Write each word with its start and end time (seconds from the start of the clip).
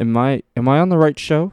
Am 0.00 0.16
I 0.16 0.42
am 0.56 0.66
I 0.66 0.80
on 0.80 0.88
the 0.88 0.96
right 0.96 1.18
show? 1.18 1.52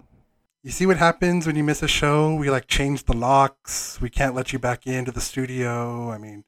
You 0.64 0.72
see 0.72 0.86
what 0.86 0.96
happens 0.96 1.46
when 1.46 1.58
you 1.58 1.66
miss 1.66 1.84
a 1.84 1.88
show? 1.88 2.34
We 2.34 2.50
like 2.50 2.68
change 2.68 3.04
the 3.04 3.16
locks. 3.16 4.00
We 4.00 4.10
can't 4.10 4.34
let 4.34 4.54
you 4.54 4.60
back 4.60 4.88
into 4.88 5.12
the 5.12 5.20
studio. 5.20 6.10
I 6.12 6.18
mean, 6.18 6.46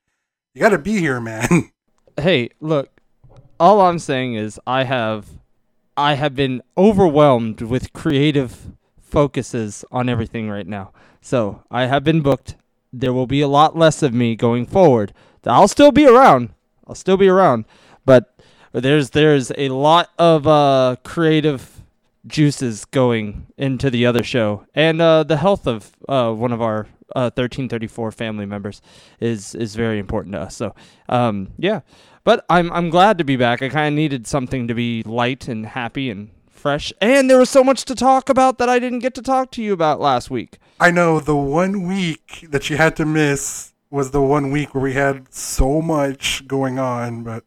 you 0.53 0.61
got 0.61 0.69
to 0.69 0.77
be 0.77 0.97
here, 0.97 1.19
man. 1.19 1.71
Hey, 2.19 2.49
look. 2.59 2.99
All 3.61 3.79
I'm 3.79 3.97
saying 3.97 4.33
is 4.33 4.59
I 4.67 4.83
have 4.83 5.39
I 5.95 6.15
have 6.15 6.35
been 6.35 6.61
overwhelmed 6.77 7.61
with 7.61 7.93
creative 7.93 8.73
focuses 8.99 9.85
on 9.89 10.09
everything 10.09 10.49
right 10.49 10.67
now. 10.67 10.91
So, 11.21 11.63
I 11.71 11.85
have 11.85 12.03
been 12.03 12.19
booked. 12.19 12.57
There 12.91 13.13
will 13.13 13.25
be 13.25 13.39
a 13.39 13.47
lot 13.47 13.77
less 13.77 14.03
of 14.03 14.13
me 14.13 14.35
going 14.35 14.65
forward. 14.65 15.13
I'll 15.45 15.69
still 15.69 15.93
be 15.93 16.05
around. 16.05 16.49
I'll 16.85 16.95
still 16.95 17.15
be 17.15 17.29
around, 17.29 17.63
but 18.05 18.37
there's 18.73 19.11
there's 19.11 19.53
a 19.57 19.69
lot 19.69 20.09
of 20.17 20.45
uh 20.45 20.97
creative 21.05 21.78
juices 22.29 22.85
going 22.85 23.47
into 23.57 23.89
the 23.89 24.05
other 24.05 24.23
show, 24.23 24.65
and 24.73 25.01
uh, 25.01 25.23
the 25.23 25.37
health 25.37 25.67
of 25.67 25.91
uh, 26.07 26.31
one 26.31 26.53
of 26.53 26.61
our 26.61 26.87
uh, 27.15 27.31
1334 27.33 28.11
family 28.11 28.45
members 28.45 28.81
is 29.19 29.55
is 29.55 29.75
very 29.75 29.99
important 29.99 30.33
to 30.33 30.41
us. 30.41 30.55
So, 30.55 30.73
um, 31.09 31.49
yeah, 31.57 31.81
but 32.23 32.45
I'm 32.49 32.71
I'm 32.71 32.89
glad 32.89 33.17
to 33.17 33.23
be 33.23 33.35
back. 33.35 33.61
I 33.61 33.69
kind 33.69 33.93
of 33.93 33.97
needed 33.97 34.27
something 34.27 34.67
to 34.67 34.73
be 34.73 35.03
light 35.03 35.47
and 35.47 35.65
happy 35.65 36.09
and 36.09 36.29
fresh, 36.49 36.93
and 37.01 37.29
there 37.29 37.39
was 37.39 37.49
so 37.49 37.63
much 37.63 37.85
to 37.85 37.95
talk 37.95 38.29
about 38.29 38.57
that 38.59 38.69
I 38.69 38.79
didn't 38.79 38.99
get 38.99 39.15
to 39.15 39.21
talk 39.21 39.51
to 39.51 39.63
you 39.63 39.73
about 39.73 39.99
last 39.99 40.29
week. 40.29 40.59
I 40.79 40.91
know 40.91 41.19
the 41.19 41.35
one 41.35 41.87
week 41.87 42.45
that 42.49 42.69
you 42.69 42.77
had 42.77 42.95
to 42.97 43.05
miss 43.05 43.73
was 43.89 44.11
the 44.11 44.21
one 44.21 44.51
week 44.51 44.75
where 44.75 44.83
we 44.83 44.93
had 44.93 45.33
so 45.33 45.81
much 45.81 46.47
going 46.47 46.77
on, 46.77 47.23
but 47.23 47.43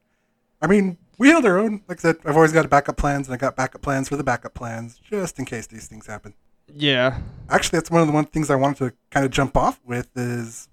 I 0.60 0.66
mean, 0.66 0.98
we 1.22 1.28
held 1.28 1.46
our 1.46 1.58
own. 1.58 1.82
Like 1.88 2.00
I 2.00 2.02
said, 2.02 2.16
I've 2.24 2.34
always 2.36 2.52
got 2.52 2.68
backup 2.68 2.96
plans, 2.96 3.28
and 3.28 3.34
I 3.34 3.36
got 3.36 3.54
backup 3.54 3.80
plans 3.80 4.08
for 4.08 4.16
the 4.16 4.24
backup 4.24 4.54
plans, 4.54 4.98
just 4.98 5.38
in 5.38 5.44
case 5.44 5.68
these 5.68 5.86
things 5.86 6.06
happen. 6.08 6.34
Yeah, 6.74 7.20
Actually, 7.48 7.78
that's 7.78 7.90
one 7.90 8.00
of 8.00 8.06
the 8.08 8.12
one 8.12 8.24
things 8.24 8.50
I 8.50 8.56
wanted 8.56 8.78
to 8.78 8.92
kind 9.10 9.24
of 9.24 9.30
jump 9.32 9.56
off 9.56 9.80
with 9.84 10.08
is 10.16 10.68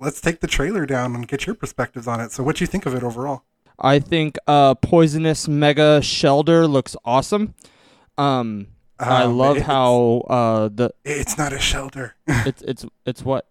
let's 0.00 0.20
take 0.20 0.40
the 0.40 0.46
trailer 0.46 0.86
down 0.86 1.14
and 1.14 1.28
get 1.28 1.46
your 1.46 1.54
perspectives 1.54 2.06
on 2.08 2.20
it. 2.20 2.32
So, 2.32 2.42
what 2.42 2.56
do 2.56 2.64
you 2.64 2.66
think 2.66 2.84
of 2.86 2.94
it 2.94 3.02
overall? 3.04 3.44
I 3.78 3.98
think 3.98 4.38
uh, 4.46 4.74
poisonous 4.74 5.46
mega 5.46 6.00
Shellder 6.00 6.68
looks 6.68 6.96
awesome. 7.04 7.54
Um, 8.18 8.68
I 8.98 9.24
Um, 9.24 9.36
love 9.38 9.58
how 9.58 10.24
uh 10.28 10.68
the 10.68 10.90
it's 11.04 11.36
not 11.38 11.52
a 11.52 11.56
Shellder. 11.56 12.12
it's 12.26 12.62
it's 12.62 12.86
it's 13.04 13.22
what 13.22 13.46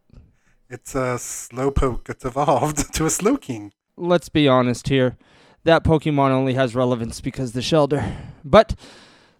it's 0.69 0.95
a 0.95 1.15
slowpoke. 1.19 2.09
It's 2.09 2.25
evolved 2.25 2.93
to 2.95 3.05
a 3.05 3.09
Slowking. 3.09 3.71
let's 3.95 4.27
be 4.29 4.47
honest 4.47 4.89
here. 4.89 5.17
That 5.65 5.83
Pokemon 5.83 6.29
only 6.29 6.53
has 6.53 6.75
relevance 6.75 7.21
because 7.21 7.51
the 7.51 7.59
Shellder. 7.59 8.15
But 8.43 8.75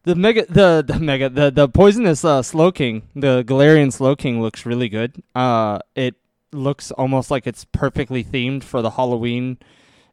the 0.04 0.16
mega 0.16 0.46
the, 0.48 0.84
the 0.86 1.00
mega 1.00 1.30
the, 1.30 1.52
the 1.52 1.70
poisonous 1.70 2.26
uh, 2.26 2.42
Slowking, 2.42 3.04
the 3.16 3.44
Galarian 3.44 3.94
Slowking 3.94 4.42
looks 4.42 4.66
really 4.66 4.90
good. 4.90 5.22
Uh 5.34 5.80
it 5.96 6.16
looks 6.52 6.92
almost 6.92 7.30
like 7.30 7.46
it's 7.46 7.66
perfectly 7.66 8.24
themed 8.24 8.64
for 8.64 8.82
the 8.82 8.92
Halloween 8.92 9.58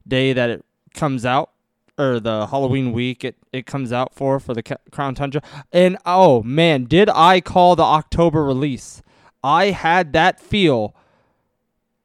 day 0.07 0.33
that 0.33 0.51
it 0.51 0.65
comes 0.95 1.25
out 1.25 1.51
or 1.99 2.21
the 2.21 2.47
Halloween 2.49 2.93
week 2.93 3.25
it, 3.25 3.37
it 3.53 3.65
comes 3.65 3.93
out 3.93 4.15
for 4.15 4.39
for 4.39 4.53
the 4.53 4.63
Crown 4.91 5.15
Tundra. 5.15 5.41
And 5.73 5.97
oh 6.05 6.43
man, 6.43 6.85
did 6.85 7.09
I 7.09 7.41
call 7.41 7.75
the 7.75 7.85
October 7.85 8.45
release? 8.45 9.03
I 9.43 9.67
had 9.71 10.13
that 10.13 10.41
feel 10.41 10.95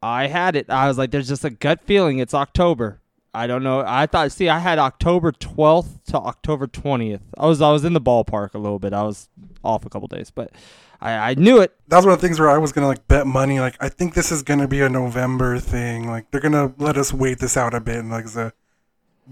I 0.01 0.27
had 0.27 0.55
it. 0.55 0.69
I 0.69 0.87
was 0.87 0.97
like, 0.97 1.11
there's 1.11 1.27
just 1.27 1.43
a 1.43 1.49
gut 1.49 1.81
feeling 1.81 2.19
it's 2.19 2.33
October. 2.33 3.01
I 3.37 3.45
don't 3.45 3.61
know. 3.61 3.83
I 3.85 4.07
thought, 4.07 4.31
see, 4.31 4.49
I 4.49 4.57
had 4.57 4.79
October 4.79 5.31
12th 5.31 6.03
to 6.07 6.17
October 6.17 6.65
20th. 6.65 7.21
I 7.37 7.45
was, 7.45 7.61
I 7.61 7.71
was 7.71 7.85
in 7.85 7.93
the 7.93 8.01
ballpark 8.01 8.55
a 8.55 8.57
little 8.57 8.79
bit. 8.79 8.93
I 8.93 9.03
was 9.03 9.29
off 9.63 9.85
a 9.85 9.89
couple 9.89 10.07
days, 10.07 10.31
but 10.31 10.51
I, 10.99 11.11
I 11.11 11.33
knew 11.35 11.61
it. 11.61 11.75
That 11.87 11.97
was 11.97 12.05
one 12.05 12.15
of 12.15 12.21
the 12.21 12.27
things 12.27 12.39
where 12.39 12.49
I 12.49 12.57
was 12.57 12.71
gonna 12.71 12.87
like 12.87 13.07
bet 13.07 13.27
money. 13.27 13.59
Like, 13.59 13.75
I 13.79 13.89
think 13.89 14.15
this 14.15 14.31
is 14.31 14.41
gonna 14.41 14.67
be 14.67 14.81
a 14.81 14.89
November 14.89 15.59
thing. 15.59 16.07
Like, 16.07 16.31
they're 16.31 16.41
gonna 16.41 16.73
let 16.79 16.97
us 16.97 17.13
wait 17.13 17.37
this 17.37 17.55
out 17.55 17.75
a 17.75 17.79
bit. 17.79 17.97
And 17.97 18.09
like, 18.09 18.25
it's 18.25 18.35
a 18.35 18.53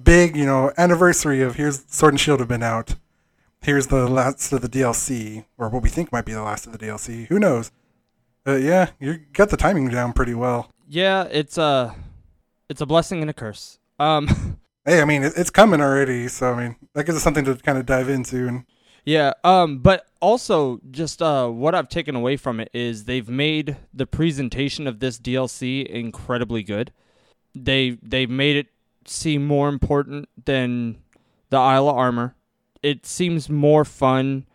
big, 0.02 0.36
you 0.36 0.46
know, 0.46 0.72
anniversary 0.78 1.42
of 1.42 1.56
here's 1.56 1.84
Sword 1.88 2.14
and 2.14 2.20
Shield 2.20 2.42
have 2.42 2.50
been 2.50 2.62
out. 2.62 2.96
Here's 3.62 3.88
the 3.88 4.08
last 4.08 4.54
of 4.54 4.62
the 4.62 4.70
DLC, 4.70 5.46
or 5.58 5.70
what 5.70 5.82
we 5.82 5.90
think 5.90 6.12
might 6.12 6.26
be 6.26 6.34
the 6.34 6.44
last 6.44 6.68
of 6.68 6.74
the 6.74 6.78
DLC. 6.78 7.26
Who 7.28 7.40
knows? 7.40 7.72
Uh, 8.46 8.58
yeah, 8.58 8.92
you 9.00 9.22
got 9.34 9.50
the 9.50 9.58
timing 9.58 9.90
down 9.90 10.14
pretty 10.14 10.36
well. 10.36 10.70
Yeah, 10.88 11.24
it's 11.24 11.58
a, 11.58 11.96
it's 12.70 12.82
a 12.82 12.86
blessing 12.86 13.22
and 13.22 13.30
a 13.32 13.34
curse. 13.34 13.80
Um, 14.00 14.58
Hey, 14.88 15.02
I 15.02 15.06
mean, 15.06 15.24
it's 15.24 15.50
coming 15.50 15.82
already, 15.82 16.28
so 16.28 16.54
I 16.54 16.64
mean, 16.64 16.76
that 16.94 17.06
gives 17.06 17.18
us 17.18 17.24
something 17.24 17.44
to 17.46 17.56
kind 17.56 17.80
of 17.80 17.88
dive 17.88 18.08
into. 18.08 18.48
And 18.48 18.66
Yeah, 19.04 19.34
um, 19.44 19.80
but 19.80 20.06
also 20.22 20.80
just 20.92 21.24
uh, 21.24 21.48
what 21.48 21.74
I've 21.74 21.90
taken 21.90 22.16
away 22.16 22.38
from 22.38 22.60
it 22.60 22.70
is 22.72 23.06
they've 23.06 23.28
made 23.28 23.78
the 23.92 24.06
presentation 24.06 24.86
of 24.86 25.00
this 25.00 25.18
DLC 25.18 25.84
incredibly 25.88 26.62
good. 26.62 26.94
They 27.56 27.98
they've 28.04 28.30
made 28.30 28.58
it 28.58 28.68
seem 29.06 29.48
more 29.48 29.70
important 29.70 30.30
than 30.46 30.98
the 31.50 31.58
Isle 31.58 31.90
of 31.90 31.96
Armor. 31.96 32.36
It 32.84 33.08
seems 33.08 33.50
more 33.50 33.86
fun. 33.86 34.46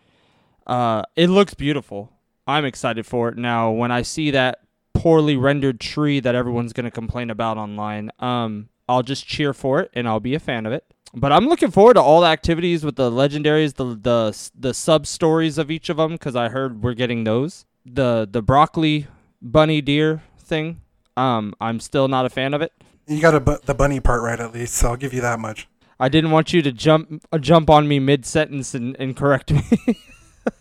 Uh, 0.64 1.02
it 1.16 1.28
looks 1.28 1.54
beautiful. 1.54 2.12
I'm 2.46 2.64
excited 2.64 3.04
for 3.04 3.30
it 3.30 3.36
now. 3.36 3.72
When 3.72 3.90
I 3.90 4.02
see 4.02 4.30
that 4.30 4.60
poorly 4.94 5.36
rendered 5.36 5.80
tree 5.80 6.20
that 6.20 6.36
everyone's 6.36 6.72
gonna 6.72 6.92
complain 6.92 7.30
about 7.30 7.58
online, 7.58 8.12
um, 8.20 8.68
I'll 8.90 9.02
just 9.04 9.26
cheer 9.26 9.52
for 9.54 9.80
it 9.80 9.90
and 9.94 10.08
I'll 10.08 10.20
be 10.20 10.34
a 10.34 10.40
fan 10.40 10.66
of 10.66 10.72
it. 10.72 10.84
But 11.14 11.32
I'm 11.32 11.46
looking 11.46 11.70
forward 11.70 11.94
to 11.94 12.02
all 12.02 12.20
the 12.20 12.26
activities 12.26 12.84
with 12.84 12.96
the 12.96 13.10
legendaries, 13.10 13.74
the 13.74 13.84
the 13.84 14.50
the 14.58 14.74
sub 14.74 15.06
stories 15.06 15.58
of 15.58 15.70
each 15.70 15.88
of 15.88 15.96
them, 15.96 16.12
because 16.12 16.36
I 16.36 16.48
heard 16.48 16.82
we're 16.82 16.94
getting 16.94 17.24
those. 17.24 17.66
The 17.84 18.28
the 18.30 18.42
broccoli 18.42 19.06
bunny 19.42 19.80
deer 19.80 20.22
thing. 20.38 20.80
Um, 21.16 21.54
I'm 21.60 21.80
still 21.80 22.06
not 22.08 22.26
a 22.26 22.30
fan 22.30 22.54
of 22.54 22.62
it. 22.62 22.72
you 23.06 23.20
got 23.20 23.34
a 23.34 23.40
bu- 23.40 23.58
the 23.64 23.74
bunny 23.74 23.98
part 24.00 24.22
right 24.22 24.38
at 24.38 24.54
least, 24.54 24.74
so 24.74 24.90
I'll 24.90 24.96
give 24.96 25.12
you 25.12 25.20
that 25.20 25.40
much. 25.40 25.68
I 25.98 26.08
didn't 26.08 26.30
want 26.30 26.52
you 26.52 26.62
to 26.62 26.72
jump 26.72 27.24
uh, 27.32 27.38
jump 27.38 27.68
on 27.70 27.88
me 27.88 27.98
mid 27.98 28.24
sentence 28.24 28.74
and, 28.74 28.96
and 29.00 29.16
correct 29.16 29.50
me. 29.52 29.62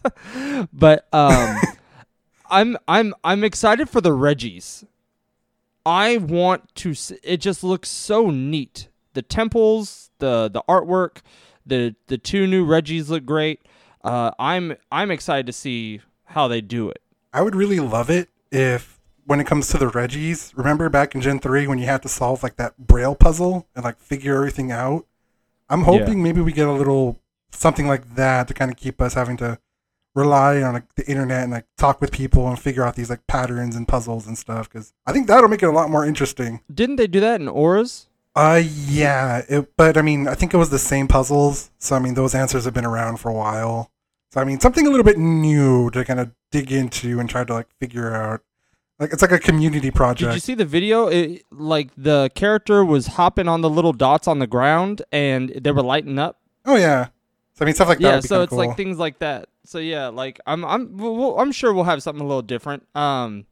but 0.73 1.07
um, 1.13 1.59
I'm 2.49 2.77
I'm 2.87 3.13
I'm 3.23 3.43
excited 3.43 3.87
for 3.87 4.01
the 4.01 4.13
Regis. 4.13 4.83
I 5.89 6.17
want 6.17 6.73
to. 6.75 6.91
s- 6.91 7.11
It 7.23 7.37
just 7.37 7.63
looks 7.63 7.89
so 7.89 8.29
neat. 8.29 8.89
The 9.13 9.21
temples, 9.23 10.11
the 10.19 10.49
the 10.53 10.61
artwork, 10.69 11.21
the 11.65 11.95
the 12.07 12.17
two 12.17 12.45
new 12.47 12.63
Regis 12.63 13.09
look 13.09 13.25
great. 13.25 13.61
Uh, 14.03 14.31
I'm 14.37 14.75
I'm 14.91 15.09
excited 15.11 15.47
to 15.47 15.53
see 15.53 16.01
how 16.25 16.47
they 16.47 16.61
do 16.61 16.89
it. 16.89 17.01
I 17.33 17.41
would 17.41 17.55
really 17.55 17.79
love 17.79 18.09
it 18.09 18.29
if, 18.51 18.99
when 19.25 19.39
it 19.39 19.45
comes 19.47 19.67
to 19.69 19.77
the 19.77 19.87
Regis, 19.87 20.53
remember 20.55 20.89
back 20.89 21.13
in 21.15 21.21
Gen 21.21 21.39
3 21.39 21.67
when 21.67 21.77
you 21.79 21.85
had 21.85 22.01
to 22.03 22.09
solve 22.09 22.41
like 22.43 22.55
that 22.57 22.77
braille 22.77 23.15
puzzle 23.15 23.67
and 23.75 23.83
like 23.83 23.99
figure 23.99 24.35
everything 24.35 24.71
out? 24.71 25.05
I'm 25.69 25.83
hoping 25.83 26.23
maybe 26.23 26.41
we 26.41 26.51
get 26.51 26.67
a 26.67 26.71
little 26.71 27.19
something 27.51 27.87
like 27.87 28.15
that 28.15 28.47
to 28.47 28.53
kind 28.53 28.71
of 28.71 28.77
keep 28.77 29.01
us 29.01 29.13
having 29.15 29.37
to 29.37 29.59
rely 30.15 30.61
on 30.61 30.73
like 30.73 30.95
the 30.95 31.07
internet 31.07 31.43
and 31.43 31.51
like 31.51 31.65
talk 31.77 32.01
with 32.01 32.11
people 32.11 32.47
and 32.47 32.59
figure 32.59 32.83
out 32.83 32.95
these 32.95 33.09
like 33.09 33.25
patterns 33.27 33.75
and 33.75 33.87
puzzles 33.87 34.27
and 34.27 34.37
stuff 34.37 34.69
because 34.69 34.93
I 35.05 35.13
think 35.13 35.27
that'll 35.27 35.49
make 35.49 35.63
it 35.63 35.67
a 35.67 35.71
lot 35.71 35.89
more 35.89 36.05
interesting. 36.05 36.61
Didn't 36.73 36.97
they 36.97 37.07
do 37.07 37.19
that 37.19 37.39
in 37.41 37.47
ORAS? 37.47 38.07
Uh, 38.35 38.61
yeah, 38.63 39.43
it, 39.49 39.75
but 39.75 39.97
I 39.97 40.01
mean, 40.01 40.27
I 40.27 40.35
think 40.35 40.53
it 40.53 40.57
was 40.57 40.69
the 40.69 40.79
same 40.79 41.07
puzzles. 41.07 41.71
So 41.77 41.95
I 41.95 41.99
mean, 41.99 42.13
those 42.13 42.35
answers 42.35 42.65
have 42.65 42.73
been 42.73 42.85
around 42.85 43.17
for 43.17 43.29
a 43.29 43.33
while. 43.33 43.91
So 44.31 44.39
I 44.39 44.43
mean, 44.43 44.59
something 44.59 44.85
a 44.85 44.89
little 44.89 45.03
bit 45.03 45.17
new 45.17 45.89
to 45.91 46.05
kind 46.05 46.19
of 46.19 46.31
dig 46.51 46.71
into 46.71 47.19
and 47.19 47.29
try 47.29 47.43
to 47.43 47.53
like 47.53 47.67
figure 47.79 48.15
out. 48.15 48.41
Like 48.99 49.13
it's 49.13 49.21
like 49.21 49.31
a 49.31 49.39
community 49.39 49.91
project. 49.91 50.31
Did 50.31 50.35
you 50.35 50.41
see 50.41 50.55
the 50.55 50.65
video? 50.65 51.07
It, 51.07 51.45
like 51.51 51.89
the 51.95 52.29
character 52.35 52.83
was 52.83 53.07
hopping 53.07 53.47
on 53.47 53.61
the 53.61 53.69
little 53.69 53.93
dots 53.93 54.27
on 54.27 54.39
the 54.39 54.47
ground 54.47 55.01
and 55.11 55.49
they 55.49 55.71
were 55.71 55.81
lighting 55.81 56.19
up. 56.19 56.39
oh 56.65 56.75
yeah. 56.75 57.07
So 57.53 57.63
I 57.63 57.65
mean, 57.65 57.75
stuff 57.75 57.89
like 57.89 57.99
that. 57.99 58.03
yeah, 58.03 58.19
so 58.21 58.41
it's 58.41 58.51
cool. 58.51 58.59
like 58.59 58.77
things 58.77 58.97
like 58.97 59.19
that. 59.19 59.49
So 59.69 59.77
yeah, 59.77 60.07
like 60.07 60.39
I'm 60.47 60.65
I'm 60.65 60.97
we'll, 60.97 61.37
I'm 61.37 61.51
sure 61.51 61.71
we'll 61.71 61.83
have 61.83 62.01
something 62.01 62.25
a 62.25 62.27
little 62.27 62.41
different. 62.41 62.87
Um, 62.95 63.45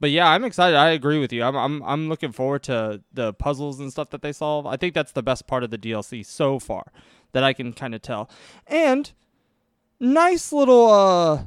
but 0.00 0.10
yeah, 0.10 0.28
I'm 0.28 0.44
excited. 0.44 0.76
I 0.76 0.90
agree 0.90 1.18
with 1.18 1.32
you. 1.32 1.42
I'm 1.42 1.56
I'm 1.56 1.82
I'm 1.84 2.08
looking 2.10 2.30
forward 2.30 2.62
to 2.64 3.00
the 3.10 3.32
puzzles 3.32 3.80
and 3.80 3.90
stuff 3.90 4.10
that 4.10 4.20
they 4.20 4.32
solve. 4.32 4.66
I 4.66 4.76
think 4.76 4.92
that's 4.92 5.12
the 5.12 5.22
best 5.22 5.46
part 5.46 5.64
of 5.64 5.70
the 5.70 5.78
DLC 5.78 6.26
so 6.26 6.58
far 6.58 6.92
that 7.32 7.42
I 7.42 7.54
can 7.54 7.72
kind 7.72 7.94
of 7.94 8.02
tell. 8.02 8.28
And 8.66 9.12
nice 9.98 10.52
little 10.52 10.90
uh 10.90 11.44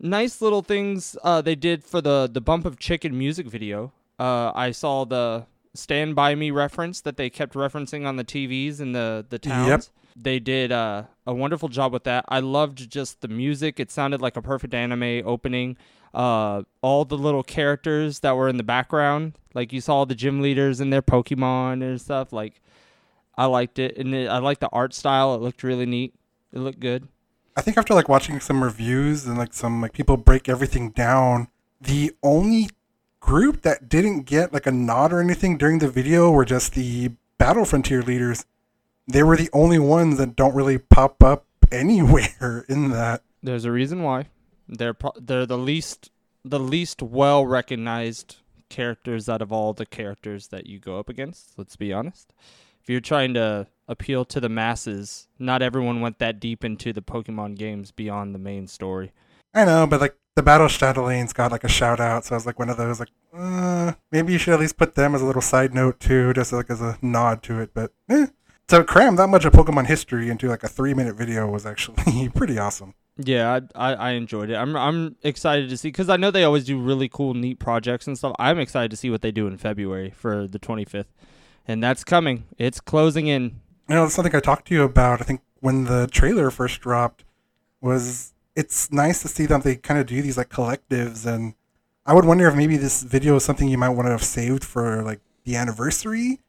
nice 0.00 0.40
little 0.40 0.62
things 0.62 1.14
uh 1.22 1.42
they 1.42 1.54
did 1.54 1.84
for 1.84 2.00
the 2.00 2.30
the 2.32 2.40
bump 2.40 2.64
of 2.64 2.78
chicken 2.78 3.18
music 3.18 3.46
video. 3.48 3.92
Uh 4.18 4.50
I 4.54 4.70
saw 4.70 5.04
the 5.04 5.44
Stand 5.74 6.14
By 6.16 6.34
Me 6.34 6.50
reference 6.50 7.02
that 7.02 7.18
they 7.18 7.28
kept 7.28 7.52
referencing 7.52 8.06
on 8.06 8.16
the 8.16 8.24
TVs 8.24 8.80
in 8.80 8.92
the 8.92 9.26
the 9.28 9.38
towns. 9.38 9.68
Yep. 9.68 10.01
They 10.16 10.38
did 10.38 10.72
uh, 10.72 11.04
a 11.26 11.34
wonderful 11.34 11.68
job 11.68 11.92
with 11.92 12.04
that. 12.04 12.24
I 12.28 12.40
loved 12.40 12.90
just 12.90 13.20
the 13.20 13.28
music. 13.28 13.80
It 13.80 13.90
sounded 13.90 14.20
like 14.20 14.36
a 14.36 14.42
perfect 14.42 14.74
anime 14.74 15.22
opening. 15.26 15.76
Uh, 16.12 16.62
all 16.82 17.04
the 17.04 17.16
little 17.16 17.42
characters 17.42 18.20
that 18.20 18.36
were 18.36 18.48
in 18.48 18.58
the 18.58 18.62
background, 18.62 19.32
like 19.54 19.72
you 19.72 19.80
saw 19.80 20.04
the 20.04 20.14
gym 20.14 20.42
leaders 20.42 20.80
and 20.80 20.92
their 20.92 21.02
Pokemon 21.02 21.82
and 21.82 22.00
stuff. 22.00 22.32
Like, 22.32 22.60
I 23.36 23.46
liked 23.46 23.78
it, 23.78 23.96
and 23.96 24.14
it, 24.14 24.28
I 24.28 24.38
liked 24.38 24.60
the 24.60 24.68
art 24.68 24.92
style. 24.92 25.34
It 25.34 25.40
looked 25.40 25.62
really 25.62 25.86
neat. 25.86 26.14
It 26.52 26.58
looked 26.58 26.80
good. 26.80 27.08
I 27.56 27.62
think 27.62 27.78
after 27.78 27.94
like 27.94 28.08
watching 28.08 28.40
some 28.40 28.62
reviews 28.62 29.26
and 29.26 29.38
like 29.38 29.54
some 29.54 29.80
like 29.80 29.92
people 29.92 30.16
break 30.16 30.48
everything 30.48 30.90
down, 30.90 31.48
the 31.80 32.12
only 32.22 32.68
group 33.20 33.62
that 33.62 33.88
didn't 33.88 34.22
get 34.22 34.52
like 34.52 34.66
a 34.66 34.72
nod 34.72 35.12
or 35.12 35.20
anything 35.20 35.56
during 35.56 35.78
the 35.78 35.88
video 35.88 36.30
were 36.30 36.44
just 36.44 36.74
the 36.74 37.12
Battle 37.38 37.64
Frontier 37.64 38.02
leaders. 38.02 38.44
They 39.06 39.22
were 39.22 39.36
the 39.36 39.50
only 39.52 39.78
ones 39.78 40.18
that 40.18 40.36
don't 40.36 40.54
really 40.54 40.78
pop 40.78 41.22
up 41.22 41.46
anywhere 41.72 42.64
in 42.68 42.90
that. 42.90 43.22
There's 43.42 43.64
a 43.64 43.72
reason 43.72 44.02
why. 44.02 44.26
They're 44.68 44.94
pro- 44.94 45.12
they're 45.20 45.46
the 45.46 45.58
least 45.58 46.10
the 46.44 46.60
least 46.60 47.02
well 47.02 47.46
recognized 47.46 48.36
characters 48.68 49.28
out 49.28 49.42
of 49.42 49.52
all 49.52 49.72
the 49.72 49.86
characters 49.86 50.48
that 50.48 50.66
you 50.66 50.78
go 50.78 50.98
up 50.98 51.08
against. 51.08 51.58
Let's 51.58 51.76
be 51.76 51.92
honest. 51.92 52.32
If 52.82 52.88
you're 52.88 53.00
trying 53.00 53.34
to 53.34 53.68
appeal 53.86 54.24
to 54.24 54.40
the 54.40 54.48
masses, 54.48 55.28
not 55.38 55.62
everyone 55.62 56.00
went 56.00 56.18
that 56.18 56.40
deep 56.40 56.64
into 56.64 56.92
the 56.92 57.02
Pokemon 57.02 57.56
games 57.56 57.92
beyond 57.92 58.34
the 58.34 58.40
main 58.40 58.66
story. 58.66 59.12
I 59.54 59.64
know, 59.64 59.86
but 59.86 60.00
like 60.00 60.16
the 60.34 60.42
Battle 60.42 60.66
Chatelaines 60.66 61.34
got 61.34 61.52
like 61.52 61.62
a 61.62 61.68
shout 61.68 62.00
out, 62.00 62.24
so 62.24 62.34
I 62.34 62.38
was 62.38 62.46
like 62.46 62.58
one 62.58 62.70
of 62.70 62.78
those 62.78 62.98
like, 62.98 63.10
uh, 63.36 63.92
maybe 64.10 64.32
you 64.32 64.38
should 64.38 64.54
at 64.54 64.60
least 64.60 64.78
put 64.78 64.94
them 64.94 65.14
as 65.14 65.22
a 65.22 65.26
little 65.26 65.42
side 65.42 65.74
note 65.74 66.00
too, 66.00 66.32
just 66.32 66.52
like 66.52 66.70
as 66.70 66.80
a 66.80 66.98
nod 67.02 67.42
to 67.44 67.60
it. 67.60 67.72
But 67.74 67.92
eh. 68.08 68.26
To 68.68 68.84
cram 68.84 69.16
that 69.16 69.28
much 69.28 69.44
of 69.44 69.52
Pokemon 69.52 69.86
history 69.86 70.28
into 70.30 70.48
like 70.48 70.62
a 70.62 70.68
three 70.68 70.94
minute 70.94 71.16
video 71.16 71.48
was 71.48 71.66
actually 71.66 72.28
pretty 72.34 72.58
awesome. 72.58 72.94
Yeah, 73.18 73.60
I, 73.74 73.92
I, 73.92 73.94
I 73.94 74.10
enjoyed 74.12 74.48
it. 74.50 74.54
I'm 74.54 74.74
I'm 74.74 75.16
excited 75.22 75.68
to 75.68 75.76
see 75.76 75.88
because 75.88 76.08
I 76.08 76.16
know 76.16 76.30
they 76.30 76.44
always 76.44 76.64
do 76.64 76.78
really 76.80 77.08
cool, 77.08 77.34
neat 77.34 77.58
projects 77.58 78.06
and 78.06 78.16
stuff. 78.16 78.34
I'm 78.38 78.58
excited 78.58 78.90
to 78.90 78.96
see 78.96 79.10
what 79.10 79.20
they 79.20 79.30
do 79.30 79.46
in 79.46 79.58
February 79.58 80.10
for 80.10 80.46
the 80.46 80.58
25th, 80.58 81.06
and 81.68 81.82
that's 81.82 82.04
coming. 82.04 82.44
It's 82.56 82.80
closing 82.80 83.26
in. 83.26 83.60
You 83.88 83.96
know, 83.96 84.08
something 84.08 84.34
I 84.34 84.40
talked 84.40 84.68
to 84.68 84.74
you 84.74 84.82
about. 84.82 85.20
I 85.20 85.24
think 85.24 85.42
when 85.60 85.84
the 85.84 86.08
trailer 86.10 86.50
first 86.50 86.80
dropped, 86.80 87.24
was 87.82 88.32
it's 88.56 88.90
nice 88.90 89.20
to 89.22 89.28
see 89.28 89.44
that 89.46 89.62
they 89.62 89.76
kind 89.76 90.00
of 90.00 90.06
do 90.06 90.22
these 90.22 90.38
like 90.38 90.48
collectives, 90.48 91.26
and 91.26 91.54
I 92.06 92.14
would 92.14 92.24
wonder 92.24 92.48
if 92.48 92.54
maybe 92.54 92.78
this 92.78 93.02
video 93.02 93.36
is 93.36 93.44
something 93.44 93.68
you 93.68 93.78
might 93.78 93.90
want 93.90 94.06
to 94.06 94.12
have 94.12 94.24
saved 94.24 94.64
for 94.64 95.02
like 95.02 95.20
the 95.44 95.56
anniversary, 95.56 96.40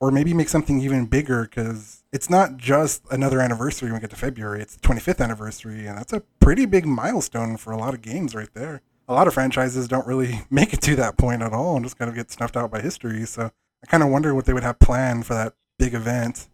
or 0.00 0.10
maybe 0.10 0.32
make 0.32 0.48
something 0.48 0.80
even 0.80 1.06
bigger 1.06 1.42
because 1.42 2.04
it's 2.12 2.30
not 2.30 2.56
just 2.56 3.02
another 3.10 3.40
anniversary 3.40 3.88
when 3.88 3.94
we 3.94 4.00
get 4.00 4.10
to 4.10 4.16
February. 4.16 4.62
It's 4.62 4.76
the 4.76 4.86
25th 4.86 5.20
anniversary, 5.20 5.86
and 5.86 5.98
that's 5.98 6.12
a 6.12 6.20
pretty 6.40 6.66
big 6.66 6.86
milestone 6.86 7.56
for 7.56 7.72
a 7.72 7.76
lot 7.76 7.94
of 7.94 8.02
games 8.02 8.34
right 8.34 8.52
there. 8.54 8.82
A 9.08 9.14
lot 9.14 9.26
of 9.26 9.34
franchises 9.34 9.88
don't 9.88 10.06
really 10.06 10.42
make 10.50 10.72
it 10.72 10.82
to 10.82 10.96
that 10.96 11.16
point 11.18 11.42
at 11.42 11.52
all 11.52 11.76
and 11.76 11.84
just 11.84 11.98
kind 11.98 12.08
of 12.08 12.14
get 12.14 12.30
snuffed 12.30 12.56
out 12.56 12.70
by 12.70 12.80
history. 12.80 13.24
So 13.24 13.50
I 13.82 13.86
kind 13.86 14.02
of 14.02 14.10
wonder 14.10 14.34
what 14.34 14.44
they 14.44 14.52
would 14.52 14.62
have 14.62 14.78
planned 14.78 15.26
for 15.26 15.34
that 15.34 15.54
big 15.78 15.94
event. 15.94 16.48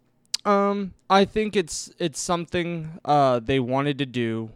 Um, 0.45 0.93
I 1.09 1.25
think 1.25 1.57
it's 1.57 1.91
it's 1.99 2.21
something 2.21 3.01
uh 3.05 3.41
they 3.41 3.61
wanted 3.61 3.97
to 3.99 4.07
do 4.07 4.51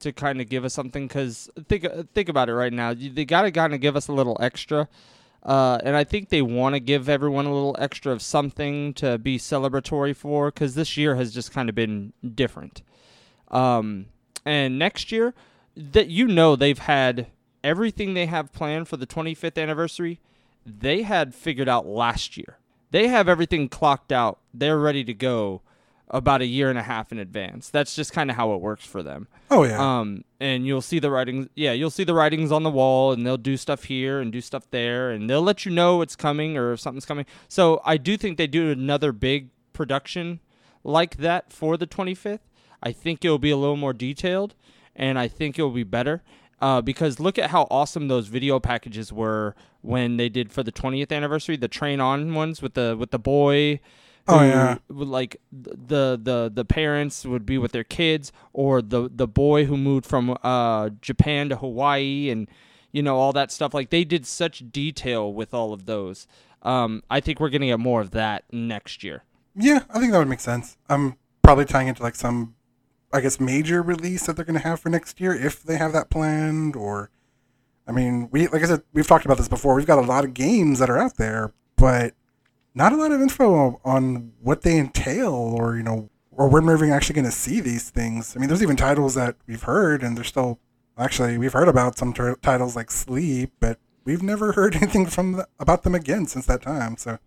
to 0.00 0.12
kind 0.12 0.40
of 0.40 0.48
give 0.48 0.64
us 0.64 0.72
something 0.72 1.06
because 1.06 1.50
think 1.68 1.86
think 2.14 2.28
about 2.28 2.48
it 2.48 2.54
right 2.54 2.72
now. 2.72 2.94
They 2.94 3.24
got 3.24 3.42
to 3.42 3.50
kind 3.50 3.74
of 3.74 3.80
give 3.80 3.94
us 3.94 4.08
a 4.08 4.12
little 4.12 4.36
extra. 4.40 4.88
Uh, 5.44 5.78
and 5.84 5.94
I 5.94 6.04
think 6.04 6.30
they 6.30 6.40
want 6.40 6.74
to 6.74 6.80
give 6.80 7.08
everyone 7.08 7.44
a 7.44 7.52
little 7.52 7.76
extra 7.78 8.12
of 8.12 8.22
something 8.22 8.94
to 8.94 9.18
be 9.18 9.38
celebratory 9.38 10.16
for 10.16 10.50
because 10.50 10.74
this 10.74 10.96
year 10.96 11.16
has 11.16 11.34
just 11.34 11.52
kind 11.52 11.68
of 11.68 11.74
been 11.74 12.14
different. 12.34 12.82
Um, 13.50 14.06
and 14.46 14.78
next 14.78 15.12
year, 15.12 15.34
that 15.76 16.08
you 16.08 16.26
know 16.26 16.56
they've 16.56 16.78
had 16.78 17.26
everything 17.62 18.14
they 18.14 18.26
have 18.26 18.52
planned 18.52 18.88
for 18.88 18.96
the 18.96 19.06
25th 19.06 19.60
anniversary. 19.60 20.20
They 20.64 21.02
had 21.02 21.34
figured 21.34 21.68
out 21.68 21.86
last 21.86 22.36
year. 22.36 22.58
They 22.90 23.08
have 23.08 23.28
everything 23.28 23.68
clocked 23.68 24.12
out. 24.12 24.38
They're 24.54 24.78
ready 24.78 25.04
to 25.04 25.14
go 25.14 25.62
about 26.08 26.42
a 26.42 26.46
year 26.46 26.70
and 26.70 26.78
a 26.78 26.82
half 26.82 27.12
in 27.12 27.18
advance. 27.18 27.70
That's 27.70 27.94
just 27.94 28.12
kind 28.12 28.30
of 28.30 28.36
how 28.36 28.52
it 28.52 28.60
works 28.60 28.84
for 28.84 29.02
them. 29.02 29.26
Oh 29.50 29.64
yeah. 29.64 30.00
Um, 30.00 30.24
and 30.38 30.66
you'll 30.66 30.82
see 30.82 30.98
the 30.98 31.10
writings. 31.10 31.48
Yeah, 31.54 31.72
you'll 31.72 31.90
see 31.90 32.04
the 32.04 32.14
writings 32.14 32.52
on 32.52 32.62
the 32.62 32.70
wall, 32.70 33.12
and 33.12 33.26
they'll 33.26 33.36
do 33.36 33.56
stuff 33.56 33.84
here 33.84 34.20
and 34.20 34.32
do 34.32 34.40
stuff 34.40 34.70
there, 34.70 35.10
and 35.10 35.28
they'll 35.28 35.42
let 35.42 35.64
you 35.64 35.72
know 35.72 36.02
it's 36.02 36.16
coming 36.16 36.56
or 36.56 36.72
if 36.72 36.80
something's 36.80 37.06
coming. 37.06 37.26
So 37.48 37.80
I 37.84 37.96
do 37.96 38.16
think 38.16 38.38
they 38.38 38.46
do 38.46 38.70
another 38.70 39.12
big 39.12 39.48
production 39.72 40.40
like 40.82 41.16
that 41.16 41.52
for 41.52 41.76
the 41.76 41.86
25th. 41.86 42.40
I 42.82 42.92
think 42.92 43.24
it'll 43.24 43.38
be 43.38 43.50
a 43.50 43.56
little 43.56 43.76
more 43.76 43.94
detailed, 43.94 44.54
and 44.94 45.18
I 45.18 45.28
think 45.28 45.58
it'll 45.58 45.70
be 45.70 45.84
better. 45.84 46.22
Uh, 46.60 46.80
because 46.80 47.18
look 47.18 47.38
at 47.38 47.50
how 47.50 47.66
awesome 47.70 48.08
those 48.08 48.28
video 48.28 48.60
packages 48.60 49.12
were 49.12 49.54
when 49.80 50.16
they 50.16 50.28
did 50.28 50.52
for 50.52 50.62
the 50.62 50.72
20th 50.72 51.12
anniversary, 51.12 51.56
the 51.56 51.68
train 51.68 52.00
on 52.00 52.32
ones 52.32 52.62
with 52.62 52.74
the 52.74 52.96
with 52.98 53.10
the 53.10 53.18
boy 53.18 53.80
Oh 54.26 54.42
yeah. 54.42 54.78
Like 54.88 55.40
the 55.52 56.18
the 56.20 56.50
the 56.52 56.64
parents 56.64 57.24
would 57.26 57.44
be 57.44 57.58
with 57.58 57.72
their 57.72 57.84
kids, 57.84 58.32
or 58.52 58.80
the 58.80 59.10
the 59.12 59.28
boy 59.28 59.66
who 59.66 59.76
moved 59.76 60.06
from 60.06 60.36
uh, 60.42 60.90
Japan 61.00 61.50
to 61.50 61.56
Hawaii, 61.56 62.30
and 62.30 62.48
you 62.90 63.02
know 63.02 63.16
all 63.16 63.32
that 63.32 63.52
stuff. 63.52 63.74
Like 63.74 63.90
they 63.90 64.04
did 64.04 64.26
such 64.26 64.70
detail 64.70 65.32
with 65.32 65.52
all 65.52 65.72
of 65.72 65.84
those. 65.84 66.26
Um, 66.62 67.02
I 67.10 67.20
think 67.20 67.38
we're 67.38 67.50
gonna 67.50 67.66
get 67.66 67.80
more 67.80 68.00
of 68.00 68.12
that 68.12 68.44
next 68.50 69.04
year. 69.04 69.24
Yeah, 69.54 69.80
I 69.90 70.00
think 70.00 70.12
that 70.12 70.18
would 70.18 70.28
make 70.28 70.40
sense. 70.40 70.78
I'm 70.88 71.16
probably 71.42 71.66
tying 71.66 71.88
into 71.88 72.02
like 72.02 72.14
some, 72.14 72.54
I 73.12 73.20
guess, 73.20 73.38
major 73.38 73.82
release 73.82 74.26
that 74.26 74.36
they're 74.36 74.44
gonna 74.46 74.60
have 74.60 74.80
for 74.80 74.88
next 74.88 75.20
year 75.20 75.34
if 75.34 75.62
they 75.62 75.76
have 75.76 75.92
that 75.92 76.08
planned. 76.08 76.76
Or, 76.76 77.10
I 77.86 77.92
mean, 77.92 78.30
we 78.32 78.48
like 78.48 78.62
I 78.62 78.66
said, 78.66 78.82
we've 78.94 79.06
talked 79.06 79.26
about 79.26 79.36
this 79.36 79.48
before. 79.48 79.74
We've 79.74 79.86
got 79.86 79.98
a 79.98 80.06
lot 80.06 80.24
of 80.24 80.32
games 80.32 80.78
that 80.78 80.88
are 80.88 80.98
out 80.98 81.18
there, 81.18 81.52
but 81.76 82.14
not 82.74 82.92
a 82.92 82.96
lot 82.96 83.12
of 83.12 83.20
info 83.20 83.80
on 83.84 84.32
what 84.40 84.62
they 84.62 84.78
entail 84.78 85.32
or, 85.32 85.76
you 85.76 85.82
know, 85.82 86.10
or 86.32 86.48
when 86.48 86.66
we're 86.66 86.92
actually 86.92 87.14
going 87.14 87.24
to 87.24 87.30
see 87.30 87.60
these 87.60 87.90
things. 87.90 88.36
I 88.36 88.40
mean, 88.40 88.48
there's 88.48 88.62
even 88.62 88.76
titles 88.76 89.14
that 89.14 89.36
we've 89.46 89.62
heard 89.62 90.02
and 90.02 90.16
they're 90.16 90.24
still, 90.24 90.58
actually, 90.98 91.38
we've 91.38 91.52
heard 91.52 91.68
about 91.68 91.96
some 91.96 92.12
titles 92.12 92.74
like 92.74 92.90
Sleep, 92.90 93.52
but 93.60 93.78
we've 94.04 94.22
never 94.22 94.52
heard 94.54 94.74
anything 94.76 95.06
from 95.06 95.32
the, 95.32 95.48
about 95.60 95.84
them 95.84 95.94
again 95.94 96.26
since 96.26 96.46
that 96.46 96.62
time. 96.62 96.96
So 96.96 97.18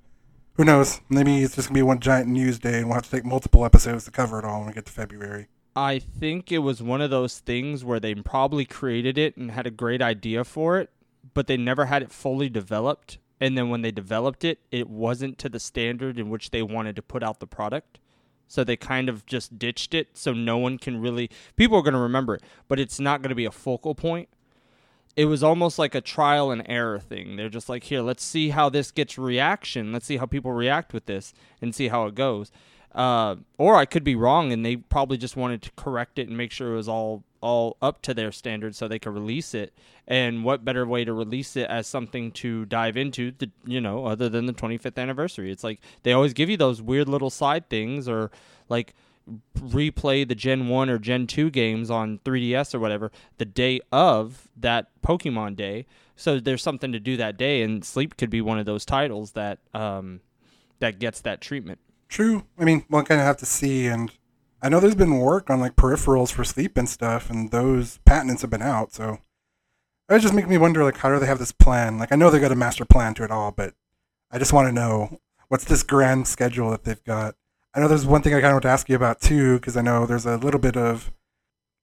who 0.56 0.66
knows? 0.66 1.00
Maybe 1.10 1.44
it's 1.44 1.56
just 1.56 1.70
going 1.70 1.75
to 1.75 1.80
be 1.80 1.84
one 1.84 2.00
giant 2.00 2.27
news 2.27 2.60
day 2.60 2.80
and 2.80 2.88
we'll 2.88 2.96
have 2.96 3.06
to 3.06 3.12
take 3.12 3.25
multiple 3.25 3.63
episodes 3.63 4.06
to 4.06 4.12
cover 4.12 4.39
it 4.39 4.46
all 4.46 4.60
when 4.60 4.68
we 4.68 4.74
get 4.74 4.86
to 4.88 4.92
February. 4.92 5.48
I 5.75 6.00
think 6.00 6.51
it 6.51 6.58
was 6.60 6.82
one 6.82 7.01
of 7.01 7.12
those 7.12 7.39
things 7.39 7.86
where 7.86 8.00
they 8.00 8.16
probably 8.16 8.66
created 8.66 9.18
it 9.18 9.38
and 9.38 9.51
had 9.51 9.68
a 9.68 9.72
great 9.72 10.01
idea 10.01 10.44
for 10.44 10.80
it, 10.80 10.89
but 11.34 11.46
they 11.48 11.56
never 11.56 11.86
had 11.86 12.01
it 12.01 12.12
fully 12.12 12.50
developed 12.50 13.20
and 13.39 13.58
then 13.58 13.70
when 13.70 13.82
they 13.82 13.91
developed 13.91 14.44
it, 14.44 14.60
it 14.72 14.89
wasn't 14.89 15.38
to 15.39 15.50
the 15.50 15.60
standard 15.60 16.20
in 16.20 16.29
which 16.29 16.51
they 16.51 16.62
wanted 16.62 16.96
to 16.96 17.01
put 17.01 17.24
out 17.24 17.39
the 17.39 17.48
product. 17.48 18.00
So 18.48 18.63
they 18.63 18.77
kind 18.77 19.10
of 19.10 19.25
just 19.25 19.60
ditched 19.60 19.94
it 19.94 20.10
so 20.13 20.34
no 20.34 20.58
one 20.58 20.77
can 20.77 21.01
really 21.01 21.29
people 21.56 21.77
are 21.77 21.82
going 21.82 21.94
to 21.94 22.00
remember 22.00 22.36
it, 22.36 22.44
but 22.67 22.79
it's 22.79 23.00
not 23.00 23.22
going 23.22 23.29
to 23.29 23.36
be 23.36 23.46
a 23.46 23.51
focal 23.51 23.94
point. 23.94 24.29
It 25.15 25.25
was 25.25 25.44
almost 25.44 25.79
like 25.79 25.96
a 25.96 26.01
trial 26.01 26.51
and 26.51 26.63
error 26.67 27.00
thing. 27.00 27.36
They're 27.36 27.50
just 27.50 27.67
like, 27.67 27.86
"Here, 27.86 28.01
let's 28.01 28.24
see 28.24 28.50
how 28.50 28.70
this 28.70 28.91
gets 28.91 29.17
reaction. 29.17 29.91
Let's 29.91 30.06
see 30.06 30.17
how 30.17 30.27
people 30.27 30.51
react 30.53 30.94
with 30.94 31.08
this 31.08 31.34
and 31.62 31.75
see 31.75 31.89
how 31.89 32.06
it 32.06 32.15
goes." 32.15 32.51
Uh, 32.94 33.36
or 33.58 33.75
I 33.75 33.86
could 33.86 34.03
be 34.03 34.15
wrong, 34.15 34.51
and 34.53 34.65
they 34.65 34.77
probably 34.77 35.17
just 35.17 35.36
wanted 35.36 35.62
to 35.63 35.72
correct 35.75 36.17
it 36.17 36.27
and 36.27 36.38
make 36.38 36.51
sure 36.51 36.74
it 36.74 36.77
was 36.77 36.88
all 36.88 37.24
all 37.48 37.77
up 37.82 38.01
to 38.01 38.13
their 38.13 38.32
standards 38.32 38.77
so 38.77 38.88
they 38.88 39.00
could 39.00 39.13
release 39.13 39.54
it. 39.54 39.74
And 40.06 40.44
what 40.44 40.66
better 40.66 40.86
way 40.86 41.06
to 41.06 41.13
release 41.13 41.56
it 41.56 41.70
as 41.70 41.88
something 41.88 42.32
to 42.34 42.66
dive 42.66 42.98
into, 42.98 43.32
the, 43.32 43.50
you 43.66 43.80
know, 43.80 44.06
other 44.06 44.27
than 44.27 44.48
the 44.48 44.54
25th 44.54 44.98
anniversary? 44.98 45.50
It's 45.50 45.63
like 45.63 45.80
they 46.04 46.12
always 46.12 46.34
give 46.34 46.50
you 46.50 46.58
those 46.58 46.82
weird 46.82 47.08
little 47.08 47.30
side 47.30 47.70
things 47.70 48.10
or 48.10 48.32
like 48.68 48.94
replay 49.60 50.27
the 50.27 50.36
Gen 50.36 50.68
1 50.68 50.89
or 50.89 50.98
Gen 50.98 51.25
2 51.25 51.50
games 51.50 51.89
on 51.89 52.20
3DS 52.20 52.75
or 52.75 52.80
whatever 52.80 53.12
the 53.38 53.46
day 53.46 53.80
of 53.94 54.50
that 54.58 54.89
Pokemon 55.01 55.56
day. 55.56 55.86
So 56.18 56.39
there's 56.39 56.63
something 56.63 56.92
to 56.92 57.00
do 57.00 57.16
that 57.18 57.38
day, 57.38 57.62
and 57.62 57.86
Sleep 57.86 58.18
could 58.18 58.30
be 58.30 58.42
one 58.42 58.60
of 58.60 58.66
those 58.66 58.86
titles 58.86 59.34
that 59.34 59.60
um, 59.74 60.22
that 60.80 61.00
gets 61.00 61.22
that 61.22 61.42
treatment. 61.42 61.80
True. 62.10 62.44
I 62.58 62.63
mean, 62.63 62.86
one 62.88 63.06
kind 63.06 63.22
of 63.22 63.27
have 63.27 63.38
to 63.38 63.46
see, 63.46 63.86
and 63.86 64.12
I 64.62 64.70
know 64.70 64.80
there's 64.80 64.96
been 64.96 65.20
work 65.20 65.50
on 65.50 65.60
like 65.60 65.76
peripherals 65.76 66.32
for 66.32 66.44
sleep 66.44 66.78
and 66.78 66.90
stuff, 66.90 67.30
and 67.30 67.52
those 67.52 68.00
patents 68.06 68.42
have 68.42 68.52
been 68.52 68.62
out. 68.62 68.94
So 68.94 69.20
it 70.10 70.20
just 70.20 70.34
makes 70.34 70.48
me 70.48 70.58
wonder, 70.58 70.84
like, 70.84 70.98
how 70.98 71.10
do 71.10 71.20
they 71.20 71.26
have 71.28 71.40
this 71.40 71.52
plan? 71.52 71.98
Like, 71.98 72.12
I 72.12 72.16
know 72.16 72.30
they 72.30 72.40
got 72.40 72.52
a 72.52 72.56
master 72.56 72.86
plan 72.86 73.14
to 73.16 73.24
it 73.24 73.32
all, 73.32 73.52
but 73.52 73.74
I 74.32 74.40
just 74.40 74.54
want 74.54 74.68
to 74.68 74.72
know 74.72 75.20
what's 75.50 75.66
this 75.66 75.84
grand 75.84 76.28
schedule 76.28 76.72
that 76.72 76.84
they've 76.86 77.04
got. 77.04 77.36
I 77.74 77.80
know 77.80 77.88
there's 77.88 78.06
one 78.06 78.22
thing 78.22 78.34
I 78.34 78.38
kind 78.38 78.48
of 78.48 78.54
want 78.54 78.64
to 78.64 78.70
ask 78.70 78.90
you 78.90 78.96
about 78.96 79.22
too, 79.22 79.56
because 79.56 79.78
I 79.78 79.82
know 79.82 80.06
there's 80.06 80.26
a 80.26 80.38
little 80.38 80.60
bit 80.60 80.78
of 80.78 81.12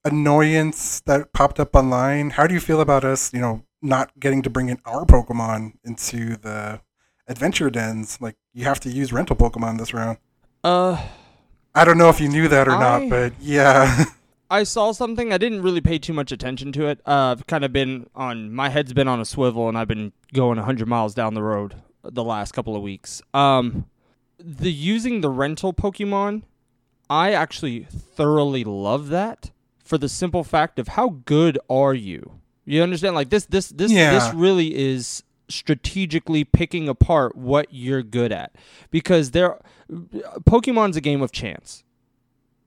annoyance 0.04 1.00
that 1.06 1.32
popped 1.32 1.60
up 1.60 1.76
online. 1.76 2.30
How 2.30 2.46
do 2.46 2.54
you 2.54 2.60
feel 2.60 2.80
about 2.80 3.04
us, 3.04 3.32
you 3.32 3.40
know, 3.40 3.64
not 3.80 4.18
getting 4.18 4.42
to 4.42 4.50
bring 4.50 4.68
in 4.68 4.78
our 4.84 5.04
Pokemon 5.04 5.74
into 5.84 6.36
the 6.36 6.80
adventure 7.28 7.70
dens? 7.70 8.20
Like, 8.20 8.36
you 8.52 8.64
have 8.64 8.80
to 8.80 8.90
use 8.90 9.12
rental 9.12 9.36
Pokemon 9.36 9.78
this 9.78 9.94
round. 9.94 10.18
Uh, 10.64 11.00
I 11.74 11.84
don't 11.84 11.98
know 11.98 12.08
if 12.08 12.20
you 12.20 12.28
knew 12.28 12.48
that 12.48 12.68
or 12.68 12.72
I, 12.72 12.78
not, 12.78 13.10
but 13.10 13.32
yeah. 13.40 14.04
I 14.50 14.62
saw 14.62 14.92
something. 14.92 15.32
I 15.32 15.38
didn't 15.38 15.62
really 15.62 15.80
pay 15.80 15.98
too 15.98 16.12
much 16.12 16.30
attention 16.30 16.70
to 16.72 16.86
it. 16.86 17.00
Uh, 17.06 17.32
I've 17.36 17.46
kind 17.46 17.64
of 17.64 17.72
been 17.72 18.08
on 18.14 18.52
my 18.52 18.68
head's 18.68 18.92
been 18.92 19.08
on 19.08 19.20
a 19.20 19.24
swivel, 19.24 19.68
and 19.68 19.76
I've 19.76 19.88
been 19.88 20.12
going 20.32 20.56
100 20.56 20.86
miles 20.86 21.14
down 21.14 21.34
the 21.34 21.42
road 21.42 21.74
the 22.02 22.22
last 22.24 22.52
couple 22.52 22.76
of 22.76 22.82
weeks. 22.82 23.22
Um, 23.32 23.86
the 24.38 24.70
using 24.72 25.20
the 25.22 25.30
rental 25.30 25.72
Pokemon 25.72 26.42
I 27.10 27.32
actually 27.32 27.84
thoroughly 27.90 28.64
love 28.64 29.08
that 29.08 29.50
for 29.78 29.98
the 29.98 30.08
simple 30.08 30.44
fact 30.44 30.78
of 30.78 30.88
how 30.88 31.20
good 31.24 31.58
are 31.68 31.94
you? 31.94 32.40
You 32.64 32.82
understand? 32.82 33.14
Like 33.14 33.30
this, 33.30 33.46
this, 33.46 33.68
this, 33.68 33.92
Yeah. 33.92 34.12
this 34.12 34.32
really 34.34 34.74
is 34.74 35.22
strategically 35.48 36.44
picking 36.44 36.88
apart 36.88 37.36
what 37.36 37.66
you're 37.70 38.02
good 38.02 38.32
at 38.32 38.56
because 38.90 39.32
there, 39.32 39.58
Pokemon's 39.90 40.96
a 40.96 41.00
game 41.00 41.22
of 41.22 41.32
chance. 41.32 41.84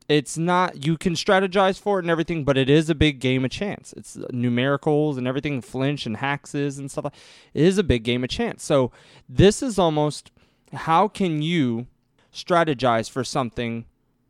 It's 0.08 0.38
not 0.38 0.86
you 0.86 0.98
can 0.98 1.14
strategize 1.16 1.80
for 1.80 2.00
it 2.00 2.04
and 2.06 2.10
everything, 2.12 2.46
but 2.46 2.58
it 2.58 2.70
is 2.70 2.90
a 2.90 2.96
big 2.96 3.20
game 3.20 3.44
of 3.44 3.52
chance. 3.52 3.94
It's 3.98 4.16
numericals 4.32 5.18
and 5.18 5.28
everything, 5.28 5.60
flinch 5.62 6.06
and 6.06 6.18
haxes 6.18 6.78
and 6.80 6.90
stuff. 6.90 7.06
Like, 7.06 7.14
it 7.54 7.64
is 7.64 7.78
a 7.78 7.84
big 7.84 8.04
game 8.04 8.24
of 8.24 8.30
chance. 8.30 8.64
So 8.64 8.92
this 9.28 9.62
is 9.62 9.78
almost 9.78 10.32
how 10.74 11.10
can 11.10 11.42
you 11.42 11.88
strategize 12.34 13.10
for 13.10 13.24
something 13.24 13.86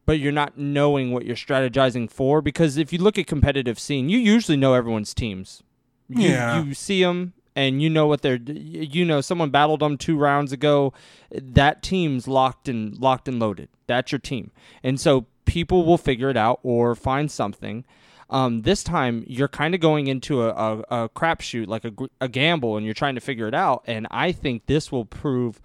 but 0.05 0.19
you're 0.19 0.31
not 0.31 0.57
knowing 0.57 1.11
what 1.11 1.25
you're 1.25 1.35
strategizing 1.35 2.09
for 2.09 2.41
because 2.41 2.77
if 2.77 2.93
you 2.93 2.99
look 2.99 3.17
at 3.17 3.27
competitive 3.27 3.77
scene 3.77 4.07
you 4.07 4.17
usually 4.17 4.55
know 4.55 4.73
everyone's 4.73 5.13
teams 5.13 5.61
you, 6.07 6.29
Yeah. 6.29 6.63
you 6.63 6.73
see 6.73 7.03
them 7.03 7.33
and 7.57 7.81
you 7.81 7.89
know 7.89 8.05
what 8.05 8.21
they're 8.21 8.39
you 8.45 9.03
know 9.03 9.19
someone 9.19 9.49
battled 9.49 9.79
them 9.79 9.97
two 9.97 10.15
rounds 10.15 10.51
ago 10.51 10.93
that 11.31 11.81
team's 11.81 12.27
locked 12.27 12.69
and 12.69 12.97
locked 12.99 13.27
and 13.27 13.39
loaded. 13.39 13.67
That's 13.87 14.11
your 14.11 14.19
team. 14.19 14.51
And 14.83 15.01
so 15.01 15.25
people 15.45 15.83
will 15.83 15.97
figure 15.97 16.29
it 16.29 16.37
out 16.37 16.59
or 16.61 16.93
find 16.93 17.31
something. 17.31 17.83
Um, 18.29 18.61
this 18.61 18.83
time 18.83 19.23
you're 19.27 19.47
kind 19.47 19.73
of 19.73 19.81
going 19.81 20.07
into 20.07 20.43
a, 20.43 20.49
a, 20.49 20.79
a 21.05 21.09
crapshoot 21.09 21.67
like 21.67 21.83
a, 21.83 21.93
a 22.21 22.27
gamble 22.27 22.77
and 22.77 22.85
you're 22.85 22.93
trying 22.93 23.15
to 23.15 23.21
figure 23.21 23.47
it 23.47 23.55
out. 23.55 23.83
And 23.87 24.05
i 24.11 24.31
think 24.31 24.67
this 24.67 24.91
will 24.91 25.05
prove 25.05 25.59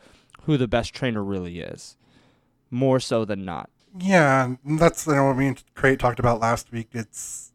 who 0.45 0.57
the 0.57 0.69
best 0.69 0.95
trainer 0.95 1.23
really 1.23 1.61
is 1.61 1.97
more 2.71 3.01
so 3.01 3.27
than 3.27 3.45
not. 3.45 3.69
Yeah, 3.99 4.55
that's 4.65 5.07
you 5.07 5.15
know, 5.15 5.27
what 5.27 5.37
me 5.37 5.49
and 5.49 5.63
Crate 5.75 5.99
talked 5.99 6.19
about 6.19 6.41
last 6.41 6.73
week. 6.73 6.89
It's 6.93 7.53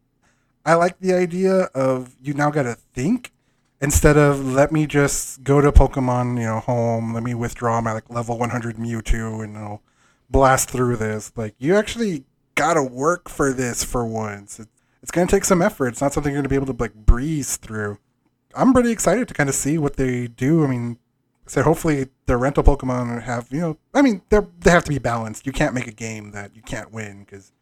I 0.64 0.74
like 0.74 1.00
the 1.00 1.12
idea 1.12 1.62
of 1.74 2.14
you 2.22 2.34
now 2.34 2.50
got 2.50 2.62
to 2.62 2.74
think 2.94 3.32
instead 3.80 4.16
of 4.16 4.44
let 4.44 4.72
me 4.72 4.86
just 4.86 5.42
go 5.44 5.60
to 5.60 5.70
Pokemon, 5.72 6.38
you 6.38 6.44
know, 6.46 6.60
home. 6.60 7.14
Let 7.14 7.22
me 7.22 7.34
withdraw 7.34 7.80
my 7.80 7.92
like 7.92 8.10
level 8.10 8.38
100 8.38 8.76
Mewtwo 8.76 9.42
and 9.44 9.56
I'll 9.56 9.82
blast 10.30 10.70
through 10.70 10.96
this. 10.96 11.32
Like 11.36 11.54
you 11.58 11.76
actually 11.76 12.24
got 12.54 12.74
to 12.74 12.82
work 12.82 13.28
for 13.28 13.52
this 13.52 13.84
for 13.84 14.04
once. 14.04 14.58
It, 14.60 14.68
it's 15.02 15.10
gonna 15.12 15.26
take 15.28 15.44
some 15.44 15.62
effort. 15.62 15.88
It's 15.88 16.00
not 16.00 16.12
something 16.12 16.32
you're 16.32 16.42
gonna 16.42 16.48
be 16.48 16.56
able 16.56 16.66
to 16.74 16.76
like 16.82 16.94
breeze 16.94 17.56
through. 17.56 17.98
I'm 18.54 18.72
pretty 18.72 18.90
excited 18.90 19.28
to 19.28 19.34
kind 19.34 19.48
of 19.48 19.54
see 19.54 19.78
what 19.78 19.96
they 19.96 20.26
do. 20.26 20.64
I 20.64 20.66
mean, 20.66 20.98
so 21.46 21.62
hopefully 21.62 22.08
the 22.26 22.36
rental 22.36 22.64
Pokemon 22.64 23.22
have 23.22 23.46
you 23.50 23.60
know 23.60 23.78
I 23.94 24.02
mean 24.02 24.22
they 24.28 24.40
they 24.60 24.70
have 24.70 24.84
to 24.84 24.90
be 24.90 24.98
balanced. 24.98 25.46
You 25.46 25.52
can't 25.52 25.72
make 25.74 25.86
a 25.86 25.92
game 25.92 26.32
that 26.32 26.54
you 26.56 26.62
can't 26.62 26.92
win 26.92 27.20
because 27.24 27.52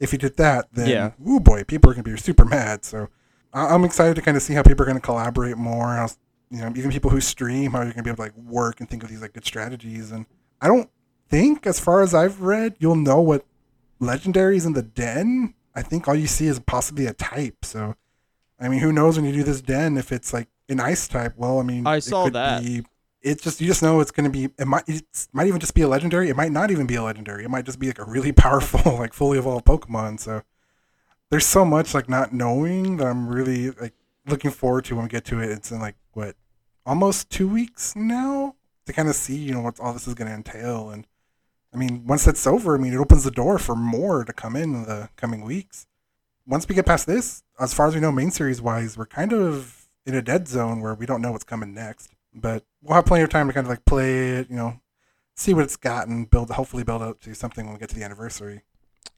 if 0.00 0.12
you 0.12 0.18
did 0.18 0.36
that, 0.38 0.68
then 0.72 0.88
Yeah. 0.88 1.10
oh 1.26 1.38
boy, 1.38 1.64
people 1.64 1.90
are 1.90 1.94
gonna 1.94 2.02
be 2.02 2.16
super 2.16 2.44
mad. 2.46 2.84
So 2.84 3.08
I- 3.56 3.74
I'm 3.74 3.84
excited 3.84 4.14
to 4.16 4.22
kind 4.22 4.36
of 4.36 4.42
see 4.42 4.54
how 4.54 4.62
people 4.62 4.82
are 4.82 4.86
gonna 4.86 5.00
collaborate 5.00 5.56
more. 5.56 5.94
How 5.96 6.08
you 6.50 6.60
know 6.60 6.72
even 6.76 6.90
people 6.90 7.10
who 7.10 7.20
stream 7.20 7.72
how 7.72 7.82
you're 7.82 7.92
gonna 7.92 8.02
be 8.04 8.10
able 8.10 8.16
to 8.16 8.22
like 8.22 8.36
work 8.36 8.80
and 8.80 8.88
think 8.88 9.02
of 9.02 9.08
these 9.08 9.22
like 9.22 9.32
good 9.32 9.44
strategies. 9.44 10.12
And 10.12 10.26
I 10.60 10.68
don't 10.68 10.90
think 11.28 11.66
as 11.66 11.80
far 11.80 12.02
as 12.02 12.14
I've 12.14 12.40
read, 12.40 12.76
you'll 12.78 12.94
know 12.96 13.20
what 13.20 13.44
legendaries 14.00 14.66
in 14.66 14.72
the 14.74 14.82
den. 14.82 15.54
I 15.74 15.82
think 15.82 16.08
all 16.08 16.14
you 16.14 16.26
see 16.26 16.46
is 16.46 16.58
possibly 16.60 17.06
a 17.06 17.12
type. 17.12 17.64
So 17.64 17.94
I 18.60 18.68
mean, 18.68 18.80
who 18.80 18.92
knows 18.92 19.16
when 19.16 19.26
you 19.26 19.32
do 19.32 19.42
this 19.42 19.60
den 19.60 19.96
if 19.98 20.12
it's 20.12 20.32
like 20.32 20.48
an 20.68 20.80
ice 20.80 21.06
type? 21.08 21.34
Well, 21.36 21.58
I 21.58 21.62
mean, 21.62 21.86
I 21.86 21.96
it 21.96 22.04
saw 22.04 22.24
could 22.24 22.32
that. 22.34 22.62
Be, 22.62 22.84
it's 23.22 23.42
just 23.42 23.60
you 23.60 23.66
just 23.66 23.82
know 23.82 24.00
it's 24.00 24.10
going 24.10 24.24
to 24.24 24.30
be. 24.30 24.44
It 24.58 24.66
might 24.66 24.84
it 24.88 25.02
might 25.32 25.46
even 25.48 25.60
just 25.60 25.74
be 25.74 25.82
a 25.82 25.88
legendary. 25.88 26.28
It 26.30 26.36
might 26.36 26.52
not 26.52 26.70
even 26.70 26.86
be 26.86 26.94
a 26.94 27.02
legendary. 27.02 27.44
It 27.44 27.50
might 27.50 27.64
just 27.64 27.78
be 27.78 27.88
like 27.88 27.98
a 27.98 28.04
really 28.04 28.32
powerful, 28.44 28.96
like 28.96 29.12
fully 29.12 29.38
evolved 29.38 29.64
Pokemon. 29.66 30.20
So 30.20 30.42
there's 31.30 31.46
so 31.46 31.64
much 31.64 31.94
like 31.94 32.08
not 32.08 32.32
knowing 32.32 32.98
that 32.98 33.06
I'm 33.06 33.28
really 33.28 33.70
like 33.70 33.94
looking 34.26 34.50
forward 34.50 34.84
to 34.86 34.96
when 34.96 35.04
we 35.04 35.08
get 35.08 35.24
to 35.26 35.40
it. 35.40 35.50
It's 35.50 35.70
in 35.70 35.80
like 35.80 35.96
what 36.12 36.36
almost 36.84 37.30
two 37.30 37.48
weeks 37.48 37.94
now 37.96 38.54
to 38.86 38.92
kind 38.92 39.08
of 39.08 39.16
see 39.16 39.36
you 39.36 39.52
know 39.52 39.60
what 39.60 39.80
all 39.80 39.92
this 39.92 40.06
is 40.06 40.14
going 40.14 40.28
to 40.28 40.34
entail. 40.34 40.90
And 40.90 41.06
I 41.72 41.76
mean, 41.76 42.06
once 42.06 42.24
that's 42.24 42.46
over, 42.46 42.74
I 42.74 42.78
mean, 42.78 42.92
it 42.92 42.98
opens 42.98 43.24
the 43.24 43.30
door 43.30 43.58
for 43.58 43.74
more 43.74 44.24
to 44.24 44.32
come 44.32 44.56
in, 44.56 44.74
in 44.74 44.82
the 44.84 45.08
coming 45.16 45.42
weeks 45.42 45.86
once 46.46 46.68
we 46.68 46.74
get 46.74 46.86
past 46.86 47.06
this, 47.06 47.42
as 47.58 47.74
far 47.74 47.88
as 47.88 47.94
we 47.94 48.00
know, 48.00 48.12
main 48.12 48.30
series 48.30 48.62
wise, 48.62 48.96
we're 48.96 49.06
kind 49.06 49.32
of 49.32 49.88
in 50.04 50.14
a 50.14 50.22
dead 50.22 50.46
zone 50.46 50.80
where 50.80 50.94
we 50.94 51.06
don't 51.06 51.20
know 51.20 51.32
what's 51.32 51.44
coming 51.44 51.74
next. 51.74 52.12
But 52.32 52.64
we'll 52.82 52.94
have 52.94 53.06
plenty 53.06 53.24
of 53.24 53.30
time 53.30 53.48
to 53.48 53.52
kind 53.52 53.66
of 53.66 53.70
like 53.70 53.84
play 53.84 54.30
it, 54.36 54.50
you 54.50 54.56
know, 54.56 54.80
see 55.34 55.54
what 55.54 55.64
it's 55.64 55.76
got 55.76 56.06
and 56.06 56.28
build, 56.28 56.50
hopefully 56.50 56.84
build 56.84 57.02
up 57.02 57.20
to 57.20 57.34
something 57.34 57.64
when 57.64 57.74
we 57.74 57.80
get 57.80 57.88
to 57.90 57.94
the 57.94 58.04
anniversary. 58.04 58.62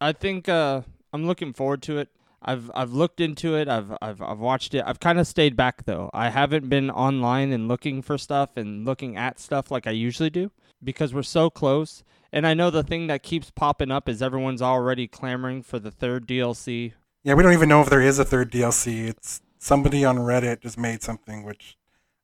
I 0.00 0.12
think 0.12 0.48
uh, 0.48 0.82
I'm 1.12 1.26
looking 1.26 1.52
forward 1.52 1.82
to 1.82 1.98
it. 1.98 2.08
I've 2.40 2.70
I've 2.74 2.92
looked 2.92 3.20
into 3.20 3.56
it. 3.56 3.68
I've 3.68 3.92
I've 4.00 4.22
I've 4.22 4.38
watched 4.38 4.74
it. 4.74 4.84
I've 4.86 5.00
kind 5.00 5.18
of 5.18 5.26
stayed 5.26 5.56
back 5.56 5.84
though. 5.86 6.08
I 6.14 6.30
haven't 6.30 6.68
been 6.68 6.90
online 6.90 7.52
and 7.52 7.66
looking 7.66 8.00
for 8.02 8.16
stuff 8.16 8.56
and 8.56 8.84
looking 8.84 9.16
at 9.16 9.40
stuff 9.40 9.70
like 9.70 9.86
I 9.86 9.90
usually 9.90 10.30
do 10.30 10.50
because 10.82 11.12
we're 11.12 11.22
so 11.24 11.50
close. 11.50 12.04
And 12.32 12.46
I 12.46 12.54
know 12.54 12.70
the 12.70 12.82
thing 12.84 13.06
that 13.08 13.22
keeps 13.22 13.50
popping 13.50 13.90
up 13.90 14.08
is 14.08 14.22
everyone's 14.22 14.62
already 14.62 15.08
clamoring 15.08 15.62
for 15.62 15.78
the 15.78 15.90
third 15.90 16.28
DLC. 16.28 16.92
Yeah, 17.24 17.34
we 17.34 17.42
don't 17.42 17.54
even 17.54 17.68
know 17.70 17.80
if 17.80 17.88
there 17.90 18.02
is 18.02 18.18
a 18.18 18.24
third 18.24 18.52
DLC. 18.52 19.08
It's 19.08 19.40
somebody 19.58 20.04
on 20.04 20.18
Reddit 20.18 20.60
just 20.60 20.78
made 20.78 21.02
something, 21.02 21.42
which 21.42 21.76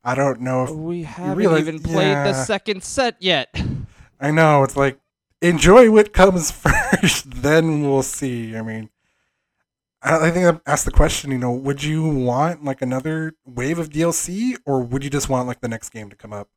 I 0.05 0.15
don't 0.15 0.41
know 0.43 0.65
if 0.65 0.71
We 0.71 1.03
haven't 1.05 1.37
realize- 1.39 1.61
even 1.63 1.81
played 1.81 2.15
the 2.15 2.35
second 2.35 2.85
set 2.85 3.17
yet. 3.19 3.49
I 4.21 4.31
know. 4.31 4.63
It's 4.63 4.77
like 4.77 5.01
enjoy 5.49 5.91
what 5.91 6.13
comes 6.13 6.51
first, 6.67 7.43
then 7.43 7.83
we'll 7.83 8.03
see. 8.03 8.57
I 8.57 8.63
mean, 8.63 8.91
I 10.03 10.31
think 10.31 10.47
I 10.47 10.71
asked 10.71 10.85
the 10.85 10.91
question. 10.91 11.31
You 11.31 11.39
know, 11.39 11.53
would 11.53 11.83
you 11.83 12.07
want 12.07 12.65
like 12.65 12.83
another 12.83 13.35
wave 13.45 13.79
of 13.79 13.91
DLC, 13.91 14.57
or 14.67 14.83
would 14.83 15.03
you 15.05 15.11
just 15.11 15.29
want 15.29 15.47
like 15.47 15.61
the 15.61 15.69
next 15.69 15.91
game 15.91 16.11
to 16.11 16.17
come 16.17 16.33
up? 16.33 16.49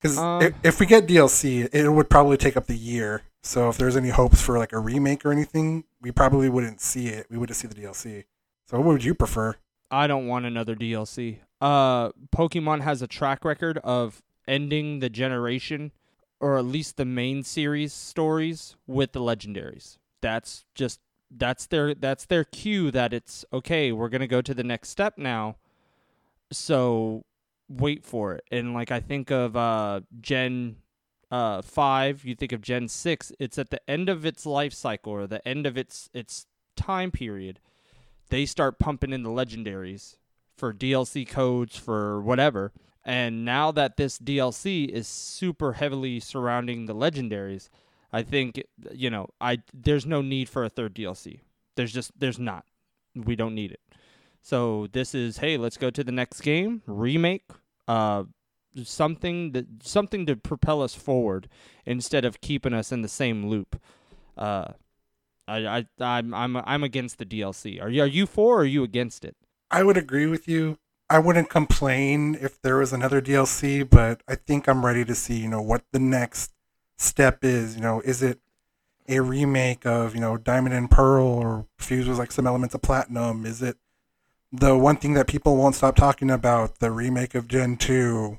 Because 0.00 0.18
Um, 0.18 0.42
if, 0.42 0.54
if 0.62 0.80
we 0.80 0.86
get 0.86 1.06
DLC, 1.06 1.68
it 1.72 1.88
would 1.88 2.08
probably 2.10 2.36
take 2.36 2.56
up 2.56 2.66
the 2.66 2.76
year. 2.76 3.22
So 3.42 3.68
if 3.68 3.76
there's 3.76 3.96
any 3.96 4.08
hopes 4.08 4.40
for 4.40 4.58
like 4.58 4.72
a 4.72 4.78
remake 4.78 5.24
or 5.24 5.32
anything, 5.32 5.84
we 6.00 6.10
probably 6.12 6.48
wouldn't 6.48 6.80
see 6.80 7.08
it. 7.08 7.26
We 7.30 7.36
would 7.36 7.48
just 7.48 7.60
see 7.60 7.68
the 7.68 7.74
DLC. 7.74 8.24
So 8.66 8.78
what 8.78 8.86
would 8.86 9.04
you 9.04 9.14
prefer? 9.14 9.56
I 9.90 10.06
don't 10.06 10.26
want 10.26 10.46
another 10.46 10.74
DLC. 10.74 11.40
Uh, 11.60 12.10
Pokemon 12.34 12.80
has 12.80 13.02
a 13.02 13.06
track 13.06 13.44
record 13.44 13.78
of 13.84 14.22
ending 14.48 15.00
the 15.00 15.10
generation, 15.10 15.92
or 16.44 16.58
at 16.58 16.66
least 16.66 16.98
the 16.98 17.06
main 17.06 17.42
series 17.42 17.94
stories, 17.94 18.76
with 18.86 19.12
the 19.12 19.20
legendaries. 19.20 19.96
That's 20.20 20.66
just 20.74 21.00
that's 21.30 21.64
their 21.66 21.94
that's 21.94 22.26
their 22.26 22.44
cue 22.44 22.90
that 22.90 23.14
it's 23.14 23.46
okay. 23.50 23.92
We're 23.92 24.10
gonna 24.10 24.26
go 24.26 24.42
to 24.42 24.52
the 24.52 24.62
next 24.62 24.90
step 24.90 25.16
now. 25.16 25.56
So 26.52 27.24
wait 27.66 28.04
for 28.04 28.34
it. 28.34 28.44
And 28.52 28.74
like 28.74 28.90
I 28.90 29.00
think 29.00 29.30
of 29.30 29.56
uh 29.56 30.02
Gen 30.20 30.76
uh 31.30 31.62
five, 31.62 32.26
you 32.26 32.34
think 32.34 32.52
of 32.52 32.60
Gen 32.60 32.88
six. 32.88 33.32
It's 33.38 33.56
at 33.56 33.70
the 33.70 33.80
end 33.90 34.10
of 34.10 34.26
its 34.26 34.44
life 34.44 34.74
cycle 34.74 35.14
or 35.14 35.26
the 35.26 35.46
end 35.48 35.66
of 35.66 35.78
its 35.78 36.10
its 36.12 36.44
time 36.76 37.10
period 37.10 37.58
they 38.28 38.44
start 38.44 38.78
pumping 38.78 39.14
in 39.14 39.22
the 39.22 39.30
legendaries 39.30 40.16
for 40.58 40.74
DLC 40.74 41.26
codes 41.26 41.78
for 41.78 42.20
whatever. 42.20 42.72
And 43.04 43.44
now 43.44 43.70
that 43.72 43.96
this 43.96 44.18
DLC 44.18 44.88
is 44.88 45.06
super 45.06 45.74
heavily 45.74 46.20
surrounding 46.20 46.86
the 46.86 46.94
legendaries, 46.94 47.68
I 48.12 48.22
think 48.22 48.62
you 48.92 49.10
know, 49.10 49.28
I 49.40 49.58
there's 49.74 50.06
no 50.06 50.22
need 50.22 50.48
for 50.48 50.64
a 50.64 50.70
third 50.70 50.94
DLC. 50.94 51.40
There's 51.76 51.92
just 51.92 52.12
there's 52.18 52.38
not. 52.38 52.64
We 53.14 53.36
don't 53.36 53.54
need 53.54 53.72
it. 53.72 53.80
So 54.40 54.88
this 54.92 55.14
is 55.14 55.38
hey, 55.38 55.56
let's 55.56 55.76
go 55.76 55.90
to 55.90 56.04
the 56.04 56.12
next 56.12 56.40
game, 56.40 56.82
remake, 56.86 57.44
uh 57.88 58.24
something 58.82 59.52
that 59.52 59.66
something 59.82 60.26
to 60.26 60.36
propel 60.36 60.82
us 60.82 60.94
forward 60.94 61.48
instead 61.84 62.24
of 62.24 62.40
keeping 62.40 62.72
us 62.72 62.90
in 62.90 63.02
the 63.02 63.08
same 63.08 63.48
loop. 63.48 63.80
Uh 64.36 64.72
I, 65.46 65.66
I 65.66 65.86
I'm 66.00 66.32
I'm 66.32 66.56
I'm 66.56 66.84
against 66.84 67.18
the 67.18 67.26
DLC. 67.26 67.82
Are 67.82 67.90
you 67.90 68.02
are 68.02 68.06
you 68.06 68.26
for 68.26 68.58
or 68.58 68.60
are 68.62 68.64
you 68.64 68.82
against 68.82 69.24
it? 69.24 69.36
I 69.70 69.82
would 69.82 69.96
agree 69.96 70.26
with 70.26 70.48
you. 70.48 70.78
I 71.10 71.18
wouldn't 71.18 71.50
complain 71.50 72.36
if 72.40 72.60
there 72.62 72.76
was 72.76 72.92
another 72.92 73.20
DLC, 73.20 73.88
but 73.88 74.22
I 74.26 74.36
think 74.36 74.68
I'm 74.68 74.84
ready 74.84 75.04
to 75.04 75.14
see, 75.14 75.36
you 75.38 75.48
know, 75.48 75.60
what 75.60 75.82
the 75.92 75.98
next 75.98 76.52
step 76.96 77.44
is. 77.44 77.76
You 77.76 77.82
know, 77.82 78.00
is 78.00 78.22
it 78.22 78.40
a 79.06 79.20
remake 79.20 79.84
of, 79.84 80.14
you 80.14 80.20
know, 80.20 80.38
Diamond 80.38 80.74
and 80.74 80.90
Pearl 80.90 81.26
or 81.26 81.66
fused 81.78 82.08
with 82.08 82.18
like 82.18 82.32
some 82.32 82.46
elements 82.46 82.74
of 82.74 82.82
Platinum? 82.82 83.44
Is 83.44 83.60
it 83.60 83.76
the 84.50 84.76
one 84.78 84.96
thing 84.96 85.14
that 85.14 85.26
people 85.26 85.56
won't 85.56 85.74
stop 85.74 85.94
talking 85.94 86.30
about, 86.30 86.78
the 86.78 86.90
remake 86.90 87.34
of 87.34 87.48
Gen 87.48 87.76
2? 87.76 88.38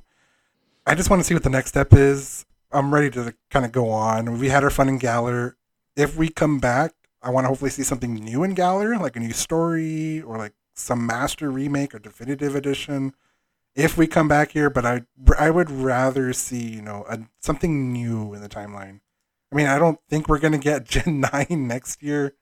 I 0.87 0.95
just 0.95 1.09
want 1.09 1.19
to 1.19 1.23
see 1.23 1.33
what 1.35 1.43
the 1.43 1.49
next 1.49 1.69
step 1.69 1.93
is. 1.93 2.45
I'm 2.71 2.93
ready 2.93 3.11
to 3.11 3.33
kind 3.51 3.65
of 3.65 3.71
go 3.71 3.89
on. 3.89 4.39
We 4.39 4.49
had 4.49 4.63
our 4.63 4.69
fun 4.69 4.89
in 4.89 4.97
Galar. 4.97 5.55
If 5.95 6.17
we 6.17 6.29
come 6.29 6.59
back, 6.59 6.93
I 7.21 7.29
want 7.29 7.45
to 7.45 7.49
hopefully 7.49 7.71
see 7.71 7.83
something 7.83 8.15
new 8.15 8.43
in 8.43 8.53
Galar, 8.53 8.97
like 8.97 9.15
a 9.15 9.19
new 9.19 9.31
story 9.31 10.21
or 10.21 10.37
like 10.37 10.53
some 10.77 11.05
master 11.05 11.49
remake 11.51 11.93
or 11.95 11.99
definitive 11.99 12.55
edition 12.55 13.13
if 13.75 13.97
we 13.97 14.07
come 14.07 14.27
back 14.27 14.51
here 14.51 14.69
but 14.69 14.85
i 14.85 15.01
i 15.37 15.49
would 15.49 15.69
rather 15.69 16.31
see 16.33 16.75
you 16.75 16.81
know 16.81 17.05
a, 17.09 17.19
something 17.39 17.91
new 17.91 18.33
in 18.33 18.41
the 18.41 18.49
timeline 18.49 18.99
I 19.51 19.55
mean, 19.55 19.67
I 19.67 19.79
don't 19.79 19.99
think 20.09 20.27
we're 20.27 20.39
gonna 20.39 20.57
get 20.57 20.83
Gen 20.85 21.21
Nine 21.21 21.67
next 21.67 22.03
year. 22.03 22.33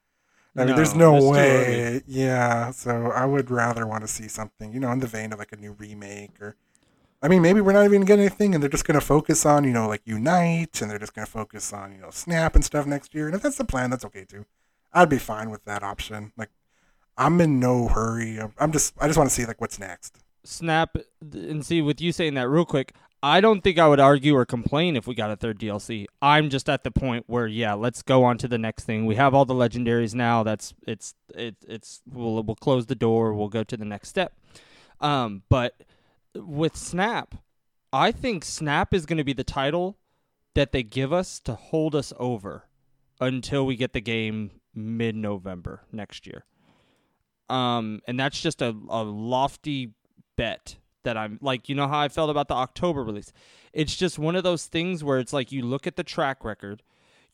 I 0.56 0.60
no, 0.60 0.66
mean, 0.66 0.76
there's 0.76 0.94
no 0.94 1.30
way. 1.30 2.02
Yeah, 2.06 2.70
so 2.70 3.12
I 3.12 3.24
would 3.24 3.50
rather 3.50 3.86
want 3.86 4.02
to 4.02 4.08
see 4.08 4.28
something, 4.28 4.72
you 4.72 4.80
know, 4.80 4.90
in 4.92 5.00
the 5.00 5.06
vein 5.06 5.32
of 5.32 5.38
like 5.38 5.52
a 5.52 5.56
new 5.56 5.72
remake 5.72 6.40
or. 6.40 6.56
I 7.22 7.28
mean, 7.28 7.40
maybe 7.40 7.62
we're 7.62 7.72
not 7.72 7.86
even 7.86 8.04
getting 8.04 8.26
anything, 8.26 8.52
and 8.52 8.62
they're 8.62 8.68
just 8.68 8.86
going 8.86 9.00
to 9.00 9.06
focus 9.06 9.46
on, 9.46 9.64
you 9.64 9.70
know, 9.70 9.88
like 9.88 10.02
Unite, 10.04 10.82
and 10.82 10.90
they're 10.90 10.98
just 10.98 11.14
going 11.14 11.24
to 11.24 11.32
focus 11.32 11.72
on, 11.72 11.92
you 11.92 11.98
know, 11.98 12.10
Snap 12.10 12.54
and 12.54 12.62
stuff 12.62 12.84
next 12.84 13.14
year. 13.14 13.24
And 13.26 13.34
if 13.34 13.40
that's 13.40 13.56
the 13.56 13.64
plan, 13.64 13.88
that's 13.88 14.04
okay 14.04 14.26
too. 14.26 14.44
I'd 14.92 15.08
be 15.08 15.16
fine 15.16 15.48
with 15.48 15.64
that 15.64 15.82
option. 15.82 16.32
Like, 16.36 16.50
I'm 17.16 17.40
in 17.40 17.60
no 17.60 17.88
hurry. 17.88 18.40
I'm 18.58 18.72
just, 18.72 18.94
I 19.00 19.06
just 19.06 19.18
want 19.18 19.30
to 19.30 19.34
see 19.34 19.46
like 19.46 19.60
what's 19.60 19.78
next. 19.78 20.18
Snap 20.44 20.96
and 21.32 21.64
see 21.64 21.80
with 21.80 22.00
you 22.00 22.12
saying 22.12 22.34
that 22.34 22.48
real 22.48 22.64
quick. 22.64 22.94
I 23.22 23.40
don't 23.40 23.62
think 23.62 23.78
I 23.78 23.88
would 23.88 24.00
argue 24.00 24.36
or 24.36 24.44
complain 24.44 24.96
if 24.96 25.06
we 25.06 25.14
got 25.14 25.30
a 25.30 25.36
third 25.36 25.58
DLC. 25.58 26.04
I'm 26.20 26.50
just 26.50 26.68
at 26.68 26.84
the 26.84 26.90
point 26.90 27.24
where 27.26 27.46
yeah, 27.46 27.72
let's 27.72 28.02
go 28.02 28.22
on 28.22 28.36
to 28.36 28.48
the 28.48 28.58
next 28.58 28.84
thing. 28.84 29.06
We 29.06 29.14
have 29.14 29.32
all 29.32 29.46
the 29.46 29.54
legendaries 29.54 30.14
now. 30.14 30.42
That's 30.42 30.74
it's 30.86 31.14
it, 31.34 31.56
it's 31.66 32.02
we'll 32.06 32.42
we'll 32.42 32.54
close 32.54 32.84
the 32.84 32.94
door. 32.94 33.32
We'll 33.32 33.48
go 33.48 33.64
to 33.64 33.76
the 33.78 33.86
next 33.86 34.10
step. 34.10 34.34
Um, 35.00 35.42
but 35.48 35.74
with 36.34 36.76
Snap, 36.76 37.36
I 37.94 38.12
think 38.12 38.44
Snap 38.44 38.92
is 38.92 39.06
going 39.06 39.16
to 39.16 39.24
be 39.24 39.32
the 39.32 39.42
title 39.42 39.96
that 40.54 40.72
they 40.72 40.82
give 40.82 41.10
us 41.10 41.40
to 41.40 41.54
hold 41.54 41.94
us 41.94 42.12
over 42.18 42.68
until 43.20 43.64
we 43.64 43.76
get 43.76 43.94
the 43.94 44.00
game 44.02 44.50
mid-November 44.74 45.82
next 45.92 46.26
year. 46.26 46.44
Um, 47.48 48.00
and 48.06 48.18
that's 48.18 48.40
just 48.40 48.62
a, 48.62 48.74
a 48.88 49.02
lofty 49.02 49.92
bet 50.36 50.76
that 51.02 51.16
I'm 51.16 51.38
like, 51.40 51.68
you 51.68 51.74
know 51.74 51.86
how 51.86 52.00
I 52.00 52.08
felt 52.08 52.30
about 52.30 52.48
the 52.48 52.54
October 52.54 53.02
release. 53.02 53.32
It's 53.72 53.94
just 53.96 54.18
one 54.18 54.36
of 54.36 54.42
those 54.42 54.66
things 54.66 55.04
where 55.04 55.18
it's 55.18 55.32
like 55.32 55.52
you 55.52 55.62
look 55.62 55.86
at 55.86 55.96
the 55.96 56.02
track 56.02 56.44
record, 56.44 56.82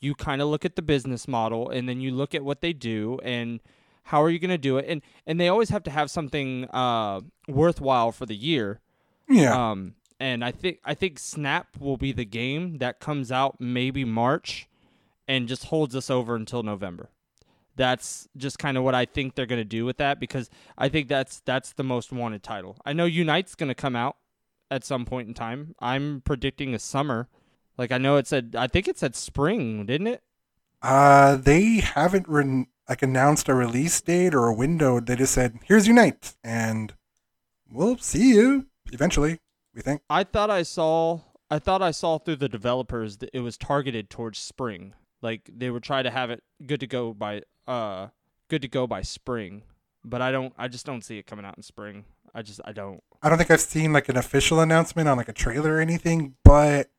you 0.01 0.15
kind 0.15 0.43
of 0.43 0.49
look 0.49 0.65
at 0.65 0.77
the 0.77 0.83
business 0.83 1.29
model, 1.29 1.69
and 1.71 1.89
then 1.89 2.01
you 2.01 2.11
look 2.11 2.35
at 2.35 2.45
what 2.45 2.61
they 2.61 2.73
do 2.73 3.19
and 3.23 3.61
how 4.05 4.23
are 4.23 4.31
you 4.31 4.39
going 4.39 4.51
to 4.51 4.59
do 4.59 4.77
it. 4.79 4.87
And 4.89 5.03
and 5.27 5.41
they 5.41 5.49
always 5.49 5.69
have 5.71 5.83
to 5.85 5.91
have 5.91 6.11
something 6.11 6.67
uh, 6.71 7.21
worthwhile 7.49 8.13
for 8.13 8.27
the 8.27 8.37
year. 8.37 8.81
Yeah. 9.29 9.71
Um, 9.71 9.95
and 10.19 10.45
I 10.45 10.51
think 10.51 10.81
I 10.85 10.95
think 10.95 11.19
Snap 11.19 11.79
will 11.79 11.97
be 11.97 12.13
the 12.13 12.25
game 12.25 12.79
that 12.79 13.01
comes 13.01 13.31
out 13.31 13.61
maybe 13.61 14.05
March, 14.05 14.69
and 15.29 15.47
just 15.47 15.67
holds 15.67 15.95
us 15.95 16.11
over 16.11 16.35
until 16.35 16.63
November 16.63 17.11
that's 17.81 18.29
just 18.37 18.59
kind 18.59 18.77
of 18.77 18.85
what 18.85 18.95
I 18.95 19.07
think 19.07 19.35
they're 19.35 19.47
going 19.47 19.61
to 19.61 19.65
do 19.65 19.87
with 19.87 19.97
that 19.97 20.21
because 20.21 20.51
I 20.77 20.91
think 20.91 21.09
that's 21.09 21.41
that's 21.47 21.73
the 21.73 21.83
most 21.83 22.13
wanted 22.13 22.43
title. 22.43 22.77
I 22.85 22.93
know 22.93 23.07
Unite's 23.07 23.55
going 23.55 23.71
to 23.71 23.75
come 23.75 23.97
out 23.97 24.17
at 24.71 24.85
some 24.85 25.07
point 25.07 25.29
in 25.29 25.35
time. 25.35 25.75
I'm 25.81 26.21
predicting 26.21 26.75
a 26.75 26.79
summer. 26.79 27.29
Like 27.79 27.91
I 27.91 27.97
know 27.97 28.17
it 28.17 28.27
said 28.27 28.55
I 28.57 28.67
think 28.67 28.87
it 28.87 28.99
said 28.99 29.17
spring, 29.17 29.87
didn't 29.87 30.09
it? 30.09 30.23
Uh 30.83 31.37
they 31.37 31.77
haven't 31.77 32.29
re- 32.29 32.67
like 32.87 33.01
announced 33.01 33.49
a 33.49 33.55
release 33.55 33.99
date 34.03 34.35
or 34.35 34.47
a 34.47 34.55
window. 34.55 35.01
They 35.01 35.17
just 35.17 35.33
said, 35.33 35.59
"Here's 35.65 35.89
Unite." 35.89 36.35
And 36.45 36.93
we'll 37.71 37.97
see 37.97 38.35
you 38.35 38.67
eventually, 38.93 39.39
we 39.75 39.81
think. 39.81 40.03
I 40.11 40.25
thought 40.25 40.51
I 40.51 40.65
saw 40.65 41.21
I 41.51 41.59
thought 41.59 41.81
I 41.81 41.93
saw 41.93 42.19
through 42.19 42.37
the 42.37 42.49
developers 42.49 43.17
that 43.19 43.31
it 43.33 43.41
was 43.41 43.57
targeted 43.57 44.11
towards 44.11 44.39
spring. 44.39 44.93
Like 45.23 45.51
they 45.55 45.71
would 45.71 45.83
try 45.83 46.03
to 46.03 46.11
have 46.11 46.31
it 46.31 46.43
good 46.67 46.81
to 46.81 46.87
go 46.87 47.13
by 47.13 47.43
uh 47.67 48.09
good 48.49 48.63
to 48.63 48.69
go 48.69 48.87
by 48.87 49.03
spring, 49.03 49.63
but 50.05 50.23
I 50.23 50.33
don't 50.33 50.53
I 50.57 50.69
just 50.69 50.87
don't 50.87 51.03
see 51.03 51.19
it 51.19 51.27
coming 51.27 51.45
out 51.45 51.57
in 51.57 51.63
spring. 51.63 52.05
I 52.35 52.43
just 52.43 52.61
I 52.65 52.73
don't. 52.73 53.03
I 53.23 53.29
don't 53.29 53.39
think 53.39 53.51
I've 53.51 53.61
seen 53.61 53.93
like 53.93 54.09
an 54.09 54.17
official 54.17 54.61
announcement 54.61 55.09
on 55.09 55.17
like 55.17 55.29
a 55.29 55.33
trailer 55.33 55.75
or 55.75 55.81
anything, 55.81 56.37
but 56.45 56.91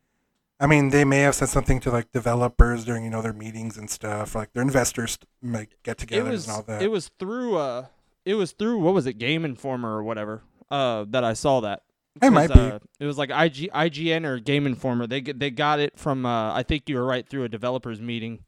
I 0.59 0.67
mean 0.67 0.89
they 0.89 1.03
may 1.05 1.19
have 1.21 1.35
said 1.35 1.49
something 1.49 1.79
to 1.81 1.91
like 1.91 2.11
developers 2.11 2.85
during 2.85 3.03
you 3.03 3.09
know 3.09 3.21
their 3.21 3.33
meetings 3.33 3.77
and 3.77 3.89
stuff, 3.89 4.35
like 4.35 4.53
their 4.53 4.63
investors 4.63 5.17
like 5.41 5.77
get 5.83 5.97
together 5.97 6.29
and 6.31 6.47
all 6.49 6.61
that. 6.63 6.81
It 6.81 6.91
was 6.91 7.09
through 7.19 7.57
uh 7.57 7.85
it 8.25 8.35
was 8.35 8.51
through 8.51 8.79
what 8.79 8.93
was 8.93 9.07
it 9.07 9.13
Game 9.13 9.45
Informer 9.45 9.89
or 9.97 10.03
whatever 10.03 10.43
uh 10.69 11.05
that 11.09 11.23
I 11.23 11.33
saw 11.33 11.59
that. 11.61 11.83
It 12.21 12.29
might 12.31 12.51
be. 12.51 12.59
Uh, 12.59 12.79
it 12.99 13.05
was 13.05 13.17
like 13.17 13.29
IG, 13.29 13.71
IGN 13.71 14.25
or 14.25 14.39
Game 14.39 14.65
Informer. 14.65 15.07
They 15.07 15.21
they 15.21 15.49
got 15.49 15.79
it 15.79 15.97
from. 15.97 16.25
Uh, 16.25 16.53
I 16.53 16.63
think 16.63 16.89
you 16.89 16.95
were 16.97 17.05
right 17.05 17.27
through 17.27 17.43
a 17.43 17.49
developers 17.49 18.01
meeting. 18.01 18.39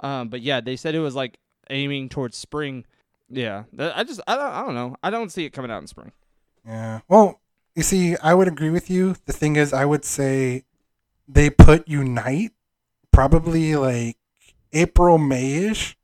Um, 0.00 0.28
but 0.28 0.40
yeah, 0.40 0.60
they 0.60 0.76
said 0.76 0.94
it 0.94 1.00
was 1.00 1.14
like 1.14 1.38
aiming 1.70 2.08
towards 2.08 2.36
spring. 2.36 2.84
Yeah, 3.30 3.64
I 3.78 4.04
just 4.04 4.20
I 4.26 4.36
don't 4.36 4.52
I 4.52 4.64
don't 4.64 4.74
know. 4.74 4.96
I 5.02 5.10
don't 5.10 5.30
see 5.30 5.44
it 5.44 5.50
coming 5.50 5.70
out 5.70 5.80
in 5.80 5.86
spring. 5.86 6.12
Yeah. 6.66 7.00
Well, 7.08 7.40
you 7.74 7.82
see, 7.82 8.16
I 8.16 8.34
would 8.34 8.48
agree 8.48 8.70
with 8.70 8.90
you. 8.90 9.16
The 9.26 9.32
thing 9.32 9.56
is, 9.56 9.72
I 9.72 9.84
would 9.84 10.04
say 10.04 10.64
they 11.28 11.50
put 11.50 11.88
Unite 11.88 12.52
probably 13.12 13.76
like 13.76 14.16
April 14.72 15.18
Mayish. 15.18 15.94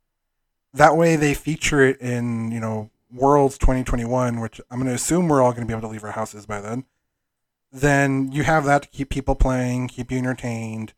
That 0.73 0.95
way, 0.95 1.17
they 1.17 1.33
feature 1.33 1.81
it 1.81 1.99
in 1.99 2.51
you 2.51 2.61
know 2.61 2.89
Worlds 3.13 3.57
2021, 3.57 4.39
which 4.39 4.61
I'm 4.71 4.77
going 4.77 4.87
to 4.87 4.95
assume 4.95 5.27
we're 5.27 5.41
all 5.41 5.51
going 5.51 5.63
to 5.63 5.67
be 5.67 5.73
able 5.73 5.87
to 5.87 5.91
leave 5.91 6.03
our 6.05 6.11
houses 6.11 6.45
by 6.45 6.61
then. 6.61 6.85
Then 7.71 8.31
you 8.31 8.43
have 8.43 8.65
that 8.65 8.83
to 8.83 8.89
keep 8.89 9.09
people 9.09 9.35
playing, 9.35 9.87
keep 9.87 10.11
you 10.11 10.17
entertained. 10.17 10.93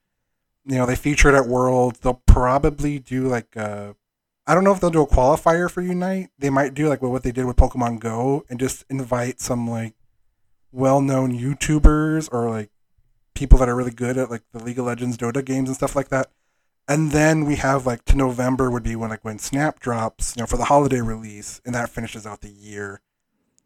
You 0.66 0.78
know, 0.78 0.86
they 0.86 0.96
feature 0.96 1.30
it 1.30 1.36
at 1.36 1.48
Worlds. 1.48 2.00
They'll 2.00 2.24
probably 2.26 3.00
do 3.00 3.28
like 3.28 3.56
a 3.56 3.96
I 4.46 4.54
don't 4.54 4.66
know 4.66 4.74
if 4.74 4.82
they'll 4.82 4.90
do 4.90 5.02
a 5.02 5.08
qualifier 5.08 5.72
for 5.72 5.82
Unite. 5.82 6.30
They 6.38 6.50
might 6.50 6.74
do 6.74 6.90
like 6.90 7.02
what 7.02 7.24
they 7.24 7.32
did 7.32 7.46
with 7.46 7.56
Pokemon 7.56 8.00
Go 8.00 8.44
and 8.50 8.60
just 8.60 8.84
invite 8.90 9.40
some 9.40 9.70
like 9.70 9.94
well-known 10.72 11.38
YouTubers 11.38 12.28
or 12.32 12.50
like 12.50 12.70
people 13.36 13.58
that 13.60 13.70
are 13.70 13.76
really 13.76 13.92
good 13.92 14.18
at 14.18 14.30
like 14.30 14.44
the 14.52 14.64
League 14.64 14.80
of 14.80 14.86
Legends 14.86 15.18
Dota 15.18 15.44
games 15.46 15.70
and 15.70 15.76
stuff 15.76 15.96
like 15.96 16.10
that. 16.10 16.30
And 16.88 17.12
then 17.12 17.46
we 17.46 17.56
have 17.56 17.86
like 17.86 18.04
to 18.06 18.18
November 18.18 18.70
would 18.70 18.84
be 18.84 18.98
when 18.98 19.10
like 19.10 19.24
when 19.24 19.40
Snap 19.40 19.80
drops, 19.80 20.36
you 20.36 20.42
know, 20.42 20.48
for 20.48 20.58
the 20.58 20.66
holiday 20.66 21.00
release, 21.00 21.62
and 21.66 21.74
that 21.74 21.90
finishes 21.90 22.26
out 22.26 22.42
the 22.42 22.50
year. 22.50 23.02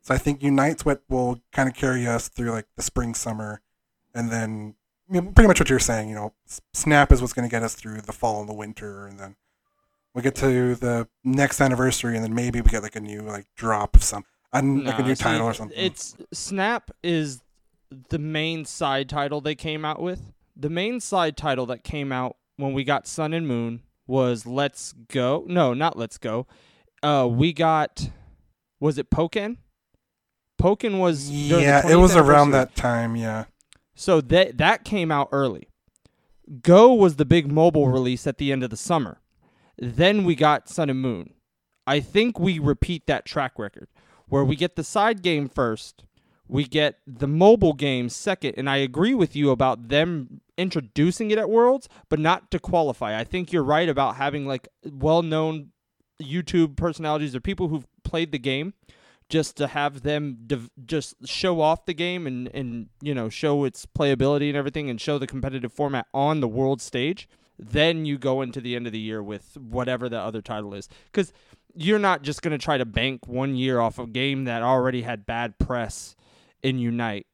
So 0.07 0.15
I 0.15 0.17
think 0.17 0.41
Unite's 0.41 0.85
what 0.85 1.03
will 1.09 1.41
kind 1.51 1.67
of 1.67 1.75
carry 1.75 2.07
us 2.07 2.29
through 2.29 2.51
like 2.51 2.65
the 2.77 2.81
spring, 2.81 3.13
summer, 3.13 3.59
and 4.15 4.31
then 4.31 4.75
you 5.11 5.19
know, 5.19 5.31
pretty 5.31 5.49
much 5.49 5.59
what 5.59 5.69
you're 5.69 5.79
saying. 5.79 6.07
You 6.07 6.15
know, 6.15 6.33
Snap 6.73 7.11
is 7.11 7.19
what's 7.19 7.33
going 7.33 7.45
to 7.45 7.51
get 7.51 7.61
us 7.61 7.75
through 7.75 7.99
the 7.99 8.13
fall 8.13 8.39
and 8.39 8.47
the 8.47 8.53
winter, 8.53 9.05
and 9.05 9.19
then 9.19 9.35
we 10.15 10.21
get 10.21 10.33
to 10.35 10.75
the 10.75 11.09
next 11.25 11.59
anniversary, 11.59 12.15
and 12.15 12.23
then 12.23 12.33
maybe 12.33 12.61
we 12.61 12.69
get 12.69 12.83
like 12.83 12.95
a 12.95 13.01
new 13.01 13.19
like 13.19 13.47
drop 13.57 13.97
of 13.97 14.03
some, 14.03 14.23
like 14.53 14.97
a 14.97 15.03
new 15.03 15.13
title 15.13 15.45
or 15.45 15.53
something. 15.53 15.77
It's 15.77 16.15
Snap 16.31 16.89
is 17.03 17.41
the 18.07 18.17
main 18.17 18.63
side 18.63 19.09
title 19.09 19.41
they 19.41 19.55
came 19.55 19.83
out 19.83 20.01
with. 20.01 20.31
The 20.55 20.69
main 20.69 21.01
side 21.01 21.35
title 21.35 21.65
that 21.65 21.83
came 21.83 22.13
out 22.13 22.37
when 22.55 22.71
we 22.71 22.85
got 22.85 23.07
Sun 23.07 23.33
and 23.33 23.45
Moon 23.45 23.81
was 24.07 24.45
Let's 24.45 24.93
Go. 25.09 25.43
No, 25.49 25.73
not 25.73 25.97
Let's 25.97 26.17
Go. 26.17 26.47
Uh, 27.03 27.27
we 27.29 27.51
got 27.51 28.09
was 28.79 28.97
it 28.97 29.09
Pokken? 29.09 29.57
Pokken 30.57 30.99
was 30.99 31.29
yeah, 31.29 31.87
it 31.87 31.95
was 31.95 32.15
around 32.15 32.51
that 32.51 32.75
time. 32.75 33.15
Yeah. 33.15 33.45
So 33.95 34.21
that 34.21 34.57
that 34.57 34.83
came 34.83 35.11
out 35.11 35.29
early. 35.31 35.69
Go 36.61 36.93
was 36.93 37.17
the 37.17 37.25
big 37.25 37.51
mobile 37.51 37.87
mm. 37.87 37.93
release 37.93 38.25
at 38.25 38.37
the 38.37 38.51
end 38.51 38.63
of 38.63 38.69
the 38.69 38.77
summer. 38.77 39.21
Then 39.77 40.23
we 40.23 40.35
got 40.35 40.69
Sun 40.69 40.89
and 40.89 41.01
Moon. 41.01 41.33
I 41.85 41.99
think 41.99 42.39
we 42.39 42.59
repeat 42.59 43.07
that 43.07 43.25
track 43.25 43.57
record 43.57 43.87
where 44.27 44.43
we 44.43 44.55
get 44.55 44.75
the 44.75 44.83
side 44.83 45.21
game 45.21 45.47
first, 45.47 46.03
we 46.47 46.65
get 46.65 46.99
the 47.05 47.27
mobile 47.27 47.73
game 47.73 48.09
second, 48.09 48.55
and 48.57 48.69
I 48.69 48.77
agree 48.77 49.13
with 49.13 49.35
you 49.35 49.51
about 49.51 49.89
them 49.89 50.41
introducing 50.57 51.31
it 51.31 51.37
at 51.37 51.49
Worlds, 51.49 51.87
but 52.09 52.19
not 52.19 52.51
to 52.51 52.59
qualify. 52.59 53.17
I 53.17 53.23
think 53.23 53.51
you're 53.51 53.63
right 53.63 53.87
about 53.87 54.15
having 54.15 54.45
like 54.45 54.67
well-known 54.83 55.69
YouTube 56.21 56.75
personalities 56.75 57.35
or 57.35 57.39
people 57.39 57.67
who've 57.67 57.87
played 58.03 58.31
the 58.31 58.39
game 58.39 58.73
just 59.29 59.57
to 59.57 59.67
have 59.67 60.03
them 60.03 60.37
div- 60.47 60.69
just 60.85 61.15
show 61.25 61.61
off 61.61 61.85
the 61.85 61.93
game 61.93 62.25
and 62.27 62.47
and 62.53 62.87
you 63.01 63.13
know 63.13 63.29
show 63.29 63.63
its 63.63 63.85
playability 63.85 64.47
and 64.47 64.57
everything 64.57 64.89
and 64.89 65.01
show 65.01 65.17
the 65.17 65.27
competitive 65.27 65.73
format 65.73 66.07
on 66.13 66.39
the 66.39 66.47
world 66.47 66.81
stage 66.81 67.27
then 67.59 68.05
you 68.05 68.17
go 68.17 68.41
into 68.41 68.61
the 68.61 68.75
end 68.75 68.85
of 68.85 68.93
the 68.93 68.99
year 68.99 69.21
with 69.21 69.57
whatever 69.57 70.07
the 70.09 70.19
other 70.19 70.41
title 70.41 70.73
is. 70.73 70.87
Because 71.11 71.33
you're 71.73 71.99
not 71.99 72.21
just 72.21 72.41
going 72.41 72.51
to 72.51 72.63
try 72.63 72.77
to 72.77 72.85
bank 72.85 73.27
one 73.27 73.55
year 73.55 73.79
off 73.79 73.99
a 73.99 74.07
game 74.07 74.45
that 74.45 74.61
already 74.61 75.01
had 75.01 75.25
bad 75.25 75.57
press 75.57 76.15
in 76.61 76.79
Unite 76.79 77.25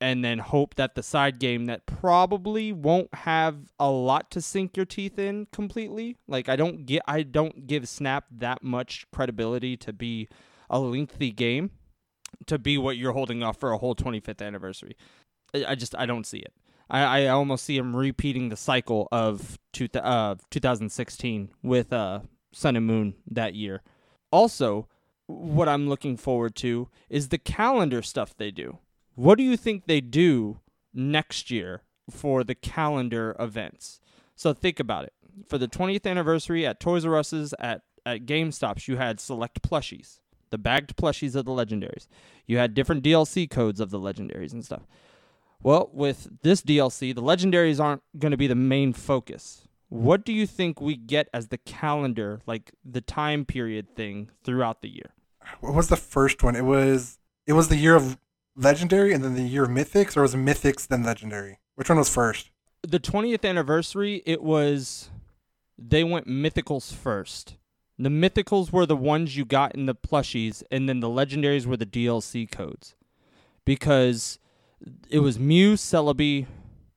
and 0.00 0.24
then 0.24 0.38
hope 0.38 0.76
that 0.76 0.94
the 0.94 1.02
side 1.02 1.40
game 1.40 1.66
that 1.66 1.84
probably 1.86 2.72
won't 2.72 3.12
have 3.12 3.72
a 3.80 3.90
lot 3.90 4.30
to 4.30 4.40
sink 4.40 4.76
your 4.76 4.86
teeth 4.86 5.18
in 5.18 5.46
completely. 5.52 6.16
Like 6.28 6.48
I 6.48 6.54
don't 6.54 6.86
get 6.86 7.02
I 7.08 7.22
don't 7.22 7.66
give 7.66 7.88
Snap 7.88 8.26
that 8.30 8.62
much 8.62 9.06
credibility 9.12 9.76
to 9.78 9.92
be 9.92 10.28
a 10.70 10.78
lengthy 10.78 11.32
game 11.32 11.70
to 12.46 12.58
be 12.58 12.78
what 12.78 12.96
you're 12.96 13.12
holding 13.12 13.42
off 13.42 13.58
for 13.58 13.72
a 13.72 13.78
whole 13.78 13.94
25th 13.94 14.44
anniversary. 14.44 14.96
I 15.66 15.74
just 15.74 15.94
I 15.96 16.06
don't 16.06 16.26
see 16.26 16.38
it. 16.38 16.52
I, 16.90 17.24
I 17.24 17.26
almost 17.28 17.64
see 17.64 17.76
him 17.76 17.94
repeating 17.94 18.48
the 18.48 18.56
cycle 18.56 19.08
of 19.12 19.58
two, 19.72 19.88
uh, 19.94 20.36
2016 20.50 21.50
with 21.62 21.92
uh, 21.92 22.20
Sun 22.52 22.76
and 22.76 22.86
Moon 22.86 23.14
that 23.30 23.54
year. 23.54 23.82
Also, 24.30 24.88
what 25.26 25.68
I'm 25.68 25.88
looking 25.88 26.16
forward 26.16 26.54
to 26.56 26.88
is 27.10 27.28
the 27.28 27.38
calendar 27.38 28.02
stuff 28.02 28.34
they 28.36 28.50
do. 28.50 28.78
What 29.14 29.36
do 29.36 29.44
you 29.44 29.56
think 29.56 29.86
they 29.86 30.00
do 30.00 30.60
next 30.94 31.50
year 31.50 31.82
for 32.10 32.44
the 32.44 32.54
calendar 32.54 33.36
events? 33.38 34.00
So 34.34 34.52
think 34.54 34.80
about 34.80 35.04
it. 35.04 35.12
For 35.46 35.58
the 35.58 35.68
20th 35.68 36.06
anniversary 36.06 36.66
at 36.66 36.80
Toys 36.80 37.04
R 37.04 37.16
Us's 37.16 37.54
at 37.58 37.82
at 38.06 38.24
GameStops, 38.24 38.88
you 38.88 38.96
had 38.96 39.20
select 39.20 39.60
plushies, 39.60 40.20
the 40.50 40.58
bagged 40.58 40.96
plushies 40.96 41.34
of 41.34 41.44
the 41.44 41.52
legendaries. 41.52 42.06
You 42.46 42.58
had 42.58 42.74
different 42.74 43.04
DLC 43.04 43.48
codes 43.48 43.80
of 43.80 43.90
the 43.90 43.98
legendaries 43.98 44.52
and 44.52 44.64
stuff. 44.64 44.82
Well, 45.62 45.90
with 45.92 46.28
this 46.42 46.62
DLC, 46.62 47.14
the 47.14 47.22
legendaries 47.22 47.80
aren't 47.80 48.02
going 48.18 48.30
to 48.30 48.36
be 48.36 48.46
the 48.46 48.54
main 48.54 48.92
focus. 48.92 49.68
What 49.88 50.24
do 50.24 50.32
you 50.32 50.46
think 50.46 50.80
we 50.80 50.96
get 50.96 51.28
as 51.32 51.48
the 51.48 51.58
calendar, 51.58 52.40
like 52.46 52.72
the 52.84 53.00
time 53.00 53.44
period 53.44 53.96
thing 53.96 54.30
throughout 54.44 54.82
the 54.82 54.88
year? 54.88 55.14
What 55.60 55.74
was 55.74 55.88
the 55.88 55.96
first 55.96 56.42
one? 56.42 56.54
It 56.54 56.64
was 56.64 57.18
it 57.46 57.54
was 57.54 57.68
the 57.68 57.76
year 57.76 57.96
of 57.96 58.18
legendary 58.54 59.14
and 59.14 59.24
then 59.24 59.34
the 59.34 59.42
year 59.42 59.64
of 59.64 59.70
mythics, 59.70 60.16
or 60.16 60.22
was 60.22 60.34
mythics 60.34 60.86
then 60.86 61.02
legendary? 61.04 61.58
Which 61.74 61.88
one 61.88 61.98
was 61.98 62.10
first? 62.10 62.50
The 62.82 63.00
20th 63.00 63.48
anniversary, 63.48 64.22
it 64.26 64.42
was 64.42 65.10
they 65.78 66.04
went 66.04 66.26
mythicals 66.26 66.92
first. 66.92 67.56
The 67.98 68.08
mythicals 68.08 68.72
were 68.72 68.86
the 68.86 68.96
ones 68.96 69.36
you 69.36 69.44
got 69.44 69.74
in 69.74 69.86
the 69.86 69.94
plushies, 69.94 70.62
and 70.70 70.88
then 70.88 71.00
the 71.00 71.08
legendaries 71.08 71.66
were 71.66 71.76
the 71.76 71.86
DLC 71.86 72.50
codes. 72.50 72.94
Because 73.64 74.38
it 75.10 75.18
was 75.18 75.38
Mew, 75.38 75.74
Celebi, 75.74 76.46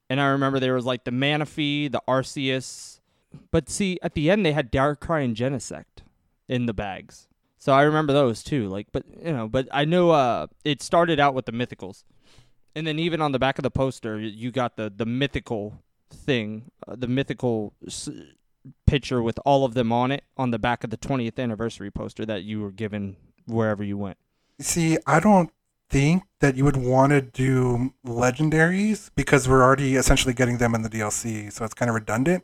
and 0.09 0.21
I 0.21 0.27
remember 0.27 0.59
there 0.59 0.75
was 0.75 0.85
like 0.85 1.03
the 1.03 1.11
Manaphy, 1.11 1.91
the 1.91 2.01
Arceus. 2.07 2.99
But 3.49 3.69
see, 3.69 3.97
at 4.01 4.13
the 4.13 4.29
end 4.29 4.45
they 4.45 4.51
had 4.51 4.71
Darkrai 4.71 5.23
and 5.23 5.35
Genesect 5.35 6.03
in 6.47 6.65
the 6.65 6.73
bags. 6.73 7.27
So 7.57 7.73
I 7.73 7.83
remember 7.83 8.11
those 8.11 8.43
too. 8.43 8.67
Like, 8.67 8.87
but 8.91 9.03
you 9.23 9.31
know, 9.31 9.47
but 9.47 9.67
I 9.71 9.85
know 9.85 10.11
uh, 10.11 10.47
it 10.65 10.81
started 10.81 11.19
out 11.19 11.33
with 11.33 11.45
the 11.45 11.51
mythicals, 11.51 12.03
and 12.75 12.85
then 12.85 12.99
even 12.99 13.21
on 13.21 13.31
the 13.31 13.39
back 13.39 13.57
of 13.57 13.63
the 13.63 13.71
poster, 13.71 14.19
you 14.19 14.51
got 14.51 14.75
the 14.75 14.91
the 14.93 15.05
mythical 15.05 15.81
thing, 16.09 16.71
uh, 16.87 16.95
the 16.97 17.07
mythical 17.07 17.73
picture 18.85 19.21
with 19.21 19.39
all 19.45 19.65
of 19.65 19.73
them 19.73 19.91
on 19.91 20.11
it 20.11 20.23
on 20.37 20.51
the 20.51 20.59
back 20.59 20.83
of 20.83 20.89
the 20.89 20.97
20th 20.97 21.39
anniversary 21.39 21.89
poster 21.91 22.25
that 22.25 22.43
you 22.43 22.61
were 22.61 22.71
given 22.71 23.15
wherever 23.45 23.83
you 23.83 23.97
went. 23.97 24.17
See, 24.59 24.97
I 25.07 25.19
don't 25.19 25.51
think 25.89 26.23
that 26.39 26.55
you 26.55 26.63
would 26.63 26.77
want 26.77 27.11
to 27.11 27.21
do 27.21 27.93
legendaries 28.05 29.09
because 29.15 29.47
we're 29.47 29.63
already 29.63 29.95
essentially 29.95 30.33
getting 30.33 30.57
them 30.57 30.73
in 30.75 30.81
the 30.83 30.89
DLC, 30.89 31.51
so 31.51 31.65
it's 31.65 31.73
kind 31.73 31.89
of 31.89 31.95
redundant. 31.95 32.43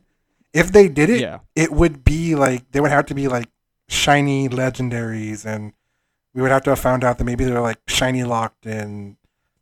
If 0.52 0.72
they 0.72 0.88
did 0.88 1.10
it, 1.10 1.20
Yeah. 1.20 1.40
it 1.54 1.72
would 1.72 2.04
be 2.04 2.34
like 2.34 2.70
they 2.72 2.80
would 2.80 2.90
have 2.90 3.06
to 3.06 3.14
be 3.14 3.28
like 3.28 3.48
shiny 3.88 4.48
legendaries, 4.48 5.44
and 5.46 5.72
we 6.34 6.42
would 6.42 6.50
have 6.50 6.62
to 6.64 6.70
have 6.70 6.78
found 6.78 7.04
out 7.04 7.18
that 7.18 7.24
maybe 7.24 7.44
they're 7.44 7.60
like 7.60 7.78
shiny 7.86 8.24
locked 8.24 8.66
in 8.66 9.16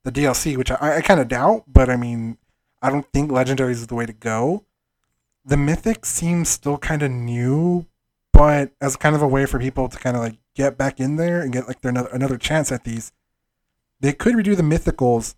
the 0.04 0.12
DLC, 0.12 0.56
which 0.56 0.70
I, 0.70 0.96
I 0.96 1.00
kind 1.00 1.20
of 1.20 1.28
doubt. 1.28 1.64
But 1.66 1.90
I 1.90 1.96
mean, 1.96 2.38
I 2.82 2.90
don't 2.90 3.06
think 3.12 3.30
legendaries 3.30 3.72
is 3.82 3.86
the 3.88 3.94
way 3.94 4.06
to 4.06 4.12
go. 4.12 4.64
The 5.46 5.56
mythic 5.56 6.04
seems 6.04 6.48
still 6.48 6.76
kind 6.76 7.02
of 7.02 7.10
new, 7.12 7.86
but 8.32 8.72
as 8.80 8.96
kind 8.96 9.14
of 9.14 9.22
a 9.22 9.28
way 9.28 9.46
for 9.46 9.60
people 9.60 9.88
to 9.88 9.96
kind 9.96 10.16
of 10.16 10.22
like 10.22 10.38
get 10.56 10.76
back 10.76 10.98
in 10.98 11.14
there 11.16 11.40
and 11.40 11.52
get 11.52 11.68
like 11.68 11.80
their 11.80 11.90
another, 11.90 12.08
another 12.08 12.36
chance 12.36 12.72
at 12.72 12.82
these, 12.82 13.12
they 14.00 14.12
could 14.12 14.34
redo 14.34 14.56
the 14.56 14.62
mythicals 14.62 15.36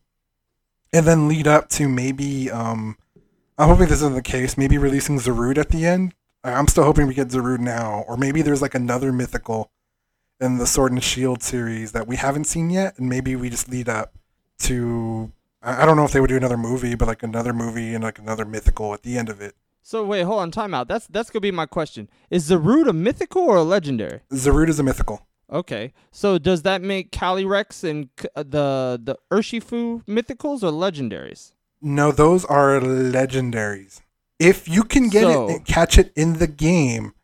and 0.95 1.07
then 1.07 1.29
lead 1.29 1.47
up 1.47 1.69
to 1.69 1.89
maybe 1.89 2.51
um 2.51 2.97
I'm 3.59 3.69
hoping 3.69 3.89
this 3.89 3.99
isn't 3.99 4.15
the 4.15 4.23
case, 4.23 4.57
maybe 4.57 4.79
releasing 4.79 5.19
Zarude 5.19 5.59
at 5.59 5.69
the 5.69 5.85
end. 5.85 6.15
I'm 6.43 6.69
still 6.69 6.85
hoping 6.85 7.07
we 7.07 7.15
get 7.15 7.29
Zarude 7.29 7.59
now, 7.59 8.05
or 8.07 8.17
maybe 8.17 8.41
there's 8.41 8.63
like 8.63 8.75
another 8.75 9.13
mythical 9.13 9.71
in 10.41 10.59
the 10.59 10.67
Sword 10.67 10.93
and 10.93 11.03
Shield 11.03 11.43
series 11.43 11.93
that 11.93 12.07
we 12.07 12.17
haven't 12.17 12.45
seen 12.45 12.71
yet, 12.71 12.97
and 12.99 13.09
maybe 13.09 13.37
we 13.37 13.51
just 13.51 13.69
lead 13.69 13.89
up 13.89 14.15
to 14.61 15.33
I 15.61 15.85
don't 15.85 15.97
know 15.97 16.05
if 16.05 16.13
they 16.13 16.21
would 16.21 16.29
do 16.29 16.37
another 16.37 16.57
movie, 16.57 16.95
but 16.95 17.09
like 17.09 17.23
another 17.23 17.53
movie 17.53 17.95
and 17.95 18.05
like 18.05 18.19
another 18.19 18.45
mythical 18.45 18.95
at 18.95 19.03
the 19.03 19.19
end 19.19 19.29
of 19.29 19.41
it. 19.41 19.55
So 19.89 20.05
wait, 20.05 20.25
hold 20.25 20.41
on, 20.41 20.51
time 20.51 20.75
out. 20.75 20.87
That's 20.87 21.07
that's 21.07 21.31
gonna 21.31 21.41
be 21.41 21.51
my 21.51 21.65
question. 21.65 22.11
Is 22.29 22.51
Zarude 22.51 22.91
a 22.91 22.93
mythical 22.93 23.41
or 23.41 23.57
a 23.57 23.63
legendary? 23.63 24.21
Zarude 24.31 24.69
is 24.69 24.79
a 24.79 24.83
mythical. 24.83 25.27
Okay, 25.51 25.95
so 26.11 26.37
does 26.37 26.61
that 26.61 26.83
make 26.83 27.11
Calyrex 27.11 27.89
and 27.89 28.11
uh, 28.37 28.43
the 28.43 29.01
the 29.03 29.17
Urshifu 29.33 30.05
mythicals 30.05 30.63
or 30.63 30.73
legendaries? 30.73 31.53
No, 31.81 32.13
those 32.13 32.45
are 32.45 32.79
legendaries. 32.81 34.03
If 34.39 34.69
you 34.69 34.85
can 34.85 35.09
get 35.09 35.23
So- 35.23 35.49
it 35.49 35.65
catch 35.65 35.97
it 35.97 36.13
in 36.15 36.35
the 36.35 36.47
game 36.47 37.15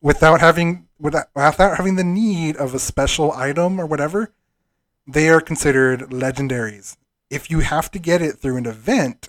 without 0.00 0.40
having 0.40 0.88
without, 0.98 1.26
without 1.36 1.76
having 1.76 1.94
the 1.94 2.02
need 2.02 2.56
of 2.56 2.74
a 2.74 2.80
special 2.80 3.30
item 3.30 3.80
or 3.80 3.86
whatever, 3.86 4.34
they 5.06 5.28
are 5.28 5.40
considered 5.40 6.10
legendaries. 6.10 6.96
If 7.30 7.48
you 7.48 7.60
have 7.60 7.92
to 7.92 8.00
get 8.00 8.20
it 8.20 8.38
through 8.40 8.56
an 8.56 8.66
event, 8.66 9.28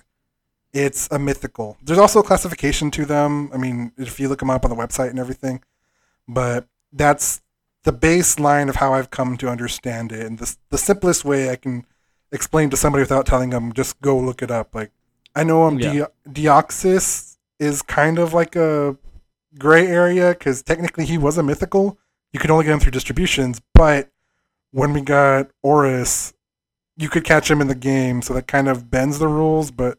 it's 0.74 1.08
a 1.10 1.18
mythical. 1.18 1.78
There's 1.82 1.98
also 2.00 2.18
a 2.20 2.24
classification 2.24 2.90
to 2.90 3.06
them. 3.06 3.48
I 3.54 3.56
mean, 3.56 3.92
if 3.96 4.18
you 4.20 4.28
look 4.28 4.40
them 4.40 4.50
up 4.50 4.64
on 4.64 4.70
the 4.70 4.76
website 4.76 5.08
and 5.08 5.18
everything, 5.18 5.62
but 6.28 6.66
that's 6.92 7.40
the 7.84 7.92
baseline 7.92 8.68
of 8.68 8.76
how 8.76 8.92
I've 8.92 9.10
come 9.10 9.36
to 9.38 9.48
understand 9.48 10.12
it, 10.12 10.26
and 10.26 10.38
the 10.38 10.54
the 10.70 10.78
simplest 10.78 11.24
way 11.24 11.48
I 11.50 11.56
can 11.56 11.86
explain 12.32 12.68
to 12.70 12.76
somebody 12.76 13.02
without 13.02 13.24
telling 13.24 13.50
them 13.50 13.72
just 13.72 14.00
go 14.00 14.18
look 14.18 14.42
it 14.42 14.50
up. 14.50 14.74
Like 14.74 14.90
I 15.34 15.44
know 15.44 15.62
um, 15.62 15.78
Yeah. 15.78 16.06
De- 16.26 16.42
Deoxys 16.42 17.36
is 17.60 17.80
kind 17.82 18.18
of 18.18 18.34
like 18.34 18.56
a 18.56 18.96
gray 19.58 19.86
area 19.86 20.30
because 20.30 20.62
technically 20.62 21.04
he 21.06 21.16
was 21.16 21.38
a 21.38 21.42
mythical. 21.42 21.98
You 22.32 22.40
could 22.40 22.50
only 22.50 22.64
get 22.64 22.72
him 22.72 22.80
through 22.80 22.90
distributions, 22.90 23.60
but 23.74 24.10
when 24.72 24.92
we 24.92 25.02
got 25.02 25.50
ORAS, 25.62 26.34
you 26.96 27.08
could 27.08 27.22
catch 27.22 27.48
him 27.48 27.60
in 27.60 27.68
the 27.68 27.76
game, 27.76 28.22
so 28.22 28.34
that 28.34 28.48
kind 28.48 28.68
of 28.68 28.90
bends 28.90 29.20
the 29.20 29.28
rules. 29.28 29.70
But 29.70 29.98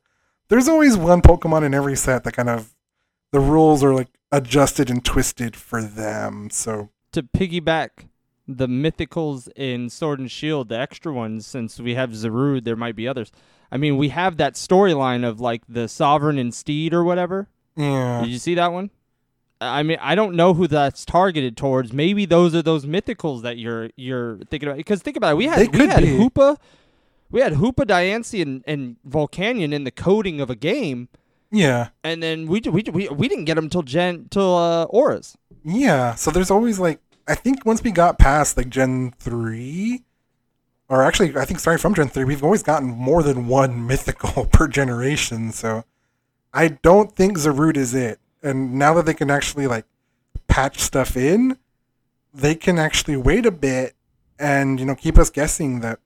there's 0.50 0.68
always 0.68 0.98
one 0.98 1.22
Pokemon 1.22 1.64
in 1.66 1.74
every 1.74 1.96
set 1.96 2.24
that 2.24 2.34
kind 2.34 2.50
of 2.50 2.76
the 3.32 3.40
rules 3.40 3.84
are 3.84 3.94
like 3.94 4.08
adjusted 4.32 4.90
and 4.90 5.04
twisted 5.04 5.56
for 5.56 5.82
them. 5.82 6.50
So 6.52 6.90
To 7.14 7.24
piggyback 7.24 8.08
the 8.48 8.68
mythicals 8.68 9.50
in 9.56 9.90
Sword 9.90 10.20
and 10.20 10.30
Shield, 10.30 10.70
the 10.70 10.80
extra 10.80 11.12
ones, 11.12 11.46
since 11.48 11.80
we 11.80 11.96
have 11.96 12.12
Zarude, 12.12 12.64
there 12.64 12.76
might 12.76 12.96
be 12.96 13.08
others. 13.08 13.32
I 13.72 13.78
mean, 13.78 13.98
we 13.98 14.10
have 14.10 14.38
that 14.38 14.54
storyline 14.54 15.28
of 15.28 15.40
like 15.42 15.64
the 15.68 15.88
Sovereign 15.88 16.38
and 16.38 16.54
Steed 16.54 16.94
or 16.94 17.04
whatever. 17.04 17.50
yeah, 17.76 18.22
Did 18.22 18.30
you 18.30 18.38
see 18.38 18.56
that 18.56 18.72
one? 18.72 18.92
I 19.62 19.84
mean, 19.84 19.98
I 20.02 20.16
don't 20.16 20.36
know 20.36 20.54
who 20.54 20.68
that's 20.68 21.06
targeted 21.06 21.56
towards. 21.58 21.94
Maybe 21.94 22.26
those 22.26 22.54
are 22.54 22.62
those 22.62 22.86
mythicals 22.86 23.42
that 23.44 23.58
you're 23.58 23.90
you're 23.96 24.38
thinking 24.50 24.68
about. 24.70 24.78
Because 24.78 25.02
think 25.02 25.18
about 25.18 25.32
it, 25.32 25.38
we 25.38 25.46
had 25.46 25.60
They 25.60 25.80
we 25.80 25.88
had 25.88 26.04
be. 26.04 26.10
Hoopa, 26.10 26.58
we 27.32 27.42
had 27.42 27.54
Hoopa, 27.54 27.86
Diancie, 27.86 28.42
and, 28.42 28.64
and 28.68 28.98
Volcanion 29.08 29.74
in 29.74 29.84
the 29.84 29.92
coding 29.92 30.40
of 30.40 30.50
a 30.50 30.56
game, 30.56 31.10
yeah, 31.52 31.90
and 32.04 32.22
then 32.22 32.48
we 32.48 32.62
we 32.62 32.84
we, 32.92 33.08
we 33.10 33.28
didn't 33.28 33.46
get 33.46 33.56
them 33.56 33.70
till 33.70 33.84
Gen 33.84 34.28
till 34.30 34.56
uh, 34.56 34.86
ORAS. 34.88 35.36
yeah. 35.64 36.16
So 36.16 36.32
there's 36.32 36.52
always 36.52 36.80
like 36.80 37.00
I 37.28 37.36
think 37.36 37.66
once 37.66 37.84
we 37.84 37.92
got 37.92 38.20
past 38.20 38.58
like 38.58 38.70
Gen 38.70 39.12
three, 39.20 40.04
or 40.90 41.04
actually 41.04 41.36
I 41.38 41.46
think 41.46 41.60
starting 41.60 41.82
from 41.82 41.94
Gen 41.96 42.10
three, 42.10 42.24
we've 42.26 42.44
always 42.44 42.64
gotten 42.64 42.90
more 42.90 43.24
than 43.24 43.48
one 43.48 43.86
mythical 43.88 44.46
per 44.46 44.68
generation. 44.68 45.52
So 45.52 45.84
I 46.54 46.70
don't 46.70 47.16
think 47.16 47.38
Zarude 47.38 47.78
is 47.78 47.94
it. 47.94 48.20
And 48.44 48.76
now 48.76 48.94
that 48.94 49.06
they 49.06 49.14
can 49.14 49.32
actually 49.32 49.68
like 49.68 49.86
patch 50.48 50.80
stuff 50.80 51.18
in, 51.18 51.58
they 52.34 52.56
can 52.56 52.78
actually 52.78 53.18
wait 53.18 53.46
a 53.46 53.52
bit 53.52 53.96
and 54.38 54.80
you 54.80 54.86
know 54.86 54.96
keep 54.96 55.18
us 55.18 55.30
guessing 55.30 55.80
that 55.80 56.00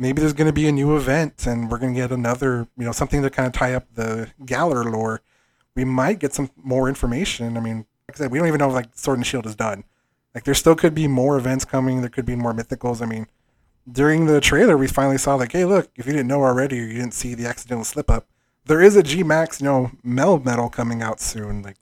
maybe 0.00 0.20
there's 0.20 0.32
going 0.32 0.46
to 0.48 0.52
be 0.52 0.66
a 0.66 0.72
new 0.72 0.96
event 0.96 1.46
and 1.46 1.70
we're 1.70 1.78
going 1.78 1.94
to 1.94 2.00
get 2.00 2.10
another 2.10 2.66
you 2.76 2.84
know 2.86 2.92
something 2.92 3.22
to 3.22 3.30
kind 3.30 3.46
of 3.46 3.52
tie 3.52 3.74
up 3.74 3.86
the 3.94 4.30
Galar 4.44 4.84
lore. 4.84 5.20
We 5.76 5.84
might 5.84 6.18
get 6.18 6.34
some 6.34 6.50
more 6.56 6.88
information. 6.88 7.56
I 7.56 7.60
mean, 7.60 7.86
like 8.08 8.16
I 8.16 8.18
said, 8.18 8.30
we 8.32 8.38
don't 8.38 8.48
even 8.48 8.58
know 8.58 8.68
if 8.68 8.74
like 8.74 8.88
Sword 8.94 9.18
and 9.18 9.26
Shield 9.26 9.46
is 9.46 9.54
done. 9.54 9.84
Like 10.34 10.44
there 10.44 10.54
still 10.54 10.74
could 10.74 10.94
be 10.94 11.06
more 11.06 11.36
events 11.36 11.64
coming. 11.64 12.00
There 12.00 12.10
could 12.10 12.26
be 12.26 12.34
more 12.34 12.52
mythicals. 12.52 13.00
I 13.02 13.06
mean, 13.06 13.26
during 13.90 14.26
the 14.26 14.40
trailer, 14.40 14.76
we 14.76 14.86
finally 14.88 15.18
saw 15.18 15.34
like, 15.36 15.52
hey, 15.52 15.64
look, 15.64 15.90
if 15.96 16.06
you 16.06 16.12
didn't 16.12 16.28
know 16.28 16.42
already 16.42 16.80
or 16.80 16.84
you 16.84 16.94
didn't 16.94 17.14
see 17.14 17.34
the 17.34 17.46
accidental 17.46 17.84
slip 17.84 18.10
up, 18.10 18.26
there 18.66 18.80
is 18.80 18.96
a 18.96 19.02
G 19.02 19.22
Max, 19.22 19.60
you 19.60 19.64
know, 19.66 19.90
Melmetal 20.04 20.70
coming 20.72 21.02
out 21.02 21.20
soon. 21.20 21.62
Like 21.62 21.76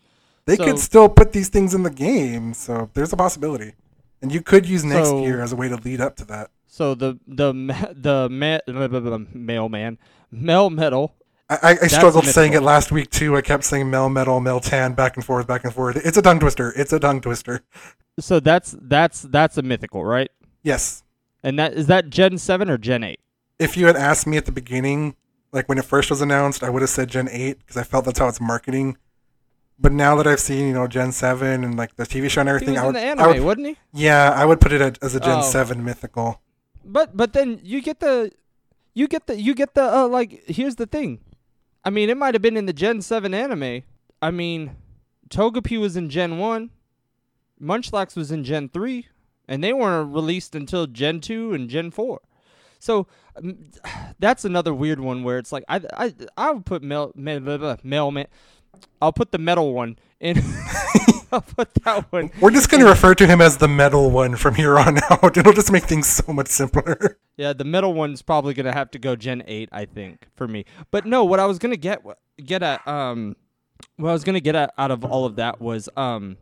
they 0.47 0.57
So- 0.57 0.65
could 0.65 0.79
still 0.79 1.09
put 1.09 1.33
these 1.33 1.49
things 1.49 1.75
in 1.75 1.83
the 1.83 1.91
game, 1.91 2.55
so 2.55 2.91
there's 2.95 3.13
a 3.13 3.17
possibility. 3.17 3.75
And 4.23 4.33
you 4.33 4.41
could 4.43 4.67
use 4.67 4.85
next 4.85 5.09
So- 5.09 5.23
year 5.23 5.41
as 5.41 5.53
a 5.53 5.57
way 5.57 5.69
to 5.69 5.77
lead 5.77 6.01
up 6.01 6.17
to 6.17 6.25
that. 6.27 6.51
So 6.79 6.95
the 6.95 7.19
the 7.27 7.53
ma- 7.53 7.91
the 7.93 8.29
ma- 8.31 8.61
mailman 9.35 9.99
Melmetal. 10.33 11.11
I, 11.51 11.77
I, 11.83 11.87
struggled 11.89 12.25
saying 12.27 12.53
it 12.53 12.63
last 12.63 12.93
week 12.93 13.11
too. 13.11 13.35
I 13.37 13.41
kept 13.41 13.65
saying 13.65 13.87
Melmetal, 13.87 14.41
Mel 14.41 14.61
Tan, 14.61 14.93
back 14.93 15.17
and 15.17 15.25
forth, 15.25 15.49
back 15.49 15.65
and 15.65 15.75
forth. 15.75 15.97
It's 15.97 16.17
a 16.17 16.23
tongue 16.23 16.39
twister. 16.39 16.73
It's 16.77 16.93
a 16.93 17.01
tongue 17.01 17.21
twister. 17.21 17.63
So 18.21 18.39
that's 18.39 18.77
that's 18.81 19.23
that's 19.23 19.59
a 19.59 19.63
mythical, 19.63 20.05
right? 20.05 20.31
Yes. 20.63 21.03
And 21.43 21.59
that 21.59 21.73
is 21.73 21.89
that 21.89 22.11
Gen 22.11 22.39
seven 22.39 22.71
or 22.71 22.79
Gen 22.79 23.03
eight? 23.03 23.19
if 23.59 23.77
you 23.77 23.87
had 23.87 23.97
asked 23.97 24.25
me 24.29 24.37
at 24.37 24.47
the 24.47 24.53
beginning, 24.53 25.17
like 25.51 25.69
when 25.69 25.79
it 25.79 25.85
first 25.85 26.11
was 26.11 26.21
announced, 26.23 26.63
I 26.63 26.71
would 26.71 26.83
have 26.83 26.91
said 26.91 27.09
Gen 27.09 27.29
8 27.29 27.59
because 27.59 27.77
I 27.77 27.83
felt 27.83 28.05
that's 28.05 28.21
how 28.21 28.29
it's 28.29 28.41
marketing. 28.41 28.97
But 29.81 29.91
now 29.91 30.15
that 30.15 30.29
I've 30.29 30.39
seen, 30.39 30.69
you 30.69 30.75
know, 30.75 30.87
Gen 30.87 31.11
7 31.11 31.65
and 31.65 31.77
like 31.77 31.97
the 31.97 32.05
TV 32.05 32.31
show 32.31 32.41
and 32.43 32.49
everything, 32.49 32.79
I 32.79 32.87
would, 32.87 32.95
the 32.95 33.01
I 33.01 33.03
anime, 33.03 33.29
would- 33.31 33.43
wasn't 33.43 33.67
he? 33.67 33.77
yeah, 33.93 34.31
I 34.31 34.45
would 34.45 34.61
put 34.61 34.73
it 34.73 34.81
at, 34.81 35.03
as 35.03 35.17
a 35.17 35.21
Gen 35.21 35.39
Oh. 35.39 35.43
7 35.43 35.83
mythical. 35.85 36.41
But 36.89 37.17
but 37.17 37.33
then 37.35 37.61
you 37.63 37.83
get 37.83 38.01
the 38.01 38.33
you 38.95 39.07
get 39.07 39.27
the 39.27 39.41
you 39.41 39.55
get 39.55 39.75
the 39.75 39.83
uh, 39.83 40.09
like 40.09 40.45
here's 40.47 40.77
the 40.77 40.87
thing. 40.87 41.21
I 41.85 41.91
mean, 41.91 42.11
it 42.11 42.17
might 42.17 42.35
have 42.35 42.43
been 42.43 42.57
in 42.57 42.67
the 42.67 42.73
Gen 42.73 43.01
7 43.01 43.33
anime. 43.33 43.83
I 44.21 44.31
mean, 44.31 44.77
Togepi 45.31 45.79
was 45.81 45.97
in 45.97 46.11
Gen 46.11 46.39
1, 46.39 46.71
Munchlax 47.63 48.17
was 48.17 48.33
in 48.33 48.43
Gen 48.43 48.69
3, 48.69 49.07
and 49.47 49.63
they 49.63 49.73
weren't 49.73 50.13
released 50.13 50.55
until 50.55 50.87
Gen 50.87 51.21
2 51.21 51.55
and 51.55 51.71
Gen 51.71 51.91
4. 51.91 52.21
So 52.79 53.07
um, 53.37 53.71
that's 54.19 54.45
another 54.45 54.75
weird 54.75 55.01
one 55.01 55.23
where 55.23 55.39
it's 55.39 55.53
like 55.53 55.65
I 55.69 55.81
I 55.97 56.15
I 56.37 56.51
would 56.51 56.67
put 56.67 56.83
Mel 56.83 57.13
Mel 57.15 58.27
I'll 59.01 59.13
put 59.13 59.33
the 59.33 59.39
metal 59.39 59.73
one 59.75 59.99
in. 60.21 60.37
That 61.85 62.07
one. 62.11 62.31
We're 62.41 62.51
just 62.51 62.71
going 62.71 62.83
to 62.83 62.89
refer 62.89 63.15
to 63.15 63.27
him 63.27 63.41
as 63.41 63.57
the 63.59 63.69
metal 63.69 64.11
one 64.11 64.37
from 64.37 64.55
here 64.55 64.79
on 64.79 64.99
out. 65.11 65.37
It'll 65.37 65.53
just 65.53 65.71
make 65.71 65.85
things 65.85 66.07
so 66.07 66.33
much 66.33 66.49
simpler. 66.49 67.19
Yeah, 67.37 67.53
the 67.53 67.65
metal 67.65 67.95
one's 67.95 68.23
probably 68.23 68.55
going 68.55 68.67
to 68.67 68.73
have 68.73 68.91
to 68.93 68.99
go 68.99 69.15
Gen 69.15 69.43
8, 69.47 69.69
I 69.71 69.85
think, 69.85 70.27
for 70.35 70.49
me. 70.49 70.65
But 70.91 71.07
no, 71.07 71.25
what 71.25 71.41
I 71.41 71.47
was 71.47 71.59
going 71.59 71.73
to 71.73 71.79
get 71.79 72.03
get 72.45 72.63
at 72.63 72.87
um 72.87 73.37
what 73.97 74.11
I 74.11 74.13
was 74.13 74.25
going 74.25 74.35
to 74.35 74.41
get 74.41 74.55
at 74.55 74.73
out 74.79 74.91
of 74.91 75.05
all 75.05 75.25
of 75.25 75.37
that 75.37 75.61
was 75.61 75.89
um 75.97 76.37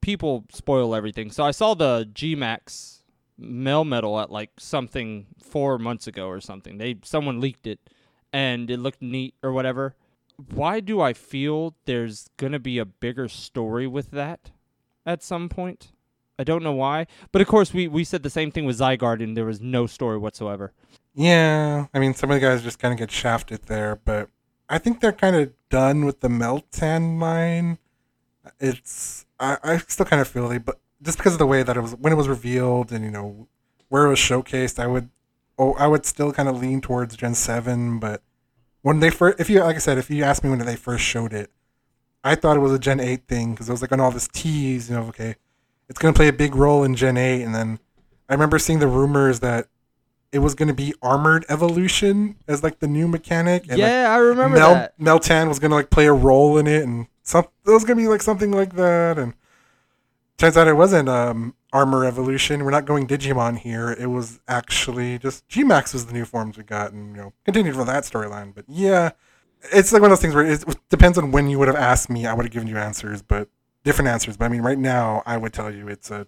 people 0.00 0.44
spoil 0.52 0.94
everything. 0.94 1.30
So 1.30 1.44
I 1.44 1.50
saw 1.50 1.74
the 1.74 2.08
Gmax 2.12 3.02
Melmetal 3.40 4.22
at 4.22 4.30
like 4.30 4.50
something 4.58 5.26
4 5.42 5.78
months 5.78 6.06
ago 6.06 6.28
or 6.28 6.40
something. 6.40 6.78
They 6.78 6.96
someone 7.04 7.40
leaked 7.40 7.66
it 7.66 7.80
and 8.32 8.70
it 8.70 8.78
looked 8.78 9.02
neat 9.02 9.34
or 9.42 9.52
whatever 9.52 9.94
why 10.54 10.80
do 10.80 11.00
I 11.00 11.12
feel 11.12 11.74
there's 11.84 12.28
going 12.36 12.52
to 12.52 12.58
be 12.58 12.78
a 12.78 12.84
bigger 12.84 13.28
story 13.28 13.86
with 13.86 14.10
that 14.12 14.50
at 15.04 15.22
some 15.22 15.48
point? 15.48 15.92
I 16.38 16.44
don't 16.44 16.62
know 16.62 16.72
why. 16.72 17.06
But 17.32 17.42
of 17.42 17.48
course, 17.48 17.74
we, 17.74 17.88
we 17.88 18.04
said 18.04 18.22
the 18.22 18.30
same 18.30 18.50
thing 18.50 18.64
with 18.64 18.78
Zygarde, 18.78 19.22
and 19.24 19.36
there 19.36 19.44
was 19.44 19.60
no 19.60 19.86
story 19.86 20.16
whatsoever. 20.16 20.72
Yeah. 21.14 21.86
I 21.92 21.98
mean, 21.98 22.14
some 22.14 22.30
of 22.30 22.34
the 22.36 22.40
guys 22.40 22.62
just 22.62 22.78
kind 22.78 22.92
of 22.92 22.98
get 22.98 23.10
shafted 23.10 23.62
there, 23.64 23.96
but 23.96 24.30
I 24.68 24.78
think 24.78 25.00
they're 25.00 25.12
kind 25.12 25.34
of 25.34 25.52
done 25.68 26.04
with 26.04 26.20
the 26.20 26.28
Meltan 26.28 27.20
line. 27.20 27.78
It's. 28.60 29.26
I, 29.40 29.58
I 29.62 29.76
still 29.78 30.06
kind 30.06 30.20
of 30.20 30.28
feel 30.28 30.50
it, 30.50 30.64
but 30.64 30.80
just 31.02 31.18
because 31.18 31.32
of 31.32 31.38
the 31.38 31.46
way 31.46 31.62
that 31.62 31.76
it 31.76 31.80
was, 31.80 31.94
when 31.96 32.12
it 32.12 32.16
was 32.16 32.28
revealed 32.28 32.92
and, 32.92 33.04
you 33.04 33.10
know, 33.10 33.48
where 33.88 34.06
it 34.06 34.10
was 34.10 34.18
showcased, 34.18 34.78
I 34.78 34.86
would. 34.86 35.10
Oh, 35.60 35.72
I 35.74 35.88
would 35.88 36.06
still 36.06 36.32
kind 36.32 36.48
of 36.48 36.60
lean 36.60 36.80
towards 36.80 37.16
Gen 37.16 37.34
7, 37.34 37.98
but 37.98 38.22
when 38.82 39.00
they 39.00 39.10
first, 39.10 39.40
if 39.40 39.50
you 39.50 39.60
like 39.60 39.76
I 39.76 39.80
said, 39.80 39.98
if 39.98 40.10
you 40.10 40.24
asked 40.24 40.44
me 40.44 40.50
when 40.50 40.58
they 40.60 40.76
first 40.76 41.04
showed 41.04 41.32
it, 41.32 41.50
I 42.24 42.34
thought 42.34 42.56
it 42.56 42.60
was 42.60 42.72
a 42.72 42.78
Gen 42.78 43.00
Eight 43.00 43.26
thing 43.26 43.52
because 43.52 43.68
it 43.68 43.72
was 43.72 43.82
like 43.82 43.92
on 43.92 44.00
all 44.00 44.10
this 44.10 44.28
tease, 44.28 44.90
you 44.90 44.96
know, 44.96 45.04
okay, 45.04 45.36
it's 45.88 45.98
gonna 45.98 46.12
play 46.14 46.28
a 46.28 46.32
big 46.32 46.54
role 46.54 46.84
in 46.84 46.94
Gen 46.94 47.16
Eight, 47.16 47.42
and 47.42 47.54
then 47.54 47.78
I 48.28 48.34
remember 48.34 48.58
seeing 48.58 48.78
the 48.78 48.88
rumors 48.88 49.40
that 49.40 49.68
it 50.30 50.40
was 50.40 50.54
gonna 50.54 50.74
be 50.74 50.94
armored 51.00 51.46
evolution 51.48 52.36
as 52.46 52.62
like 52.62 52.80
the 52.80 52.88
new 52.88 53.08
mechanic. 53.08 53.64
And 53.68 53.78
yeah, 53.78 54.08
like 54.08 54.10
I 54.10 54.16
remember 54.18 54.58
Mel, 54.58 54.74
that. 54.74 54.98
Meltan 54.98 55.48
was 55.48 55.58
gonna 55.58 55.74
like 55.74 55.90
play 55.90 56.06
a 56.06 56.12
role 56.12 56.58
in 56.58 56.66
it, 56.66 56.82
and 56.82 57.06
some 57.22 57.46
it 57.66 57.70
was 57.70 57.84
gonna 57.84 57.96
be 57.96 58.08
like 58.08 58.22
something 58.22 58.50
like 58.50 58.74
that, 58.74 59.18
and 59.18 59.34
turns 60.38 60.56
out 60.56 60.68
it 60.68 60.74
wasn't 60.74 61.08
um, 61.08 61.54
Armor 61.72 62.04
Evolution. 62.04 62.64
We're 62.64 62.70
not 62.70 62.86
going 62.86 63.06
Digimon 63.06 63.58
here. 63.58 63.90
It 63.90 64.06
was 64.06 64.40
actually 64.48 65.18
just 65.18 65.46
Gmax 65.48 65.92
was 65.92 66.06
the 66.06 66.12
new 66.12 66.24
forms 66.24 66.56
we 66.56 66.64
got, 66.64 66.92
and 66.92 67.14
you 67.14 67.22
know 67.22 67.32
continued 67.44 67.74
from 67.74 67.86
that 67.86 68.04
storyline. 68.04 68.54
But 68.54 68.64
yeah, 68.68 69.10
it's 69.72 69.92
like 69.92 70.00
one 70.00 70.10
of 70.10 70.18
those 70.18 70.22
things 70.22 70.34
where 70.34 70.46
it 70.46 70.64
depends 70.88 71.18
on 71.18 71.32
when 71.32 71.48
you 71.48 71.58
would 71.58 71.68
have 71.68 71.76
asked 71.76 72.08
me. 72.08 72.26
I 72.26 72.32
would 72.32 72.46
have 72.46 72.52
given 72.52 72.68
you 72.68 72.78
answers, 72.78 73.20
but 73.20 73.48
different 73.84 74.08
answers. 74.08 74.36
But 74.36 74.46
I 74.46 74.48
mean, 74.48 74.62
right 74.62 74.78
now, 74.78 75.22
I 75.26 75.36
would 75.36 75.52
tell 75.52 75.72
you 75.74 75.88
it's 75.88 76.10
a 76.10 76.26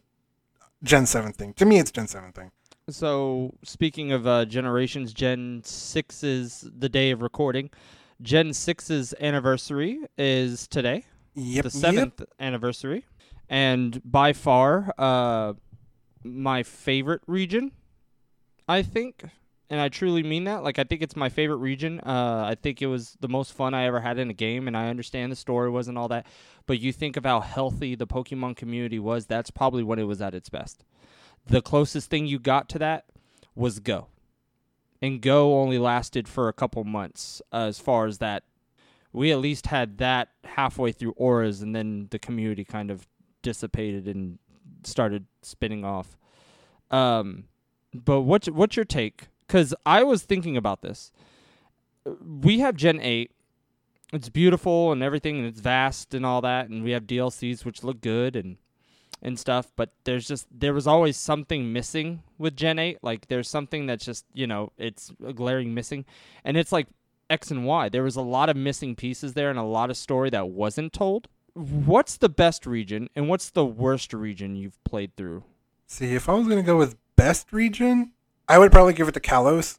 Gen 0.83 1.07
Seven 1.07 1.33
thing. 1.33 1.55
To 1.55 1.65
me, 1.65 1.79
it's 1.79 1.91
Gen 1.91 2.09
Seven 2.09 2.33
thing. 2.33 2.51
So 2.89 3.55
speaking 3.63 4.11
of 4.11 4.27
uh, 4.27 4.45
generations, 4.45 5.13
Gen 5.13 5.63
Six 5.65 6.25
is 6.25 6.69
the 6.77 6.89
day 6.89 7.13
of 7.13 7.23
recording. 7.23 7.71
Gen 8.23 8.51
6's 8.51 9.15
anniversary 9.19 10.01
is 10.19 10.69
today. 10.69 11.07
Yep. 11.35 11.65
The 11.65 11.71
seventh 11.71 12.15
yep. 12.19 12.29
anniversary 12.39 13.07
and 13.51 14.01
by 14.05 14.33
far 14.33 14.95
uh, 14.97 15.53
my 16.23 16.63
favorite 16.63 17.23
region. 17.27 17.73
I 18.69 18.83
think, 18.83 19.25
and 19.69 19.81
I 19.81 19.89
truly 19.89 20.23
mean 20.23 20.45
that. 20.45 20.63
Like, 20.63 20.79
I 20.79 20.85
think 20.85 21.03
it's 21.03 21.17
my 21.17 21.29
favorite 21.29 21.57
region. 21.57 21.99
Uh, 22.01 22.45
I 22.49 22.55
think 22.55 22.81
it 22.81 22.87
was 22.87 23.17
the 23.19 23.29
most 23.29 23.53
fun 23.53 23.75
I 23.75 23.85
ever 23.85 24.01
had 24.01 24.17
in 24.19 24.31
a 24.31 24.35
game, 24.35 24.69
and 24.69 24.77
I 24.77 24.89
understand 24.89 25.33
the 25.33 25.37
story 25.37 25.69
wasn't 25.69 25.99
all 25.99 26.07
that. 26.09 26.27
But 26.67 26.79
you 26.79 26.93
think 26.93 27.17
of 27.17 27.25
how 27.25 27.41
healthy 27.41 27.97
the 27.97 28.07
Pokemon 28.07 28.57
community 28.57 29.01
was. 29.01 29.27
That's 29.27 29.51
probably 29.51 29.83
when 29.83 29.99
it 29.99 30.05
was 30.05 30.23
at 30.23 30.35
its 30.35 30.49
best. 30.49 30.85
The 31.47 31.61
closest 31.61 32.09
thing 32.09 32.27
you 32.27 32.39
got 32.39 32.69
to 32.69 32.79
that 32.79 33.07
was 33.57 33.81
Go, 33.81 34.07
and 35.03 35.21
Go 35.21 35.61
only 35.61 35.79
lasted 35.79 36.29
for 36.29 36.47
a 36.47 36.53
couple 36.53 36.85
months. 36.85 37.43
Uh, 37.53 37.67
as 37.67 37.81
far 37.81 38.07
as 38.07 38.19
that, 38.19 38.45
we 39.13 39.33
at 39.33 39.41
least 39.41 39.67
had 39.67 39.99
that 39.99 40.29
halfway 40.45 40.93
through 40.93 41.15
ORAS, 41.17 41.61
and 41.61 41.75
then 41.75 42.07
the 42.11 42.21
community 42.21 42.65
kind 42.65 42.93
of 42.93 43.09
dissipated 43.43 44.07
and 44.07 44.39
started 44.85 45.27
spinning 45.43 45.85
off. 45.85 46.17
Um, 46.91 47.45
but 47.93 48.23
what's 48.23 48.49
what's 48.49 48.77
your 48.77 48.85
take? 48.85 49.29
Because 49.47 49.75
I 49.85 50.03
was 50.03 50.23
thinking 50.23 50.57
about 50.57 50.83
this. 50.83 51.13
We 52.25 52.61
have 52.61 52.77
Gen 52.77 53.01
eight. 53.01 53.33
It's 54.13 54.29
beautiful 54.29 54.91
and 54.91 55.03
everything, 55.03 55.39
and 55.39 55.47
it's 55.47 55.61
vast 55.61 56.15
and 56.15 56.27
all 56.27 56.41
that, 56.41 56.69
and 56.69 56.83
we 56.83 56.91
have 56.93 57.05
DLCs 57.05 57.65
which 57.65 57.85
look 57.85 58.01
good 58.01 58.37
and 58.37 58.57
and 59.23 59.39
stuff. 59.39 59.73
But 59.77 59.91
there's 60.05 60.27
just 60.27 60.47
there 60.51 60.75
was 60.75 60.87
always 60.87 61.17
something 61.17 61.73
missing 61.73 62.23
with 62.39 62.57
Gen 62.57 62.79
eight. 62.79 62.99
Like 63.03 63.29
there's 63.29 63.49
something 63.49 63.87
that's 63.87 64.05
just 64.05 64.25
you 64.33 64.47
know 64.47 64.73
it's 64.79 65.13
glaring 65.35 65.75
missing, 65.75 66.05
and 66.45 66.57
it's 66.57 66.73
like 66.73 66.87
X 67.29 67.51
and 67.51 67.65
Y. 67.65 67.89
There 67.89 68.03
was 68.03 68.17
a 68.17 68.23
lot 68.23 68.49
of 68.49 68.57
missing 68.57 68.97
pieces 68.97 69.35
there 69.35 69.51
and 69.51 69.59
a 69.59 69.65
lot 69.65 69.91
of 69.91 69.97
story 69.97 70.31
that 70.31 70.49
wasn't 70.49 70.93
told 70.93 71.29
what's 71.55 72.17
the 72.17 72.29
best 72.29 72.67
region 72.67 73.09
and 73.15 73.29
what's 73.29 73.51
the 73.51 73.65
worst 73.65 74.13
region 74.13 74.57
you've 74.57 74.83
played 74.85 75.17
through? 75.17 75.45
See, 75.87 76.15
if 76.15 76.29
I 76.29 76.35
was 76.35 76.49
gonna 76.49 76.63
go 76.63 76.77
with 76.77 76.97
best 77.17 77.53
region, 77.53 78.13
I 78.49 78.59
would 78.59 78.73
probably 78.73 78.93
give 78.93 79.09
it 79.09 79.13
to 79.13 79.21
Kalos 79.21 79.79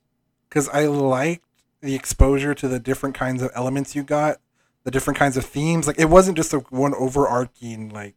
because 0.50 0.70
I 0.70 0.86
liked 0.86 1.46
the 1.82 1.96
exposure 1.96 2.54
to 2.54 2.68
the 2.68 2.80
different 2.80 3.16
kinds 3.16 3.42
of 3.42 3.52
elements 3.56 3.96
you 3.96 4.04
got, 4.04 4.38
the 4.84 4.92
different 4.92 5.18
kinds 5.18 5.38
of 5.38 5.46
themes. 5.46 5.88
Like 5.88 6.00
it 6.00 6.10
wasn't 6.10 6.38
just 6.38 6.54
a 6.54 6.60
one 6.60 6.94
overarching 6.94 7.90
like 7.90 8.16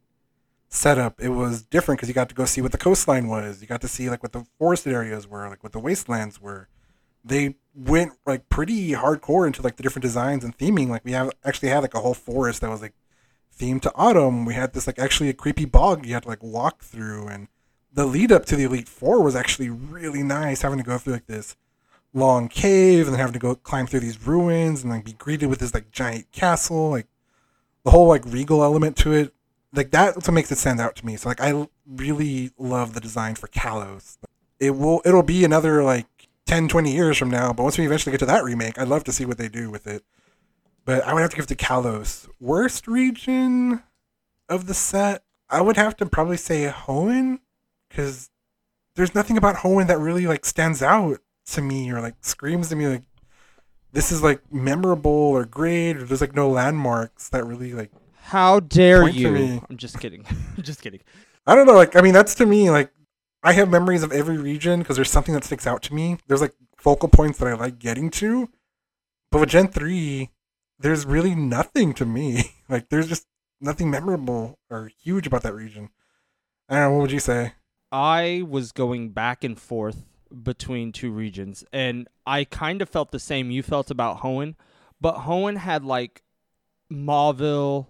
setup. 0.69 1.21
It 1.21 1.29
was 1.29 1.63
different 1.63 1.99
because 1.99 2.09
you 2.09 2.15
got 2.15 2.29
to 2.29 2.35
go 2.35 2.45
see 2.45 2.61
what 2.61 2.71
the 2.71 2.77
coastline 2.77 3.27
was. 3.27 3.61
You 3.61 3.67
got 3.67 3.81
to 3.81 3.87
see 3.87 4.09
like 4.09 4.21
what 4.21 4.33
the 4.33 4.45
forested 4.59 4.93
areas 4.93 5.27
were, 5.27 5.47
like 5.49 5.63
what 5.63 5.71
the 5.71 5.79
wastelands 5.79 6.39
were. 6.39 6.67
They 7.23 7.55
went 7.73 8.13
like 8.25 8.49
pretty 8.49 8.91
hardcore 8.91 9.47
into 9.47 9.61
like 9.61 9.77
the 9.77 9.83
different 9.83 10.03
designs 10.03 10.43
and 10.43 10.57
theming. 10.57 10.89
Like 10.89 11.03
we 11.03 11.13
have 11.13 11.31
actually 11.43 11.69
had 11.69 11.81
like 11.81 11.95
a 11.95 11.99
whole 11.99 12.13
forest 12.13 12.61
that 12.61 12.69
was 12.69 12.81
like 12.81 12.93
theme 13.55 13.79
to 13.81 13.91
autumn. 13.95 14.45
We 14.45 14.53
had 14.53 14.73
this 14.73 14.87
like 14.87 14.99
actually 14.99 15.29
a 15.29 15.33
creepy 15.33 15.65
bog 15.65 16.05
you 16.05 16.13
had 16.13 16.23
to 16.23 16.29
like 16.29 16.43
walk 16.43 16.81
through, 16.81 17.27
and 17.27 17.47
the 17.91 18.05
lead 18.05 18.31
up 18.31 18.45
to 18.45 18.55
the 18.55 18.63
Elite 18.63 18.89
Four 18.89 19.23
was 19.23 19.35
actually 19.35 19.69
really 19.69 20.23
nice. 20.23 20.61
Having 20.61 20.79
to 20.79 20.85
go 20.85 20.97
through 20.97 21.13
like 21.13 21.27
this 21.27 21.55
long 22.13 22.47
cave 22.47 23.05
and 23.05 23.13
then 23.13 23.19
having 23.19 23.33
to 23.33 23.39
go 23.39 23.55
climb 23.55 23.85
through 23.85 23.99
these 23.99 24.25
ruins 24.25 24.81
and 24.81 24.91
like 24.91 25.03
be 25.03 25.13
greeted 25.13 25.49
with 25.49 25.59
this 25.59 25.73
like 25.73 25.91
giant 25.91 26.31
castle, 26.31 26.89
like 26.89 27.07
the 27.83 27.91
whole 27.91 28.07
like 28.07 28.23
regal 28.25 28.63
element 28.63 28.95
to 28.97 29.13
it. 29.13 29.33
Like 29.73 29.91
that's 29.91 30.27
what 30.27 30.33
makes 30.33 30.51
it 30.51 30.57
stand 30.57 30.79
out 30.79 30.95
to 30.97 31.05
me. 31.05 31.17
So 31.17 31.29
like 31.29 31.41
I 31.41 31.67
really 31.87 32.51
love 32.57 32.93
the 32.93 33.01
design 33.01 33.35
for 33.35 33.47
Kalos. 33.47 34.17
It 34.59 34.71
will 34.71 35.01
it'll 35.05 35.23
be 35.23 35.43
another 35.43 35.83
like 35.83 36.07
10, 36.45 36.67
20 36.67 36.93
years 36.93 37.17
from 37.17 37.29
now, 37.29 37.51
but 37.51 37.63
once 37.63 37.77
we 37.77 37.85
eventually 37.85 38.11
get 38.11 38.19
to 38.19 38.25
that 38.27 38.43
remake, 38.43 38.77
I'd 38.77 38.87
love 38.87 39.03
to 39.05 39.11
see 39.11 39.25
what 39.25 39.37
they 39.37 39.49
do 39.49 39.69
with 39.69 39.87
it. 39.87 40.03
But 40.85 41.03
I 41.03 41.13
would 41.13 41.21
have 41.21 41.31
to 41.31 41.35
give 41.35 41.47
to 41.47 41.55
Kalos. 41.55 42.29
Worst 42.39 42.87
region 42.87 43.83
of 44.47 44.67
the 44.67 44.73
set, 44.73 45.23
I 45.49 45.61
would 45.61 45.77
have 45.77 45.97
to 45.97 46.05
probably 46.05 46.37
say 46.37 46.71
Hoenn, 46.71 47.39
because 47.89 48.29
there's 48.95 49.15
nothing 49.15 49.37
about 49.37 49.57
Hoenn 49.57 49.87
that 49.87 49.99
really 49.99 50.27
like 50.27 50.45
stands 50.45 50.81
out 50.81 51.19
to 51.47 51.61
me 51.61 51.91
or 51.91 52.01
like 52.01 52.15
screams 52.21 52.69
to 52.69 52.75
me 52.75 52.87
like 52.87 53.03
this 53.91 54.11
is 54.11 54.23
like 54.23 54.41
memorable 54.51 55.11
or 55.11 55.45
great 55.45 55.95
or 55.95 56.03
there's 56.03 56.21
like 56.21 56.35
no 56.35 56.49
landmarks 56.49 57.29
that 57.29 57.45
really 57.45 57.73
like. 57.73 57.91
How 58.23 58.59
dare 58.59 59.07
you? 59.07 59.63
I'm 59.69 59.77
just 59.77 59.99
kidding. 59.99 60.25
I'm 60.57 60.63
just 60.63 60.81
kidding. 60.81 61.01
I 61.47 61.55
don't 61.55 61.65
know. 61.65 61.73
Like 61.73 61.95
I 61.95 62.01
mean, 62.01 62.13
that's 62.13 62.35
to 62.35 62.45
me 62.45 62.69
like 62.69 62.91
I 63.43 63.53
have 63.53 63.69
memories 63.69 64.03
of 64.03 64.11
every 64.11 64.37
region 64.37 64.79
because 64.79 64.95
there's 64.97 65.11
something 65.11 65.33
that 65.33 65.43
sticks 65.43 65.67
out 65.67 65.81
to 65.83 65.93
me. 65.93 66.17
There's 66.27 66.41
like 66.41 66.53
focal 66.77 67.09
points 67.09 67.37
that 67.39 67.47
I 67.47 67.53
like 67.53 67.79
getting 67.79 68.09
to. 68.11 68.49
But 69.31 69.39
with 69.39 69.49
Gen 69.49 69.67
3, 69.67 70.29
there's 70.79 71.05
really 71.05 71.35
nothing 71.35 71.93
to 71.95 72.05
me. 72.05 72.51
Like 72.67 72.89
there's 72.89 73.07
just 73.07 73.27
nothing 73.61 73.91
memorable 73.91 74.57
or 74.71 74.89
huge 75.03 75.27
about 75.27 75.43
that 75.43 75.53
region. 75.53 75.89
I 76.67 76.73
don't 76.77 76.81
know, 76.81 76.91
what 76.95 77.01
would 77.03 77.11
you 77.11 77.19
say? 77.19 77.53
I 77.91 78.43
was 78.49 78.71
going 78.71 79.11
back 79.11 79.43
and 79.43 79.55
forth 79.55 80.03
between 80.41 80.91
two 80.91 81.11
regions 81.11 81.63
and 81.71 82.07
I 82.25 82.43
kind 82.43 82.81
of 82.81 82.89
felt 82.89 83.11
the 83.11 83.19
same 83.19 83.51
you 83.51 83.61
felt 83.61 83.91
about 83.91 84.21
Hoenn, 84.21 84.55
but 84.99 85.25
Hoenn 85.25 85.57
had 85.57 85.85
like 85.85 86.23
Mauville 86.89 87.87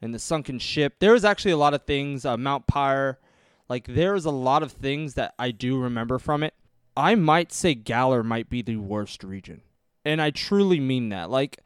and 0.00 0.14
the 0.14 0.18
sunken 0.18 0.58
ship. 0.58 0.94
There 1.00 1.12
was 1.12 1.26
actually 1.26 1.52
a 1.52 1.58
lot 1.58 1.74
of 1.74 1.82
things, 1.82 2.24
uh, 2.24 2.38
Mount 2.38 2.66
Pyre, 2.66 3.18
like 3.68 3.86
there's 3.86 4.24
a 4.24 4.30
lot 4.30 4.62
of 4.62 4.72
things 4.72 5.14
that 5.14 5.34
I 5.38 5.50
do 5.50 5.78
remember 5.78 6.18
from 6.18 6.42
it. 6.42 6.54
I 6.96 7.14
might 7.14 7.52
say 7.52 7.74
Galar 7.74 8.22
might 8.22 8.48
be 8.48 8.62
the 8.62 8.76
worst 8.76 9.24
region. 9.24 9.62
And 10.04 10.20
I 10.20 10.30
truly 10.30 10.80
mean 10.80 11.08
that. 11.10 11.30
Like 11.30 11.58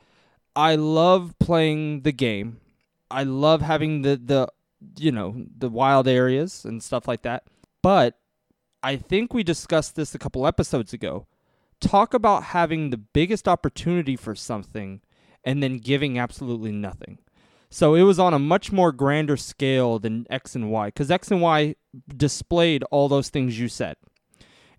I 0.58 0.74
love 0.74 1.38
playing 1.38 2.00
the 2.00 2.10
game. 2.10 2.60
I 3.12 3.22
love 3.22 3.62
having 3.62 4.02
the 4.02 4.16
the 4.16 4.48
you 4.98 5.12
know 5.12 5.46
the 5.56 5.68
wild 5.68 6.08
areas 6.08 6.64
and 6.64 6.82
stuff 6.82 7.06
like 7.06 7.22
that. 7.22 7.44
But 7.80 8.18
I 8.82 8.96
think 8.96 9.32
we 9.32 9.44
discussed 9.44 9.94
this 9.94 10.16
a 10.16 10.18
couple 10.18 10.48
episodes 10.48 10.92
ago. 10.92 11.28
Talk 11.80 12.12
about 12.12 12.42
having 12.42 12.90
the 12.90 12.96
biggest 12.96 13.46
opportunity 13.46 14.16
for 14.16 14.34
something 14.34 15.00
and 15.44 15.62
then 15.62 15.78
giving 15.78 16.18
absolutely 16.18 16.72
nothing. 16.72 17.18
So 17.70 17.94
it 17.94 18.02
was 18.02 18.18
on 18.18 18.34
a 18.34 18.40
much 18.40 18.72
more 18.72 18.90
grander 18.90 19.36
scale 19.36 20.00
than 20.00 20.26
X 20.28 20.56
and 20.56 20.72
Y 20.72 20.88
because 20.88 21.08
X 21.08 21.30
and 21.30 21.40
Y 21.40 21.76
displayed 22.16 22.82
all 22.90 23.08
those 23.08 23.28
things 23.28 23.60
you 23.60 23.68
said. 23.68 23.94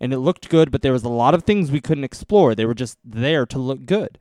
And 0.01 0.11
it 0.11 0.19
looked 0.19 0.49
good, 0.49 0.71
but 0.71 0.81
there 0.81 0.91
was 0.91 1.05
a 1.05 1.09
lot 1.09 1.33
of 1.33 1.43
things 1.43 1.71
we 1.71 1.79
couldn't 1.79 2.03
explore. 2.03 2.53
They 2.53 2.65
were 2.65 2.73
just 2.73 2.97
there 3.01 3.45
to 3.45 3.57
look 3.57 3.85
good. 3.85 4.19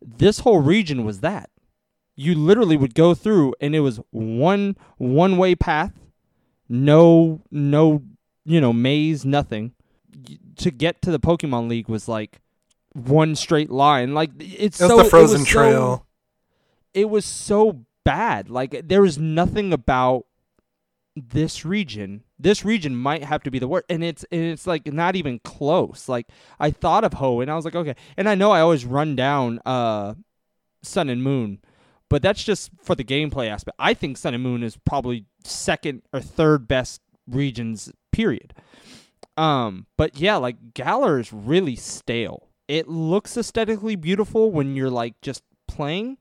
This 0.00 0.40
whole 0.40 0.60
region 0.60 1.04
was 1.04 1.20
that. 1.20 1.50
You 2.14 2.34
literally 2.34 2.76
would 2.76 2.94
go 2.94 3.14
through 3.14 3.54
and 3.60 3.74
it 3.74 3.80
was 3.80 4.00
one 4.10 4.76
one 4.96 5.36
way 5.36 5.54
path, 5.54 5.92
no 6.68 7.42
no 7.50 8.02
you 8.46 8.60
know, 8.60 8.72
maze, 8.72 9.24
nothing. 9.24 9.72
To 10.58 10.70
get 10.70 11.02
to 11.02 11.10
the 11.10 11.20
Pokemon 11.20 11.68
League 11.68 11.88
was 11.88 12.08
like 12.08 12.40
one 12.94 13.34
straight 13.34 13.70
line. 13.70 14.14
Like 14.14 14.30
it's 14.38 14.80
It 14.80 14.84
was 14.84 14.90
so 14.90 14.96
the 15.02 15.04
frozen 15.04 15.42
it 15.42 15.46
trail. 15.46 15.96
So, 15.96 16.06
it 16.94 17.10
was 17.10 17.26
so 17.26 17.84
bad. 18.04 18.48
Like 18.48 18.88
there 18.88 19.02
was 19.02 19.18
nothing 19.18 19.72
about 19.72 20.24
this 21.16 21.64
region. 21.64 22.22
This 22.38 22.64
region 22.64 22.94
might 22.94 23.24
have 23.24 23.42
to 23.44 23.50
be 23.50 23.58
the 23.58 23.66
worst, 23.66 23.86
and 23.88 24.04
it's 24.04 24.24
and 24.30 24.42
it's 24.44 24.66
like 24.66 24.92
not 24.92 25.16
even 25.16 25.40
close. 25.40 26.08
Like 26.08 26.28
I 26.60 26.70
thought 26.70 27.04
of 27.04 27.14
Ho, 27.14 27.40
and 27.40 27.50
I 27.50 27.56
was 27.56 27.64
like, 27.64 27.74
okay. 27.74 27.96
And 28.16 28.28
I 28.28 28.34
know 28.34 28.50
I 28.50 28.60
always 28.60 28.84
run 28.84 29.16
down 29.16 29.60
uh, 29.64 30.14
Sun 30.82 31.08
and 31.08 31.22
Moon, 31.22 31.60
but 32.10 32.22
that's 32.22 32.44
just 32.44 32.70
for 32.82 32.94
the 32.94 33.04
gameplay 33.04 33.48
aspect. 33.48 33.76
I 33.78 33.94
think 33.94 34.18
Sun 34.18 34.34
and 34.34 34.42
Moon 34.42 34.62
is 34.62 34.76
probably 34.76 35.24
second 35.42 36.02
or 36.12 36.20
third 36.20 36.68
best 36.68 37.00
regions. 37.26 37.90
Period. 38.12 38.54
Um, 39.36 39.86
but 39.96 40.18
yeah, 40.18 40.36
like 40.36 40.74
Galar 40.74 41.18
is 41.18 41.32
really 41.32 41.76
stale. 41.76 42.48
It 42.68 42.88
looks 42.88 43.36
aesthetically 43.36 43.96
beautiful 43.96 44.50
when 44.50 44.76
you're 44.76 44.90
like 44.90 45.20
just 45.20 45.42
playing, 45.68 46.18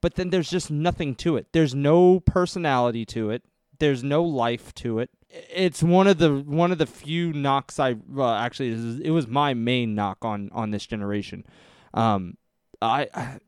but 0.00 0.14
then 0.14 0.30
there's 0.30 0.50
just 0.50 0.70
nothing 0.70 1.14
to 1.16 1.36
it. 1.36 1.46
There's 1.52 1.74
no 1.74 2.20
personality 2.20 3.04
to 3.06 3.30
it. 3.30 3.42
There's 3.82 4.04
no 4.04 4.22
life 4.22 4.72
to 4.74 5.00
it. 5.00 5.10
It's 5.28 5.82
one 5.82 6.06
of 6.06 6.18
the 6.18 6.36
one 6.36 6.70
of 6.70 6.78
the 6.78 6.86
few 6.86 7.32
knocks 7.32 7.80
I 7.80 7.96
well, 8.08 8.30
actually 8.30 9.00
it 9.04 9.10
was, 9.10 9.26
my 9.26 9.54
main 9.54 9.96
knock 9.96 10.18
on 10.22 10.50
on 10.52 10.70
this 10.70 10.86
generation. 10.86 11.44
Um, 11.92 12.36
I, 12.80 13.08
I 13.12 13.38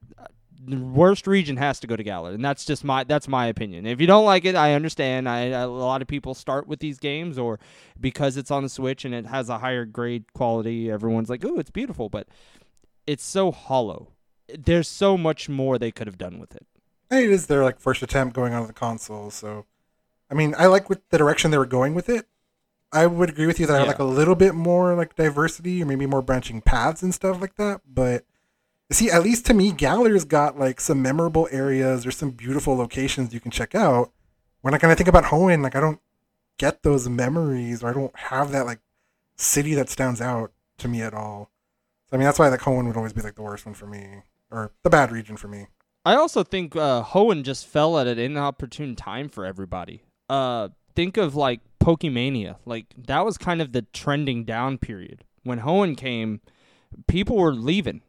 the 0.66 0.77
worst 0.77 1.29
region 1.29 1.57
has 1.59 1.79
to 1.79 1.87
go 1.87 1.94
to 1.94 2.03
Galar, 2.03 2.33
and 2.33 2.44
that's 2.44 2.64
just 2.64 2.83
my 2.83 3.05
that's 3.05 3.29
my 3.29 3.47
opinion. 3.47 3.87
If 3.87 4.01
you 4.01 4.09
don't 4.09 4.25
like 4.25 4.44
it, 4.44 4.57
I 4.57 4.75
understand. 4.75 5.29
I 5.29 5.42
a 5.51 5.68
lot 5.68 6.03
of 6.03 6.09
people 6.09 6.35
start 6.35 6.66
with 6.66 6.81
these 6.81 6.99
games, 6.99 7.38
or 7.38 7.61
because 8.01 8.37
it's 8.37 8.51
on 8.51 8.64
the 8.64 8.68
Switch 8.68 9.05
and 9.05 9.14
it 9.14 9.27
has 9.27 9.49
a 9.49 9.59
higher 9.59 9.85
grade 9.85 10.33
quality, 10.33 10.90
everyone's 10.90 11.31
like, 11.31 11.44
"Oh, 11.44 11.61
it's 11.61 11.70
beautiful," 11.70 12.09
but 12.09 12.27
it's 13.07 13.25
so 13.25 13.53
hollow. 13.53 14.09
There's 14.49 14.88
so 14.88 15.16
much 15.16 15.49
more 15.49 15.79
they 15.79 15.92
could 15.92 16.09
have 16.09 16.18
done 16.18 16.40
with 16.40 16.57
it. 16.57 16.66
It 17.12 17.31
is 17.31 17.47
their 17.47 17.62
like 17.62 17.79
first 17.79 18.03
attempt 18.03 18.35
going 18.35 18.53
on 18.53 18.66
the 18.66 18.73
console, 18.73 19.31
so 19.31 19.66
I 20.30 20.34
mean, 20.34 20.54
I 20.58 20.66
like 20.66 20.88
the 20.88 21.18
direction 21.18 21.50
they 21.50 21.58
were 21.58 21.66
going 21.66 21.94
with 21.94 22.08
it. 22.08 22.26
I 22.92 23.06
would 23.06 23.28
agree 23.30 23.46
with 23.46 23.58
you 23.58 23.66
that 23.66 23.76
I 23.76 23.80
Yeah. 23.82 23.88
like 23.88 23.98
a 23.98 24.04
little 24.04 24.34
bit 24.37 24.54
more 24.54 24.94
like 24.94 25.16
diversity 25.16 25.82
or 25.82 25.87
maybe 25.87 26.06
more 26.06 26.22
branching 26.22 26.60
paths 26.60 27.02
and 27.02 27.12
stuff 27.14 27.40
like 27.40 27.56
that. 27.56 27.80
But 27.87 28.24
see, 28.92 29.10
at 29.10 29.22
least 29.22 29.46
to 29.46 29.54
me, 29.54 29.72
Galar's 29.72 30.24
got 30.24 30.58
like 30.58 30.80
some 30.80 31.02
memorable 31.02 31.48
areas. 31.50 32.06
or 32.06 32.10
some 32.12 32.30
beautiful 32.30 32.76
locations 32.76 33.34
you 33.34 33.40
can 33.40 33.50
check 33.50 33.74
out. 33.74 34.12
When 34.60 34.74
I 34.74 34.78
kind 34.78 34.92
of 34.92 34.96
think 34.98 35.08
about 35.08 35.24
Hoenn, 35.24 35.62
like 35.62 35.74
I 35.76 35.80
don't 35.80 36.00
get 36.56 36.82
those 36.84 37.08
memories 37.08 37.82
or 37.82 37.90
I 37.90 37.92
don't 37.92 38.16
have 38.16 38.52
that 38.52 38.64
like 38.64 38.78
city 39.37 39.74
that 39.74 39.88
stands 39.90 40.20
out 40.20 40.52
to 40.78 40.87
me 40.88 41.02
at 41.02 41.12
all. 41.14 41.50
So 42.08 42.16
I 42.16 42.18
mean, 42.18 42.24
that's 42.26 42.38
why 42.38 42.48
like 42.48 42.60
Hoenn 42.60 42.87
would 42.87 42.96
always 42.96 43.12
be 43.12 43.22
like 43.22 43.34
the 43.34 43.42
worst 43.42 43.66
one 43.66 43.74
for 43.74 43.87
me 43.87 44.22
or 44.50 44.70
the 44.84 44.90
bad 44.90 45.10
region 45.10 45.37
for 45.37 45.48
me. 45.48 45.66
I 46.06 46.14
also 46.14 46.44
think 46.44 46.76
uh, 46.76 47.02
Hoenn 47.02 47.42
just 47.42 47.66
fell 47.66 47.98
at 47.98 48.06
an 48.06 48.18
inopportune 48.18 48.94
time 48.94 49.28
for 49.28 49.44
everybody. 49.44 50.02
Uh, 50.28 50.68
think 50.94 51.16
of 51.16 51.34
like 51.34 51.60
Pokemania. 51.80 52.56
Like 52.64 52.87
that 52.96 53.24
was 53.24 53.37
kind 53.38 53.60
of 53.60 53.72
the 53.72 53.82
trending 53.92 54.44
down 54.44 54.78
period 54.78 55.24
when 55.42 55.60
Hoenn 55.60 55.96
came. 55.96 56.40
People 57.08 57.37
were 57.37 57.52
leaving. 57.52 58.02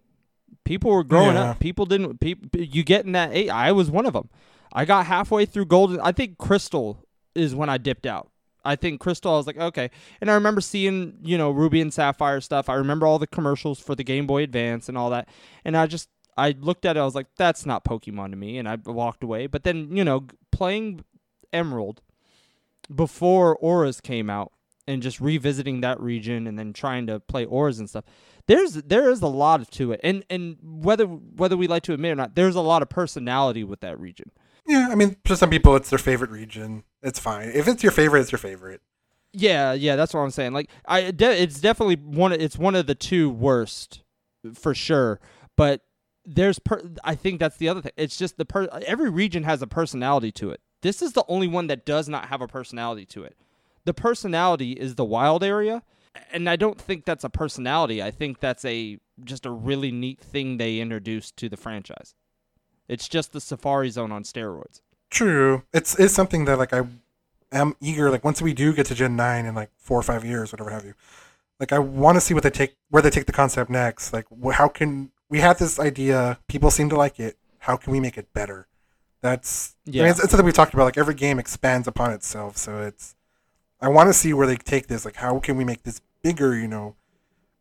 People 0.63 0.91
were 0.91 1.04
growing 1.04 1.36
Yeah. 1.36 1.51
up. 1.51 1.60
People 1.60 1.86
didn't. 1.86 2.19
People, 2.19 2.49
you 2.62 2.84
get 2.84 3.06
in 3.06 3.12
that. 3.13 3.32
Eight, 3.34 3.49
I 3.49 3.71
was 3.71 3.91
one 3.91 4.06
of 4.06 4.13
them. 4.13 4.30
I 4.73 4.86
got 4.86 5.06
halfway 5.06 5.45
through 5.45 5.65
Golden. 5.65 5.99
I 6.01 6.12
think 6.12 6.38
Crystal 6.38 7.04
is 7.34 7.54
when 7.56 7.69
I 7.69 7.78
dipped 7.78 8.06
out. 8.06 8.30
I 8.63 8.75
think 8.75 8.99
Crystal. 8.99 9.34
I 9.34 9.38
was 9.38 9.45
like, 9.47 9.58
okay. 9.60 9.91
And 10.21 10.30
I 10.32 10.34
remember 10.34 10.60
seeing, 10.62 11.17
you 11.21 11.38
know, 11.38 11.51
Ruby 11.51 11.82
and 11.82 11.93
Sapphire 11.93 12.41
stuff. 12.41 12.67
I 12.67 12.73
remember 12.73 13.06
all 13.06 13.19
the 13.19 13.28
commercials 13.28 13.80
for 13.80 13.93
the 13.93 14.04
Game 14.04 14.25
Boy 14.25 14.41
Advance 14.43 14.89
and 14.89 14.97
all 14.97 15.12
that. 15.12 15.30
And 15.63 15.78
I 15.78 15.86
just, 15.86 16.10
I 16.36 16.56
looked 16.60 16.84
at 16.86 16.97
it. 16.97 16.99
I 16.99 17.06
was 17.06 17.13
like, 17.15 17.28
that's 17.38 17.65
not 17.65 17.86
Pokemon 17.86 18.32
to 18.32 18.36
me. 18.36 18.58
And 18.58 18.67
I 18.67 18.75
walked 18.86 19.23
away. 19.23 19.45
But 19.47 19.63
then, 19.65 19.95
you 19.95 20.04
know, 20.04 20.25
playing 20.51 21.06
Emerald 21.54 22.01
before 22.93 23.58
ORAS 23.58 24.02
came 24.02 24.30
out 24.30 24.52
and 24.88 25.02
just 25.02 25.19
revisiting 25.19 25.82
that 25.82 26.00
region 26.00 26.45
and 26.48 26.58
then 26.60 26.74
trying 26.74 27.08
to 27.08 27.19
play 27.19 27.45
ORAS 27.45 27.80
and 27.80 27.89
stuff. 27.89 28.06
There's 28.48 28.74
there 28.74 29.10
is 29.10 29.21
a 29.21 29.28
lot 29.28 29.69
to 29.71 29.91
it, 29.91 30.00
and 30.04 30.24
and 30.30 30.58
whether 30.62 31.06
whether 31.06 31.58
we 31.58 31.67
like 31.67 31.84
to 31.84 31.93
admit 31.93 32.12
or 32.12 32.15
not, 32.15 32.36
there's 32.36 32.56
a 32.56 32.62
lot 32.62 32.82
of 32.84 32.89
personality 32.89 33.63
with 33.63 33.80
that 33.82 34.00
region. 34.00 34.32
Yeah, 34.67 34.89
I 34.91 34.95
mean, 34.95 35.17
for 35.26 35.36
some 35.36 35.50
people, 35.50 35.76
it's 35.76 35.89
their 35.89 36.00
favorite 36.00 36.30
region. 36.32 36.84
It's 37.04 37.19
fine. 37.19 37.50
If 37.54 37.67
it's 37.67 37.82
your 37.84 37.91
favorite, 37.91 38.21
it's 38.21 38.32
your 38.32 38.39
favorite. 38.39 38.82
Yeah, 39.34 39.74
yeah, 39.74 39.95
that's 39.95 40.13
what 40.13 40.21
I'm 40.21 40.32
saying. 40.32 40.54
Like, 40.54 40.69
I 40.88 41.12
de- 41.12 41.41
it's 41.41 41.60
definitely 41.60 41.95
one. 41.98 42.32
of- 42.34 42.39
It's 42.41 42.58
one 42.58 42.74
of 42.76 42.88
the 42.88 42.95
two 42.95 43.30
worst 43.30 44.02
for 44.54 44.74
sure. 44.74 45.19
But 45.58 45.82
there's, 46.26 46.58
per- 46.60 46.82
I 47.04 47.13
think 47.15 47.39
that's 47.39 47.58
the 47.58 47.67
other 47.69 47.82
thing. 47.82 47.91
It's 47.98 48.17
just 48.17 48.38
the 48.38 48.45
per. 48.45 48.67
Every 48.88 49.10
region 49.10 49.43
has 49.43 49.62
a 49.62 49.67
personality 49.67 50.32
to 50.34 50.52
it. 50.52 50.62
This 50.82 51.02
is 51.02 51.14
the 51.14 51.26
only 51.28 51.48
one 51.48 51.68
that 51.68 51.86
does 51.86 52.08
not 52.08 52.28
have 52.28 52.42
a 52.42 52.48
personality 52.48 53.06
to 53.08 53.24
it. 53.24 53.36
The 53.86 53.94
personality 53.94 54.74
is 54.74 54.96
the 54.96 55.06
wild 55.06 55.44
area, 55.44 55.84
and 56.32 56.50
I 56.50 56.56
don't 56.56 56.80
think 56.80 57.06
that's 57.06 57.24
a 57.24 57.30
personality. 57.30 58.02
I 58.02 58.12
think 58.12 58.40
that's 58.40 58.66
a 58.66 59.00
just 59.24 59.46
a 59.46 59.52
really 59.52 59.92
neat 59.92 60.20
thing 60.20 60.58
they 60.58 60.80
introduced 60.80 61.38
to 61.38 61.50
the 61.50 61.58
franchise. 61.58 62.16
It's 62.88 63.08
just 63.08 63.32
the 63.32 63.42
Safari 63.42 63.90
Zone 63.90 64.12
on 64.12 64.24
steroids. 64.24 64.82
True. 65.10 65.64
It's 65.74 65.98
it's 66.00 66.14
something 66.14 66.46
that 66.46 66.58
like 66.58 66.74
I 66.74 66.84
am 67.52 67.76
eager. 67.80 68.10
Like 68.10 68.23
once 68.23 68.42
we 68.42 68.54
do 68.54 68.73
get 68.73 68.88
to 68.88 68.96
Gen 68.96 69.15
nine 69.15 69.46
in 69.46 69.56
like 69.56 69.71
four 69.78 70.00
or 70.00 70.04
five 70.04 70.26
years, 70.26 70.52
whatever 70.52 70.71
have 70.71 70.86
you. 70.86 70.94
Like 71.60 71.71
I 71.71 71.80
want 71.80 72.15
to 72.15 72.21
see 72.21 72.34
what 72.34 72.44
they 72.44 72.50
take, 72.50 72.76
where 72.90 73.02
they 73.02 73.10
take 73.10 73.26
the 73.28 73.32
concept 73.32 73.69
next. 73.69 74.13
Like 74.13 74.26
how 74.54 74.67
can 74.67 75.12
we 75.30 75.40
have 75.40 75.58
this 75.58 75.80
idea? 75.80 76.40
People 76.48 76.69
seem 76.69 76.90
to 76.90 76.96
like 76.96 77.19
it. 77.19 77.38
How 77.60 77.78
can 77.78 77.92
we 77.92 78.00
make 78.00 78.17
it 78.17 78.34
better? 78.34 78.67
That's 79.26 79.76
yeah. 79.86 80.04
I 80.04 80.06
mean, 80.06 80.12
it's, 80.12 80.19
it's 80.19 80.30
something 80.30 80.46
we 80.46 80.52
talked 80.52 80.76
about. 80.76 80.84
Like 80.84 81.00
every 81.00 81.15
game 81.15 81.40
expands 81.40 81.88
upon 81.88 82.12
itself, 82.13 82.58
so 82.58 82.82
it's. 82.84 83.15
I 83.82 83.90
want 83.90 84.08
to 84.10 84.13
see 84.13 84.34
where 84.34 84.46
they 84.46 84.56
take 84.56 84.86
this. 84.86 85.04
Like 85.04 85.15
how 85.15 85.40
can 85.40 85.58
we 85.58 85.63
make 85.65 85.82
this 85.82 86.00
bigger? 86.21 86.56
You 86.56 86.67
know, 86.67 86.96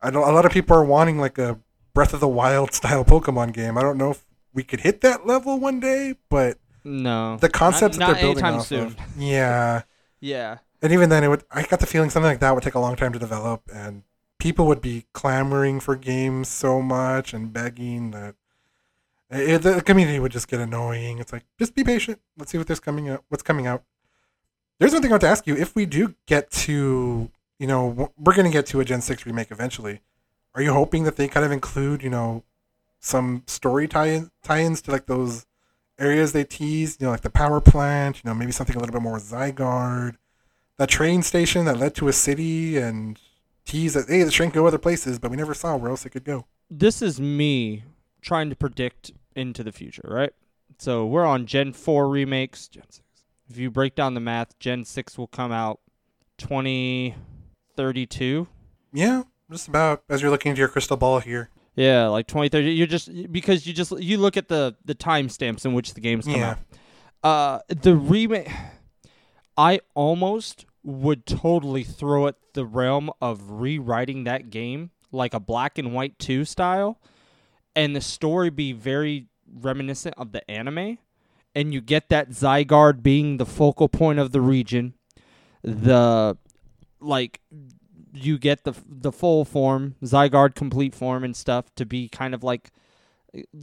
I 0.03 0.11
know 0.11 0.21
a 0.21 0.33
lot 0.33 0.45
of 0.45 0.53
people 0.53 0.77
are 0.77 0.85
wanting 0.85 1.19
like 1.19 1.39
a 1.39 1.59
Breath 1.95 2.13
of 2.13 2.21
the 2.21 2.29
Wild 2.29 2.75
style 2.81 3.03
Pokemon 3.05 3.55
game. 3.55 3.79
I 3.79 3.83
don't 3.83 3.97
know 3.97 4.11
if 4.11 4.25
we 4.53 4.63
could 4.63 4.81
hit 4.81 5.01
that 5.01 5.27
level 5.27 5.59
one 5.59 5.81
day, 5.81 6.17
but 6.29 6.59
No, 6.85 7.39
the 7.39 7.49
concepts 7.49 7.97
not, 7.97 8.09
that 8.09 8.13
they're 8.17 8.25
building 8.27 8.45
off 8.45 8.67
soon. 8.67 8.87
of. 8.89 8.97
Yeah, 9.17 9.83
Yeah. 10.21 10.59
and 10.83 10.93
even 10.93 11.09
then, 11.09 11.25
it 11.25 11.29
would. 11.29 11.45
I 11.51 11.63
got 11.63 11.81
the 11.81 11.87
feeling 11.87 12.11
something 12.11 12.31
like 12.31 12.41
that 12.41 12.55
would 12.55 12.63
take 12.63 12.75
a 12.75 12.79
long 12.81 12.95
time 12.97 13.15
to 13.15 13.19
develop, 13.19 13.63
and 13.73 14.03
people 14.39 14.67
would 14.67 14.83
be 14.83 15.07
clamoring 15.15 15.81
for 15.81 15.97
games 15.97 16.49
so 16.49 16.83
much 16.83 17.33
and 17.33 17.51
begging 17.53 18.11
that 18.11 18.35
Eh, 19.31 19.55
it, 19.55 19.63
the 19.63 19.81
community 19.83 20.19
would 20.19 20.33
just 20.33 20.49
get 20.49 20.61
annoying. 20.61 21.19
It's 21.19 21.33
like 21.33 21.45
just 21.59 21.75
be 21.75 21.85
patient. 21.85 22.21
Let's 22.37 22.51
see 22.53 22.59
what 22.59 22.67
there's 22.67 22.81
coming 22.81 23.09
out. 23.09 23.25
What's 23.29 23.43
coming 23.43 23.67
out. 23.67 23.83
There's 24.79 24.93
one 24.93 25.03
thing 25.03 25.13
I 25.13 25.15
want 25.15 25.23
to 25.23 25.29
ask 25.29 25.47
you. 25.47 25.57
If 25.57 25.75
we 25.75 25.87
do 25.87 26.15
get 26.27 26.51
to, 26.51 27.31
you 27.59 27.67
know, 27.67 28.13
we're 28.19 28.35
going 28.35 28.47
to 28.47 28.53
get 28.53 28.67
to 28.67 28.81
a 28.81 28.85
Gen 28.85 29.01
Six 29.01 29.25
remake 29.25 29.51
eventually. 29.51 30.01
Are 30.55 30.63
you 30.63 30.73
hoping 30.73 31.05
that 31.05 31.17
they 31.17 31.29
kind 31.29 31.45
of 31.45 31.53
include, 31.53 32.03
you 32.03 32.11
know, 32.11 32.45
some 33.01 33.43
story 33.47 33.87
tie 33.87 34.25
tie-ins 34.43 34.81
to 34.83 34.91
like 34.91 35.07
those 35.07 35.47
areas 35.99 36.33
they 36.33 36.45
teased, 36.45 37.01
you 37.01 37.07
know, 37.07 37.11
like 37.13 37.21
the 37.21 37.31
power 37.31 37.61
plant, 37.61 38.23
you 38.23 38.29
know, 38.29 38.35
maybe 38.35 38.53
something 38.53 38.77
a 38.77 38.79
little 38.79 38.93
bit 38.93 39.03
more 39.03 39.19
Zygarde, 39.19 40.17
that 40.79 40.89
train 40.89 41.23
station 41.23 41.67
that 41.67 41.79
led 41.79 41.95
to 41.97 42.09
a 42.09 42.13
city 42.13 42.77
and 42.77 43.21
tease 43.65 43.95
that 43.95 44.09
hey, 44.09 44.23
the 44.23 44.31
train 44.31 44.51
could 44.51 44.59
go 44.59 44.67
other 44.67 44.79
places, 44.79 45.19
but 45.19 45.31
we 45.31 45.37
never 45.37 45.55
saw 45.55 45.77
where 45.77 45.91
else 45.91 46.05
it 46.05 46.11
could 46.11 46.25
go. 46.25 46.47
This 46.71 47.03
is 47.03 47.21
me 47.21 47.85
trying 48.25 48.51
to 48.51 48.57
predict 48.57 49.13
into 49.37 49.63
the 49.63 49.71
future, 49.71 50.09
right? 50.11 50.33
So 50.79 51.07
we're 51.07 51.25
on 51.27 51.47
Gen 51.47 51.73
4 51.73 52.09
remakes. 52.09 52.67
Gen 52.69 52.83
6. 52.91 53.01
If 53.49 53.59
you 53.59 53.71
break 53.71 53.95
down 53.95 54.15
the 54.15 54.21
math, 54.21 54.59
Gen 54.59 54.85
6 54.85 55.17
will 55.19 55.27
come 55.29 55.53
out 55.53 55.79
2032. 56.39 58.47
Yeah, 58.93 59.23
just 59.51 59.69
about 59.69 60.03
as 60.09 60.23
you're 60.23 60.31
looking 60.31 60.51
into 60.51 60.61
your 60.61 60.69
crystal 60.69 60.97
ball 60.97 61.19
here. 61.21 61.51
Yeah, 61.77 62.07
like 62.09 62.27
2030. 62.29 62.73
You're 62.73 62.87
just 62.87 63.11
because 63.33 63.67
you 63.67 63.73
just 63.75 63.91
you 64.01 64.17
look 64.19 64.37
at 64.37 64.47
the 64.49 64.77
the 64.85 64.95
timestamps 64.95 65.65
in 65.65 65.73
which 65.75 65.95
the 65.95 66.01
games 66.01 66.25
come 66.25 66.35
Yeah. 66.37 66.51
out. 66.51 66.59
Uh, 67.23 67.59
the 67.69 67.95
remake. 67.97 68.49
I 69.57 69.81
almost 69.95 70.67
would 70.83 71.27
totally 71.27 71.85
throw 71.85 72.27
at 72.27 72.35
the 72.55 72.65
realm 72.67 73.09
of 73.21 73.51
rewriting 73.53 74.25
that 74.25 74.51
game 74.51 74.91
like 75.13 75.33
a 75.35 75.39
black 75.41 75.79
and 75.79 75.95
white 75.95 76.19
two 76.19 76.45
style, 76.45 76.99
and 77.77 77.95
the 77.95 78.01
story 78.01 78.51
be 78.51 78.73
very 78.73 79.27
reminiscent 79.53 80.15
of 80.19 80.33
the 80.33 80.49
anime, 80.51 80.99
and 81.55 81.73
you 81.73 81.81
get 81.81 82.09
that 82.09 82.31
Zygarde 82.31 83.03
being 83.03 83.37
the 83.37 83.47
focal 83.47 83.89
point 83.89 84.19
of 84.19 84.33
the 84.33 84.41
region, 84.41 84.95
the 85.63 86.37
like 87.01 87.41
you 88.13 88.39
get 88.39 88.65
the 88.65 88.75
the 88.87 89.13
full 89.13 89.45
form 89.45 89.97
Zygarde 90.03 90.55
complete 90.55 90.95
form 90.95 91.25
and 91.25 91.37
stuff 91.37 91.75
to 91.75 91.85
be 91.85 92.09
kind 92.09 92.35
of 92.35 92.45
like 92.45 92.71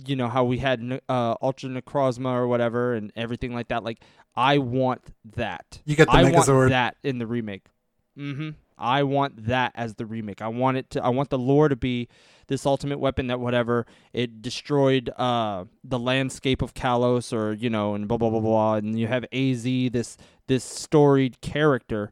you 0.06 0.16
know 0.16 0.28
how 0.28 0.44
we 0.44 0.58
had 0.58 1.02
uh 1.08 1.36
Ultra 1.42 1.70
Necrozma 1.70 2.34
or 2.34 2.48
whatever 2.48 2.94
and 2.94 3.12
everything 3.16 3.54
like 3.54 3.70
that 3.70 3.84
like 3.84 4.02
I 4.36 4.60
want 4.60 5.02
that. 5.36 5.82
You 5.86 5.96
get 5.96 6.08
the 6.08 6.14
I 6.14 6.24
Megazord. 6.24 6.56
want 6.56 6.70
that 6.70 6.98
in 7.04 7.18
the 7.18 7.28
remake. 7.28 7.66
Mm-hmm. 8.18 8.52
I 8.78 9.04
want 9.04 9.46
that 9.48 9.74
as 9.76 9.96
the 9.96 10.06
remake. 10.06 10.42
I 10.42 10.48
want 10.48 10.78
it 10.78 10.90
to 10.92 11.04
I 11.04 11.10
want 11.10 11.30
the 11.30 11.38
lore 11.38 11.70
to 11.70 11.76
be 11.76 12.08
this 12.52 12.66
ultimate 12.66 13.00
weapon 13.00 13.28
that 13.28 13.40
whatever 13.40 13.86
it 14.12 14.42
destroyed 14.42 15.10
uh 15.18 15.64
the 15.86 15.98
landscape 15.98 16.62
of 16.62 16.74
Kalos 16.74 17.32
or 17.32 17.54
you 17.54 17.70
know 17.70 17.96
and 17.96 18.10
blah 18.10 18.18
blah 18.18 18.30
blah 18.30 18.42
blah 18.42 18.76
and 18.76 19.00
you 19.00 19.08
have 19.08 19.24
AZ 19.32 19.64
this 19.64 20.18
this 20.48 20.66
storied 20.66 21.40
character 21.40 22.12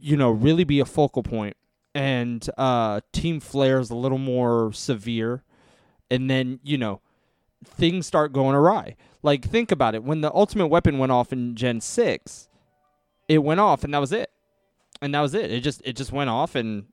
you 0.00 0.16
know 0.16 0.30
really 0.30 0.64
be 0.64 0.80
a 0.80 0.84
focal 0.84 1.22
point. 1.22 1.56
And 1.94 2.44
uh 2.58 3.00
team 3.12 3.38
flare 3.38 3.78
is 3.78 3.90
a 3.90 3.94
little 3.94 4.18
more 4.18 4.72
severe. 4.72 5.44
And 6.10 6.28
then 6.28 6.58
you 6.64 6.76
know 6.76 7.00
things 7.64 8.04
start 8.06 8.32
going 8.32 8.56
awry. 8.56 8.96
Like 9.22 9.48
think 9.48 9.70
about 9.70 9.94
it. 9.94 10.02
When 10.02 10.22
the 10.22 10.34
ultimate 10.34 10.66
weapon 10.66 10.98
went 10.98 11.12
off 11.12 11.32
in 11.32 11.54
gen 11.54 11.80
6 11.80 12.48
it 13.28 13.38
went 13.38 13.60
off 13.60 13.84
and 13.84 13.94
that 13.94 14.00
was 14.00 14.12
it. 14.12 14.28
And 15.00 15.14
that 15.14 15.20
was 15.20 15.34
it. 15.34 15.52
It 15.52 15.60
just 15.60 15.82
it 15.84 15.94
just 15.94 16.10
went 16.10 16.30
off 16.30 16.56
and 16.56 16.86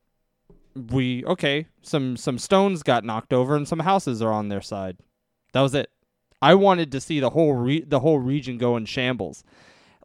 we 0.91 1.23
okay 1.25 1.67
some 1.81 2.17
some 2.17 2.37
stones 2.37 2.83
got 2.83 3.03
knocked 3.03 3.33
over 3.33 3.55
and 3.55 3.67
some 3.67 3.79
houses 3.79 4.21
are 4.21 4.31
on 4.31 4.49
their 4.49 4.61
side 4.61 4.97
that 5.53 5.61
was 5.61 5.73
it 5.73 5.89
i 6.41 6.53
wanted 6.53 6.91
to 6.91 6.99
see 6.99 7.19
the 7.19 7.31
whole 7.31 7.53
re- 7.53 7.83
the 7.83 7.99
whole 7.99 8.19
region 8.19 8.57
go 8.57 8.75
in 8.77 8.85
shambles 8.85 9.43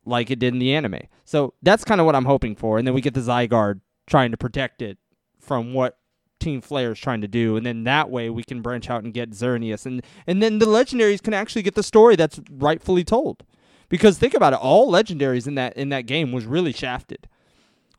like 0.07 0.31
it 0.31 0.39
did 0.39 0.53
in 0.53 0.59
the 0.59 0.75
anime. 0.75 1.01
So 1.25 1.55
that's 1.63 1.85
kind 1.85 2.01
of 2.01 2.07
what 2.07 2.15
I'm 2.15 2.25
hoping 2.25 2.57
for. 2.57 2.79
And 2.79 2.87
then 2.87 2.95
we 2.95 3.01
get 3.01 3.15
the 3.15 3.21
Zygarde 3.21 3.81
trying 4.07 4.31
to 4.31 4.37
protect 4.37 4.83
it 4.83 4.99
from 5.41 5.73
what 5.73 5.99
Team 6.41 6.61
Flare 6.61 6.93
is 6.93 6.99
trying 6.99 7.21
to 7.23 7.29
do. 7.29 7.57
And 7.57 7.65
then 7.65 7.85
that 7.85 8.11
way 8.11 8.31
we 8.31 8.43
can 8.43 8.61
branch 8.61 8.91
out 8.91 9.05
and 9.05 9.15
get 9.15 9.31
Xerneas. 9.31 9.87
And, 9.87 10.03
and 10.27 10.43
then 10.43 10.59
the 10.59 10.67
legendaries 10.67 11.23
can 11.23 11.35
actually 11.35 11.63
get 11.63 11.75
the 11.75 11.83
story 11.83 12.17
that's 12.17 12.41
rightfully 12.51 13.05
told. 13.05 13.45
Because 13.89 14.19
think 14.19 14.35
about 14.35 14.53
it, 14.53 14.59
all 14.59 14.91
legendaries 14.91 15.47
in 15.47 15.55
that 15.55 15.77
in 15.77 15.91
that 15.91 16.07
game 16.07 16.33
was 16.33 16.47
really 16.47 16.73
shafted. 16.73 17.29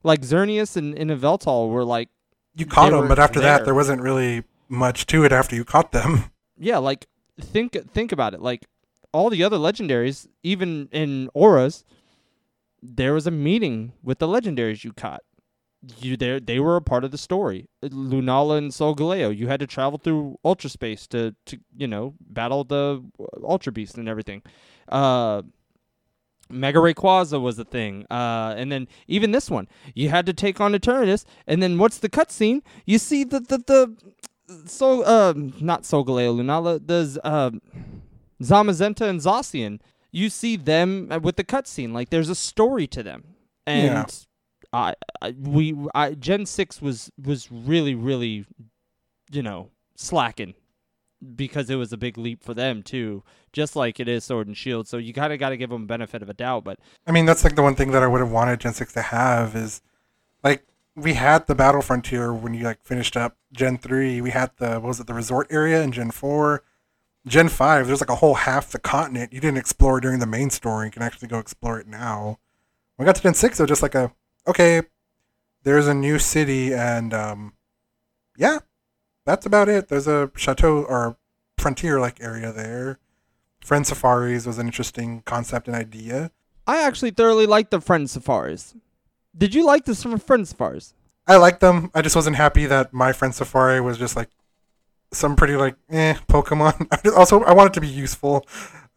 Like 0.03 0.21
Xerneas 0.21 0.75
and, 0.75 0.97
and 0.97 1.09
Yveltal 1.09 1.69
were 1.69 1.85
like 1.85 2.09
You 2.55 2.65
caught 2.65 2.91
them, 2.91 3.07
but 3.07 3.19
after 3.19 3.39
that, 3.41 3.57
there. 3.57 3.65
there 3.65 3.75
wasn't 3.75 4.01
really 4.01 4.43
much 4.69 5.05
to 5.07 5.23
it 5.23 5.31
after 5.31 5.55
you 5.55 5.65
caught 5.65 5.91
them. 5.91 6.31
yeah, 6.57 6.77
like 6.77 7.07
think 7.39 7.77
think 7.91 8.11
about 8.11 8.33
it. 8.33 8.41
Like 8.41 8.65
all 9.11 9.29
the 9.29 9.43
other 9.43 9.57
legendaries, 9.57 10.27
even 10.43 10.87
in 10.91 11.29
ORAS, 11.33 11.83
there 12.81 13.13
was 13.13 13.27
a 13.27 13.31
meeting 13.31 13.93
with 14.03 14.19
the 14.19 14.27
legendaries 14.27 14.83
you 14.83 14.93
caught. 14.93 15.21
You 15.99 16.17
there 16.17 16.39
they 16.39 16.59
were 16.59 16.77
a 16.77 16.81
part 16.81 17.03
of 17.03 17.11
the 17.11 17.17
story. 17.17 17.67
Lunala 17.83 18.57
and 18.57 18.71
Solgaleo, 18.71 19.35
you 19.35 19.47
had 19.47 19.59
to 19.59 19.67
travel 19.67 19.99
through 19.99 20.39
ultra 20.43 20.69
space 20.69 21.05
to 21.07 21.35
to 21.45 21.59
you 21.75 21.87
know 21.87 22.15
battle 22.21 22.63
the 22.63 23.03
ultra 23.43 23.71
beast 23.71 23.97
and 23.97 24.09
everything. 24.09 24.41
Uh 24.89 25.43
Mega 26.49 26.79
Rayquaza 26.79 27.41
was 27.41 27.57
a 27.57 27.65
thing. 27.65 28.05
Uh, 28.09 28.53
and 28.57 28.71
then 28.71 28.87
even 29.07 29.31
this 29.31 29.49
one, 29.49 29.67
you 29.93 30.09
had 30.09 30.25
to 30.27 30.33
take 30.33 30.61
on 30.61 30.73
Eternatus. 30.73 31.25
And 31.47 31.61
then 31.61 31.77
what's 31.77 31.97
the 31.97 32.09
cutscene? 32.09 32.61
You 32.85 32.97
see 32.99 33.23
the 33.23 33.39
the 33.39 33.57
the 33.57 33.95
so 34.67 35.01
uh 35.01 35.33
not 35.59 35.83
Solgaleo 35.83 36.35
Lunala 36.37 36.85
the 36.85 37.19
uh, 37.23 37.51
Zamazenta 38.41 39.01
and 39.01 39.19
Zacian. 39.19 39.79
You 40.11 40.29
see 40.29 40.55
them 40.55 41.11
uh, 41.11 41.19
with 41.19 41.35
the 41.35 41.43
cutscene. 41.43 41.93
Like 41.93 42.09
there's 42.09 42.29
a 42.29 42.35
story 42.35 42.87
to 42.87 43.03
them, 43.03 43.23
and 43.65 43.85
Yeah. 43.93 44.05
I, 44.71 44.93
I 45.21 45.31
we 45.39 45.75
I 45.93 46.11
Gen 46.13 46.45
six 46.45 46.81
was 46.81 47.11
was 47.21 47.51
really 47.51 47.95
really, 47.95 48.45
you 49.31 49.41
know, 49.41 49.71
slacking 49.95 50.53
because 51.35 51.69
it 51.69 51.75
was 51.75 51.93
a 51.93 51.97
big 51.97 52.17
leap 52.17 52.43
for 52.43 52.53
them 52.53 52.83
too, 52.83 53.23
just 53.53 53.75
like 53.75 53.99
it 53.99 54.07
is 54.07 54.23
Sword 54.23 54.47
and 54.47 54.57
Shield. 54.57 54.87
So 54.87 54.97
you 54.97 55.13
kind 55.13 55.33
of 55.33 55.39
got 55.39 55.49
to 55.49 55.57
give 55.57 55.69
them 55.69 55.87
benefit 55.87 56.21
of 56.21 56.29
a 56.29 56.33
doubt. 56.33 56.63
But 56.63 56.79
I 57.07 57.11
mean, 57.11 57.25
that's 57.25 57.43
like 57.43 57.55
the 57.55 57.63
one 57.63 57.75
thing 57.75 57.91
that 57.91 58.03
I 58.03 58.07
would 58.07 58.21
have 58.21 58.31
wanted 58.31 58.59
Gen 58.59 58.73
6 58.73 58.93
to 58.93 59.01
have 59.01 59.55
is 59.55 59.81
like 60.43 60.65
we 60.95 61.13
had 61.13 61.47
the 61.47 61.55
battle 61.55 61.81
frontier 61.81 62.33
when 62.33 62.53
you 62.53 62.63
like 62.63 62.83
finished 62.83 63.17
up 63.17 63.37
Gen 63.53 63.77
3. 63.77 64.21
We 64.21 64.31
had 64.31 64.51
the 64.57 64.73
what 64.73 64.83
was 64.83 64.99
it, 64.99 65.07
the 65.07 65.13
resort 65.13 65.47
area 65.49 65.81
in 65.81 65.91
Gen 65.91 66.11
4. 66.11 66.63
Gen 67.27 67.49
5, 67.49 67.87
there's 67.87 68.01
like 68.01 68.09
a 68.09 68.15
whole 68.15 68.35
half 68.35 68.71
the 68.71 68.77
continent 68.77 69.33
you 69.33 69.41
didn't 69.41 69.57
explore 69.57 69.99
during 69.99 70.19
the 70.19 70.27
main 70.27 70.51
story 70.51 70.85
You 70.85 70.91
can 70.91 71.01
actually 71.01 71.27
go 71.27 71.39
explore 71.39 71.79
it 71.79 71.87
now. 71.87 72.37
When 72.95 73.05
we 73.05 73.07
got 73.07 73.15
to 73.15 73.23
Gen 73.23 73.33
6, 73.33 73.59
it 73.59 73.63
was 73.63 73.69
just 73.69 73.81
like 73.81 73.95
a 73.95 74.13
okay, 74.47 74.83
there's 75.63 75.87
a 75.87 75.93
new 75.93 76.19
city 76.19 76.73
and 76.73 77.13
um 77.13 77.53
yeah, 78.37 78.59
that's 79.25 79.45
about 79.45 79.69
it. 79.69 79.87
There's 79.87 80.07
a 80.07 80.31
chateau 80.35 80.83
or 80.83 81.17
frontier 81.57 81.99
like 81.99 82.21
area 82.21 82.51
there. 82.51 82.99
Friend 83.61 83.85
safaris 83.85 84.45
was 84.45 84.57
an 84.59 84.67
interesting 84.67 85.21
concept 85.25 85.67
and 85.67 85.75
idea. 85.75 86.31
I 86.67 86.83
actually 86.83 87.11
thoroughly 87.11 87.45
liked 87.45 87.71
the 87.71 87.79
Friend 87.81 88.09
Safaris. 88.09 88.75
Did 89.37 89.53
you 89.53 89.65
like 89.65 89.85
this 89.85 90.01
from 90.01 90.17
Friend 90.17 90.47
Safaris? 90.47 90.93
I 91.27 91.37
liked 91.37 91.59
them. 91.59 91.91
I 91.93 92.01
just 92.01 92.15
wasn't 92.15 92.35
happy 92.35 92.65
that 92.67 92.93
my 92.93 93.11
friend 93.13 93.33
Safari 93.33 93.81
was 93.81 93.97
just 93.97 94.15
like 94.15 94.29
some 95.11 95.35
pretty 95.35 95.55
like 95.55 95.75
eh 95.89 96.15
Pokemon. 96.27 96.87
I 96.91 96.97
just- 97.03 97.15
also, 97.17 97.43
I 97.43 97.53
wanted 97.53 97.73
to 97.73 97.81
be 97.81 97.87
useful. 97.87 98.45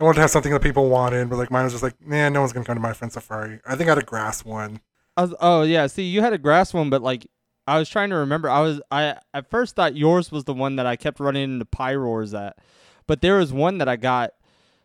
I 0.01 0.05
wanted 0.05 0.17
to 0.17 0.21
have 0.23 0.31
something 0.31 0.53
that 0.53 0.63
people 0.63 0.89
wanted, 0.89 1.29
but 1.29 1.37
like 1.37 1.51
mine 1.51 1.65
was 1.65 1.73
just 1.73 1.83
like, 1.83 1.95
nah, 2.07 2.29
no 2.29 2.41
one's 2.41 2.53
gonna 2.53 2.65
come 2.65 2.77
to 2.77 2.81
my 2.81 2.93
friend 2.93 3.13
Safari. 3.13 3.61
I 3.67 3.75
think 3.77 3.89
I 3.89 3.93
had 3.93 3.99
a 3.99 4.03
grass 4.07 4.45
one. 4.45 4.81
Was, 5.17 5.35
oh 5.41 5.63
yeah, 5.63 5.87
see, 5.89 6.05
you 6.05 6.21
had 6.23 6.33
a 6.33 6.39
grass 6.39 6.73
one, 6.73 6.89
but 6.91 7.03
like 7.03 7.27
I 7.69 7.79
was 7.79 7.89
trying 7.89 8.11
to 8.11 8.17
remember. 8.17 8.49
I 8.49 8.61
was 8.61 8.81
I 8.91 9.17
at 9.35 9.51
first 9.51 9.77
thought 9.77 9.95
yours 9.95 10.33
was 10.33 10.45
the 10.45 10.55
one 10.55 10.77
that 10.77 10.87
I 10.87 10.97
kept 10.97 11.21
running 11.21 11.45
into 11.45 11.65
Pyroars 11.67 12.39
at, 12.39 12.59
but 13.07 13.21
there 13.21 13.37
was 13.37 13.53
one 13.53 13.79
that 13.79 13.89
I 13.89 13.97
got. 13.97 14.33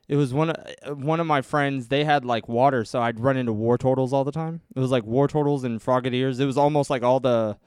It 0.10 0.18
was 0.18 0.34
one 0.34 0.50
of 0.50 1.02
one 1.02 1.22
of 1.22 1.28
my 1.28 1.42
friends. 1.42 1.88
They 1.88 2.04
had 2.04 2.26
like 2.26 2.50
water, 2.50 2.84
so 2.84 3.02
I'd 3.02 3.22
run 3.22 3.38
into 3.38 3.54
Wartortles 3.54 4.12
all 4.12 4.26
the 4.26 4.34
time. 4.34 4.62
It 4.76 4.80
was 4.82 4.92
like 4.92 5.06
Wartortles 5.06 5.64
and 5.64 5.80
Frogadiers. 5.80 6.42
It 6.42 6.46
was 6.46 6.58
almost 6.58 6.90
like 6.90 7.04
all 7.04 7.22
the 7.22 7.58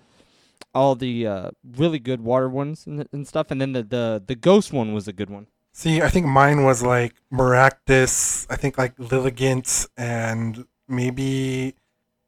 all 0.74 0.94
the 0.94 1.26
uh, 1.26 1.50
really 1.76 1.98
good 1.98 2.20
water 2.20 2.48
ones 2.50 2.86
and, 2.86 3.08
and 3.10 3.26
stuff. 3.26 3.50
And 3.50 3.58
then 3.58 3.72
the, 3.72 3.82
the 3.82 4.22
the 4.26 4.34
ghost 4.34 4.72
one 4.72 4.92
was 4.92 5.08
a 5.08 5.14
good 5.14 5.30
one. 5.30 5.46
See, 5.72 6.02
I 6.02 6.10
think 6.10 6.26
mine 6.26 6.64
was 6.64 6.82
like 6.82 7.14
Maractus. 7.32 8.46
I 8.50 8.56
think 8.56 8.76
like 8.76 8.96
Lilligant 8.96 9.88
and 9.96 10.66
maybe 10.88 11.74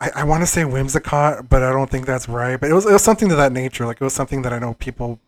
I, 0.01 0.11
I 0.17 0.25
want 0.25 0.43
to 0.43 0.47
say 0.47 0.63
Whimsicott, 0.63 1.49
but 1.49 1.63
I 1.63 1.73
don't 1.73 1.91
think 1.91 2.07
that's 2.07 2.29
right. 2.29 2.59
But 2.61 2.71
it 2.71 2.75
was 2.75 2.87
it 2.87 2.93
was 2.93 3.03
something 3.03 3.29
to 3.29 3.37
that 3.37 3.53
nature. 3.53 3.87
Like 3.87 4.01
it 4.01 4.05
was 4.05 4.15
something 4.15 4.43
that 4.43 4.53
I 4.53 4.59
know 4.59 4.75
people 4.75 5.21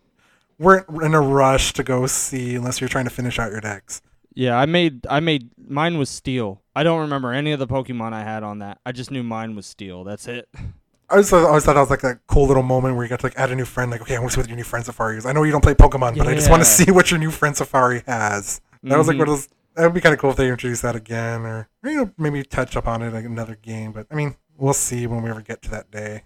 weren't 0.58 0.86
in 1.02 1.14
a 1.14 1.20
rush 1.20 1.72
to 1.74 1.82
go 1.82 2.06
see 2.06 2.54
unless 2.54 2.80
you're 2.80 2.88
trying 2.88 3.04
to 3.06 3.10
finish 3.10 3.38
out 3.38 3.50
your 3.50 3.60
dex. 3.60 4.02
Yeah, 4.34 4.56
I 4.56 4.66
made 4.66 5.06
I 5.08 5.20
made 5.20 5.50
mine 5.58 5.98
was 5.98 6.08
steel. 6.08 6.62
I 6.76 6.82
don't 6.84 7.00
remember 7.00 7.32
any 7.32 7.50
of 7.52 7.58
the 7.58 7.66
Pokemon 7.66 8.12
I 8.12 8.22
had 8.22 8.42
on 8.44 8.60
that. 8.60 8.78
I 8.86 8.92
just 8.92 9.10
knew 9.10 9.22
mine 9.24 9.56
was 9.56 9.66
steel. 9.66 10.04
That's 10.04 10.28
it. 10.28 10.48
I 10.54 11.14
always 11.14 11.28
thought, 11.28 11.44
I 11.44 11.48
always 11.48 11.64
thought 11.64 11.74
that 11.74 11.80
was 11.80 11.90
like 11.90 12.04
a 12.04 12.20
cool 12.28 12.46
little 12.46 12.62
moment 12.62 12.94
where 12.94 13.04
you 13.04 13.08
got 13.10 13.18
to 13.20 13.26
like 13.26 13.36
add 13.36 13.50
a 13.50 13.56
new 13.56 13.64
friend. 13.64 13.90
Like, 13.90 14.00
okay, 14.02 14.14
I 14.14 14.20
want 14.20 14.30
to 14.30 14.34
see 14.36 14.40
what 14.42 14.48
your 14.48 14.56
new 14.56 14.62
friend 14.62 14.84
Safari 14.86 15.16
is. 15.18 15.26
I 15.26 15.32
know 15.32 15.42
you 15.42 15.50
don't 15.50 15.60
play 15.60 15.74
Pokemon, 15.74 16.16
but 16.16 16.28
I 16.28 16.34
just 16.34 16.48
want 16.48 16.62
to 16.62 16.68
see 16.68 16.92
what 16.92 17.10
your 17.10 17.18
new 17.18 17.32
friend 17.32 17.56
Safari 17.56 18.04
has. 18.06 18.60
That 18.84 18.96
was 18.96 19.08
like 19.08 19.16
Mhm. 19.16 19.18
one 19.18 19.28
of 19.28 19.34
those. 19.34 19.48
That 19.74 19.84
would 19.86 19.94
be 19.94 20.00
kind 20.00 20.12
of 20.12 20.20
cool 20.20 20.30
if 20.30 20.36
they 20.36 20.48
introduced 20.48 20.82
that 20.82 20.94
again, 20.94 21.40
or 21.42 21.68
you 21.84 21.96
know 21.96 22.10
maybe 22.16 22.44
touch 22.44 22.76
upon 22.76 23.02
it 23.02 23.12
like 23.12 23.24
another 23.24 23.56
game. 23.60 23.90
But 23.90 24.06
I 24.10 24.14
mean, 24.14 24.36
we'll 24.60 24.72
see 24.74 25.06
when 25.06 25.22
we 25.22 25.30
ever 25.30 25.40
get 25.42 25.62
to 25.62 25.70
that 25.70 25.90
day. 25.90 26.22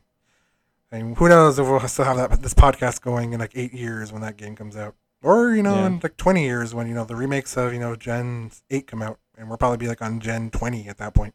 I 0.92 1.02
mean, 1.02 1.14
who 1.16 1.28
knows 1.28 1.58
if 1.58 1.66
we'll 1.66 1.80
still 1.88 2.04
have 2.04 2.16
that 2.16 2.42
this 2.42 2.54
podcast 2.54 3.00
going 3.00 3.32
in 3.32 3.40
like 3.40 3.52
eight 3.54 3.72
years 3.72 4.12
when 4.12 4.22
that 4.22 4.36
game 4.36 4.54
comes 4.54 4.76
out, 4.76 4.94
or 5.22 5.50
you 5.54 5.62
know 5.62 5.74
Yeah. 5.74 5.86
in 5.86 6.00
like 6.02 6.16
twenty 6.16 6.44
years 6.44 6.74
when 6.74 6.86
you 6.86 6.94
know 6.94 7.04
the 7.04 7.16
remakes 7.16 7.56
of 7.56 7.72
you 7.72 7.80
know 7.80 7.96
Gen 7.96 8.50
eight 8.70 8.86
come 8.86 9.02
out, 9.02 9.18
and 9.36 9.48
we'll 9.48 9.58
probably 9.58 9.78
be 9.78 9.88
like 9.88 10.02
on 10.02 10.20
Gen 10.20 10.50
twenty 10.50 10.86
at 10.88 10.98
that 10.98 11.14
point. 11.14 11.34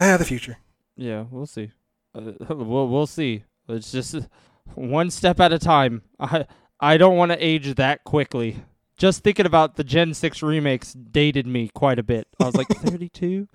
Ah, 0.00 0.16
the 0.16 0.24
future. 0.24 0.58
Yeah, 0.96 1.24
we'll 1.30 1.46
see. 1.46 1.70
Uh, 2.14 2.32
we'll 2.48 2.88
we'll 2.88 3.06
see. 3.06 3.44
It's 3.68 3.92
just 3.92 4.16
one 4.74 5.10
step 5.10 5.38
at 5.40 5.52
a 5.52 5.58
time. 5.58 6.02
I 6.18 6.46
I 6.80 6.96
don't 6.96 7.16
want 7.16 7.32
to 7.32 7.38
age 7.38 7.74
that 7.76 8.04
quickly. 8.04 8.56
Just 8.98 9.22
thinking 9.22 9.44
about 9.44 9.76
the 9.76 9.84
Gen 9.84 10.14
6 10.14 10.42
remakes 10.42 10.94
dated 10.94 11.46
me 11.46 11.68
quite 11.74 11.98
a 11.98 12.02
bit. 12.02 12.26
I 12.40 12.46
was 12.46 12.54
like 12.56 12.66
32. 12.70 13.46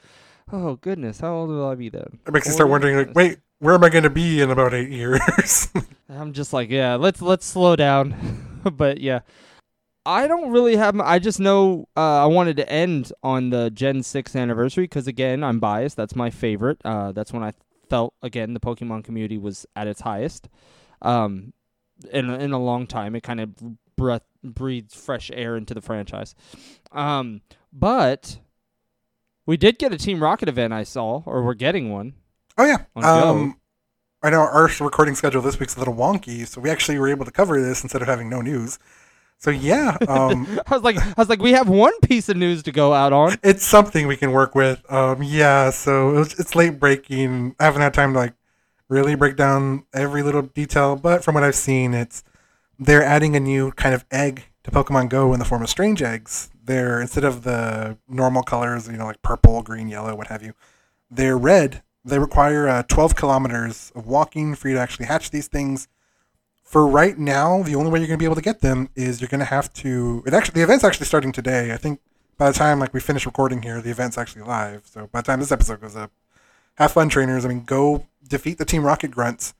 Oh 0.51 0.75
goodness, 0.75 1.19
how 1.19 1.33
old 1.33 1.49
will 1.49 1.67
I 1.67 1.75
be 1.75 1.89
then? 1.89 2.19
It 2.27 2.33
makes 2.33 2.47
you 2.47 2.53
start 2.53 2.69
wondering 2.69 2.97
like, 2.97 3.15
wait, 3.15 3.39
where 3.59 3.75
am 3.75 3.83
I 3.83 3.89
going 3.89 4.03
to 4.03 4.09
be 4.09 4.41
in 4.41 4.49
about 4.49 4.73
eight 4.73 4.89
years? 4.89 5.69
I'm 6.09 6.33
just 6.33 6.53
like, 6.53 6.69
yeah, 6.69 6.95
let's 6.95 7.21
let's 7.21 7.45
slow 7.45 7.75
down. 7.75 8.59
but 8.73 8.99
yeah, 8.99 9.19
I 10.05 10.27
don't 10.27 10.51
really 10.51 10.75
have. 10.75 10.99
I 10.99 11.19
just 11.19 11.39
know 11.39 11.87
uh, 11.95 12.23
I 12.23 12.25
wanted 12.25 12.57
to 12.57 12.69
end 12.69 13.13
on 13.23 13.49
the 13.49 13.69
Gen 13.69 14.03
Six 14.03 14.35
anniversary 14.35 14.85
because 14.85 15.07
again, 15.07 15.43
I'm 15.43 15.59
biased. 15.59 15.95
That's 15.95 16.15
my 16.15 16.29
favorite. 16.29 16.79
Uh, 16.83 17.11
that's 17.11 17.31
when 17.31 17.43
I 17.43 17.53
felt 17.89 18.13
again 18.21 18.53
the 18.53 18.59
Pokemon 18.59 19.03
community 19.03 19.37
was 19.37 19.65
at 19.75 19.87
its 19.87 20.01
highest. 20.01 20.49
Um, 21.01 21.53
in 22.11 22.29
in 22.29 22.51
a 22.51 22.59
long 22.59 22.87
time, 22.87 23.15
it 23.15 23.21
kind 23.21 23.39
of 23.39 23.55
breath 23.95 24.23
breathes 24.43 24.95
fresh 24.95 25.29
air 25.33 25.55
into 25.55 25.73
the 25.75 25.81
franchise. 25.81 26.33
Um, 26.91 27.41
but 27.71 28.39
we 29.45 29.57
did 29.57 29.79
get 29.79 29.93
a 29.93 29.97
Team 29.97 30.21
Rocket 30.21 30.49
event. 30.49 30.73
I 30.73 30.83
saw, 30.83 31.23
or 31.25 31.43
we're 31.43 31.53
getting 31.53 31.91
one. 31.91 32.13
Oh 32.57 32.65
yeah. 32.65 32.85
Um, 32.95 33.59
I 34.23 34.29
know 34.29 34.41
our 34.41 34.69
recording 34.79 35.15
schedule 35.15 35.41
this 35.41 35.59
week's 35.59 35.75
a 35.75 35.79
little 35.79 35.95
wonky, 35.95 36.45
so 36.45 36.61
we 36.61 36.69
actually 36.69 36.99
were 36.99 37.09
able 37.09 37.25
to 37.25 37.31
cover 37.31 37.59
this 37.59 37.81
instead 37.81 38.01
of 38.01 38.07
having 38.07 38.29
no 38.29 38.41
news. 38.41 38.77
So 39.39 39.49
yeah, 39.49 39.97
um, 40.07 40.59
I 40.67 40.75
was 40.75 40.83
like, 40.83 40.97
I 40.97 41.13
was 41.17 41.27
like, 41.27 41.41
we 41.41 41.53
have 41.53 41.67
one 41.67 41.99
piece 42.01 42.29
of 42.29 42.37
news 42.37 42.61
to 42.63 42.71
go 42.71 42.93
out 42.93 43.11
on. 43.11 43.37
It's 43.43 43.65
something 43.65 44.05
we 44.05 44.15
can 44.15 44.31
work 44.31 44.53
with. 44.53 44.79
Um, 44.91 45.23
yeah, 45.23 45.71
so 45.71 46.11
it 46.11 46.19
was, 46.19 46.39
it's 46.39 46.55
late 46.55 46.79
breaking. 46.79 47.55
I 47.59 47.65
haven't 47.65 47.81
had 47.81 47.95
time 47.95 48.13
to 48.13 48.19
like 48.19 48.35
really 48.87 49.15
break 49.15 49.37
down 49.37 49.85
every 49.93 50.21
little 50.21 50.43
detail, 50.43 50.95
but 50.95 51.23
from 51.23 51.33
what 51.33 51.43
I've 51.43 51.55
seen, 51.55 51.95
it's 51.95 52.23
they're 52.77 53.03
adding 53.03 53.35
a 53.35 53.39
new 53.39 53.71
kind 53.71 53.95
of 53.95 54.05
egg 54.11 54.43
to 54.63 54.69
Pokemon 54.69 55.09
Go 55.09 55.33
in 55.33 55.39
the 55.39 55.45
form 55.45 55.63
of 55.63 55.69
strange 55.69 56.03
eggs. 56.03 56.50
They're 56.63 57.01
instead 57.01 57.23
of 57.23 57.43
the 57.43 57.97
normal 58.07 58.43
colors, 58.43 58.87
you 58.87 58.97
know, 58.97 59.05
like 59.05 59.21
purple, 59.21 59.61
green, 59.63 59.87
yellow, 59.87 60.15
what 60.15 60.27
have 60.27 60.43
you, 60.43 60.53
they're 61.09 61.37
red 61.37 61.81
they 62.03 62.19
require 62.19 62.67
uh, 62.67 62.83
12 62.83 63.15
kilometers 63.15 63.91
of 63.95 64.07
walking 64.07 64.55
for 64.55 64.69
you 64.69 64.75
to 64.75 64.81
actually 64.81 65.05
hatch 65.05 65.29
these 65.29 65.47
things. 65.47 65.87
For 66.63 66.87
right 66.87 67.17
now, 67.17 67.63
the 67.63 67.75
only 67.75 67.91
way 67.91 67.99
you're 67.99 68.07
going 68.07 68.17
to 68.17 68.21
be 68.21 68.25
able 68.25 68.35
to 68.35 68.41
get 68.41 68.61
them 68.61 68.89
is 68.95 69.21
you're 69.21 69.27
going 69.27 69.39
to 69.39 69.45
have 69.45 69.71
to. 69.73 70.23
It 70.25 70.33
actually 70.33 70.53
the 70.53 70.63
event's 70.63 70.83
actually 70.83 71.05
starting 71.05 71.31
today. 71.31 71.73
I 71.73 71.77
think 71.77 71.99
by 72.37 72.49
the 72.49 72.57
time 72.57 72.79
like 72.79 72.93
we 72.93 73.01
finish 73.01 73.25
recording 73.25 73.61
here, 73.61 73.81
the 73.81 73.91
event's 73.91 74.17
actually 74.17 74.43
live. 74.43 74.83
So 74.85 75.07
by 75.11 75.21
the 75.21 75.25
time 75.25 75.39
this 75.39 75.51
episode 75.51 75.81
goes 75.81 75.95
up, 75.95 76.11
have 76.75 76.93
fun, 76.93 77.09
trainers. 77.09 77.45
I 77.45 77.49
mean, 77.49 77.65
go 77.65 78.07
defeat 78.27 78.57
the 78.57 78.65
Team 78.65 78.83
Rocket 78.83 79.11
grunts 79.11 79.53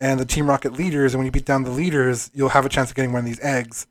and 0.00 0.20
the 0.20 0.24
Team 0.24 0.48
Rocket 0.48 0.72
leaders. 0.72 1.12
And 1.12 1.18
when 1.18 1.26
you 1.26 1.32
beat 1.32 1.46
down 1.46 1.64
the 1.64 1.70
leaders, 1.70 2.30
you'll 2.32 2.50
have 2.50 2.64
a 2.64 2.68
chance 2.68 2.90
of 2.90 2.96
getting 2.96 3.12
one 3.12 3.20
of 3.20 3.26
these 3.26 3.40
eggs. 3.40 3.88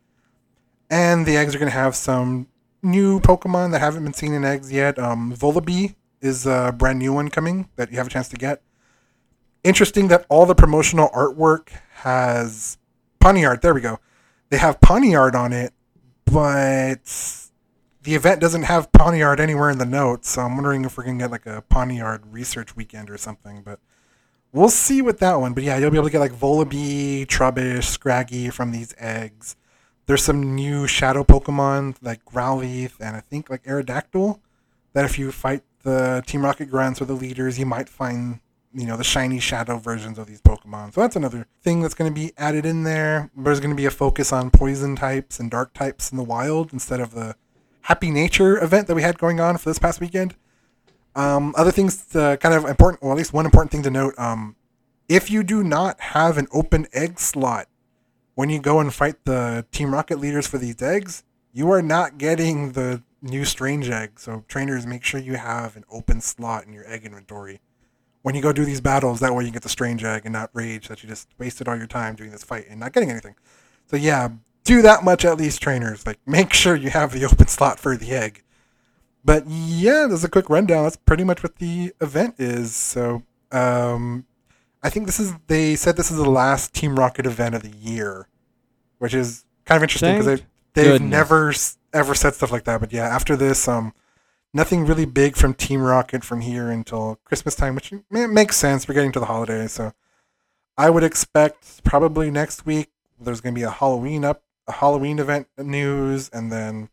And 0.89 1.25
the 1.25 1.35
eggs 1.37 1.55
are 1.55 1.59
going 1.59 1.71
to 1.71 1.77
have 1.77 1.95
some 1.95 2.47
new 2.83 3.19
Pokemon 3.19 3.71
that 3.71 3.79
haven't 3.79 4.03
been 4.03 4.13
seen 4.13 4.33
in 4.33 4.45
eggs 4.45 4.71
yet. 4.71 4.99
Um, 4.99 5.33
Vullaby 5.35 5.95
is 6.21 6.45
a 6.45 6.73
brand 6.77 6.99
new 6.99 7.13
one 7.13 7.29
coming 7.29 7.69
that 7.75 7.91
you 7.91 7.97
have 7.97 8.07
a 8.07 8.09
chance 8.09 8.29
to 8.29 8.37
get. 8.37 8.61
Interesting 9.63 10.07
that 10.09 10.25
all 10.29 10.45
the 10.45 10.55
promotional 10.55 11.09
artwork 11.09 11.69
has 11.95 12.77
Pawniard. 13.19 13.61
There 13.61 13.73
we 13.73 13.81
go. 13.81 13.99
They 14.49 14.57
have 14.57 14.79
Pawniard 14.79 15.33
on 15.33 15.51
it, 15.51 15.73
but 16.25 17.01
the 18.03 18.13
event 18.13 18.39
doesn't 18.39 18.63
have 18.63 18.91
Pawniard 18.91 19.39
anywhere 19.39 19.71
in 19.71 19.79
the 19.79 19.85
notes. 19.85 20.29
So 20.29 20.41
I'm 20.41 20.55
wondering 20.55 20.85
if 20.85 20.97
we're 20.97 21.05
gonna 21.05 21.17
get 21.17 21.31
like 21.31 21.47
a 21.47 21.63
Pawniard 21.71 22.21
research 22.29 22.75
weekend 22.75 23.09
or 23.09 23.17
something. 23.17 23.63
But 23.63 23.79
we'll 24.51 24.69
see 24.69 25.01
with 25.01 25.17
that 25.19 25.35
one. 25.35 25.53
But 25.53 25.63
yeah, 25.63 25.77
you'll 25.79 25.89
be 25.89 25.97
able 25.97 26.07
to 26.07 26.11
get 26.11 26.19
like 26.19 26.33
Vullaby, 26.33 27.25
Trubbish, 27.25 27.85
Scraggy 27.85 28.51
from 28.51 28.71
these 28.71 28.93
eggs. 28.99 29.55
There's 30.07 30.23
some 30.23 30.55
new 30.55 30.87
shadow 30.87 31.23
Pokemon 31.23 31.95
like 32.01 32.23
Growlithe 32.25 32.93
and 32.99 33.15
I 33.15 33.21
think 33.21 33.49
like 33.49 33.63
Aerodactyl 33.63 34.39
that 34.93 35.05
if 35.05 35.17
you 35.17 35.31
fight 35.31 35.63
the 35.83 36.23
Team 36.25 36.43
Rocket 36.43 36.67
grunts 36.67 37.01
or 37.01 37.05
the 37.05 37.13
leaders, 37.13 37.57
you 37.57 37.65
might 37.65 37.89
find 37.89 38.39
you 38.73 38.85
know 38.85 38.97
the 38.97 39.03
shiny 39.03 39.39
shadow 39.39 39.77
versions 39.77 40.19
of 40.19 40.27
these 40.27 40.41
Pokemon. 40.41 40.93
So 40.93 41.01
that's 41.01 41.15
another 41.15 41.47
thing 41.63 41.81
that's 41.81 41.93
going 41.93 42.13
to 42.13 42.15
be 42.15 42.33
added 42.37 42.65
in 42.65 42.83
there. 42.83 43.31
There's 43.35 43.59
going 43.59 43.71
to 43.71 43.75
be 43.75 43.85
a 43.85 43.91
focus 43.91 44.33
on 44.33 44.51
poison 44.51 44.95
types 44.95 45.39
and 45.39 45.49
dark 45.49 45.73
types 45.73 46.11
in 46.11 46.17
the 46.17 46.23
wild 46.23 46.73
instead 46.73 46.99
of 46.99 47.13
the 47.13 47.35
Happy 47.81 48.11
Nature 48.11 48.61
event 48.61 48.87
that 48.87 48.95
we 48.95 49.01
had 49.01 49.17
going 49.17 49.39
on 49.39 49.57
for 49.57 49.69
this 49.69 49.79
past 49.79 50.01
weekend. 50.01 50.35
Um, 51.15 51.53
other 51.57 51.71
things 51.71 52.05
to 52.07 52.37
kind 52.41 52.53
of 52.53 52.65
important, 52.65 53.01
or 53.01 53.11
at 53.11 53.17
least 53.17 53.31
one 53.31 53.45
important 53.45 53.71
thing 53.71 53.83
to 53.83 53.89
note: 53.89 54.13
um, 54.17 54.55
if 55.07 55.31
you 55.31 55.43
do 55.43 55.63
not 55.63 55.99
have 55.99 56.37
an 56.37 56.47
open 56.51 56.87
egg 56.93 57.19
slot 57.19 57.67
when 58.35 58.49
you 58.49 58.59
go 58.59 58.79
and 58.79 58.93
fight 58.93 59.23
the 59.25 59.65
Team 59.71 59.93
Rocket 59.93 60.19
leaders 60.19 60.45
for 60.45 60.57
these 60.57 60.81
eggs, 60.81 61.23
you 61.51 61.71
are 61.71 61.81
not 61.81 62.17
getting 62.17 62.73
the 62.73 63.01
new 63.21 63.45
strange 63.45 63.89
egg. 63.89 64.19
So 64.19 64.43
trainers, 64.47 64.85
make 64.85 65.03
sure 65.03 65.19
you 65.19 65.35
have 65.35 65.75
an 65.75 65.85
open 65.89 66.21
slot 66.21 66.65
in 66.65 66.73
your 66.73 66.87
egg 66.87 67.05
inventory 67.05 67.61
when 68.21 68.35
you 68.35 68.41
go 68.41 68.53
do 68.53 68.65
these 68.65 68.81
battles. 68.81 69.21
That 69.21 69.33
way 69.33 69.45
you 69.45 69.51
get 69.51 69.63
the 69.63 69.69
strange 69.69 70.03
egg 70.03 70.23
and 70.25 70.33
not 70.33 70.49
rage 70.53 70.89
that 70.89 71.01
you 71.01 71.09
just 71.09 71.29
wasted 71.39 71.67
all 71.67 71.77
your 71.77 71.87
time 71.87 72.15
doing 72.15 72.31
this 72.31 72.43
fight 72.43 72.65
and 72.69 72.79
not 72.79 72.93
getting 72.93 73.09
anything. 73.09 73.35
So 73.87 73.95
yeah, 73.95 74.29
do 74.65 74.81
that 74.81 75.03
much 75.03 75.23
at 75.23 75.37
least, 75.37 75.61
trainers. 75.61 76.05
Like 76.05 76.19
make 76.25 76.53
sure 76.53 76.75
you 76.75 76.89
have 76.89 77.13
the 77.13 77.25
open 77.25 77.47
slot 77.47 77.79
for 77.79 77.95
the 77.95 78.11
egg. 78.11 78.43
But 79.23 79.47
yeah, 79.47 80.05
there's 80.07 80.23
a 80.23 80.29
quick 80.29 80.49
rundown. 80.49 80.83
That's 80.83 80.97
pretty 80.97 81.23
much 81.23 81.41
what 81.41 81.55
the 81.55 81.93
event 81.99 82.35
is. 82.37 82.75
So 82.75 83.23
um, 83.51 84.25
I 84.85 84.89
think 84.89 85.07
this 85.07 85.19
is 85.19 85.33
they 85.47 85.75
said 85.75 85.97
this 85.97 86.11
is 86.11 86.17
the 86.17 86.29
last 86.29 86.75
Team 86.75 86.95
Rocket 86.95 87.25
event 87.25 87.55
of 87.55 87.63
the 87.63 87.75
year, 87.75 88.27
which 88.99 89.15
is 89.15 89.43
kind 89.65 89.77
of 89.77 89.81
interesting 89.81 90.19
because 90.19 90.41
they 90.41 90.45
they've 90.75 90.91
Goodness. 90.93 91.09
never 91.09 91.53
ever 91.91 92.13
said 92.13 92.35
stuff 92.35 92.51
like 92.51 92.65
that. 92.65 92.81
But 92.81 92.93
yeah, 92.93 93.07
after 93.07 93.35
this, 93.35 93.67
um, 93.67 93.95
nothing 94.53 94.85
really 94.85 95.05
big 95.05 95.35
from 95.35 95.55
Team 95.55 95.81
Rocket 95.81 96.23
from 96.23 96.41
here 96.41 96.69
until 96.69 97.17
Christmas 97.23 97.55
time, 97.55 97.73
which 97.73 97.93
makes 98.11 98.57
sense. 98.57 98.87
We're 98.87 98.93
getting 98.93 99.11
to 99.13 99.19
the 99.19 99.25
holidays, 99.25 99.71
so 99.71 99.91
I 100.77 100.91
would 100.91 101.03
expect 101.03 101.83
probably 101.83 102.29
next 102.29 102.67
week 102.67 102.91
there's 103.19 103.41
going 103.41 103.55
to 103.55 103.59
be 103.59 103.63
a 103.63 103.71
Halloween 103.71 104.23
up, 104.23 104.43
a 104.67 104.73
Halloween 104.73 105.17
event 105.17 105.47
news, 105.57 106.29
and 106.29 106.51
then 106.51 106.89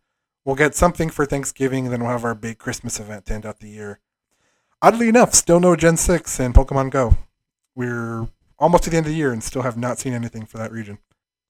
we'll 0.46 0.56
get 0.56 0.74
something 0.74 1.10
for 1.10 1.26
Thanksgiving, 1.26 1.84
and 1.84 1.92
then 1.92 2.00
we'll 2.00 2.12
have 2.12 2.24
our 2.24 2.34
big 2.34 2.56
Christmas 2.56 2.98
event 2.98 3.26
to 3.26 3.34
end 3.34 3.44
out 3.44 3.60
the 3.60 3.68
year. 3.68 4.00
Oddly 4.80 5.10
enough, 5.10 5.34
still 5.34 5.60
no 5.60 5.76
Gen 5.76 5.98
6 5.98 6.40
in 6.40 6.54
Pokemon 6.54 6.88
Go. 6.88 7.18
We're 7.74 8.28
almost 8.58 8.84
to 8.84 8.90
the 8.90 8.96
end 8.96 9.06
of 9.06 9.12
the 9.12 9.16
year 9.16 9.32
and 9.32 9.42
still 9.42 9.62
have 9.62 9.76
not 9.76 9.98
seen 9.98 10.12
anything 10.12 10.46
for 10.46 10.58
that 10.58 10.72
region. 10.72 10.98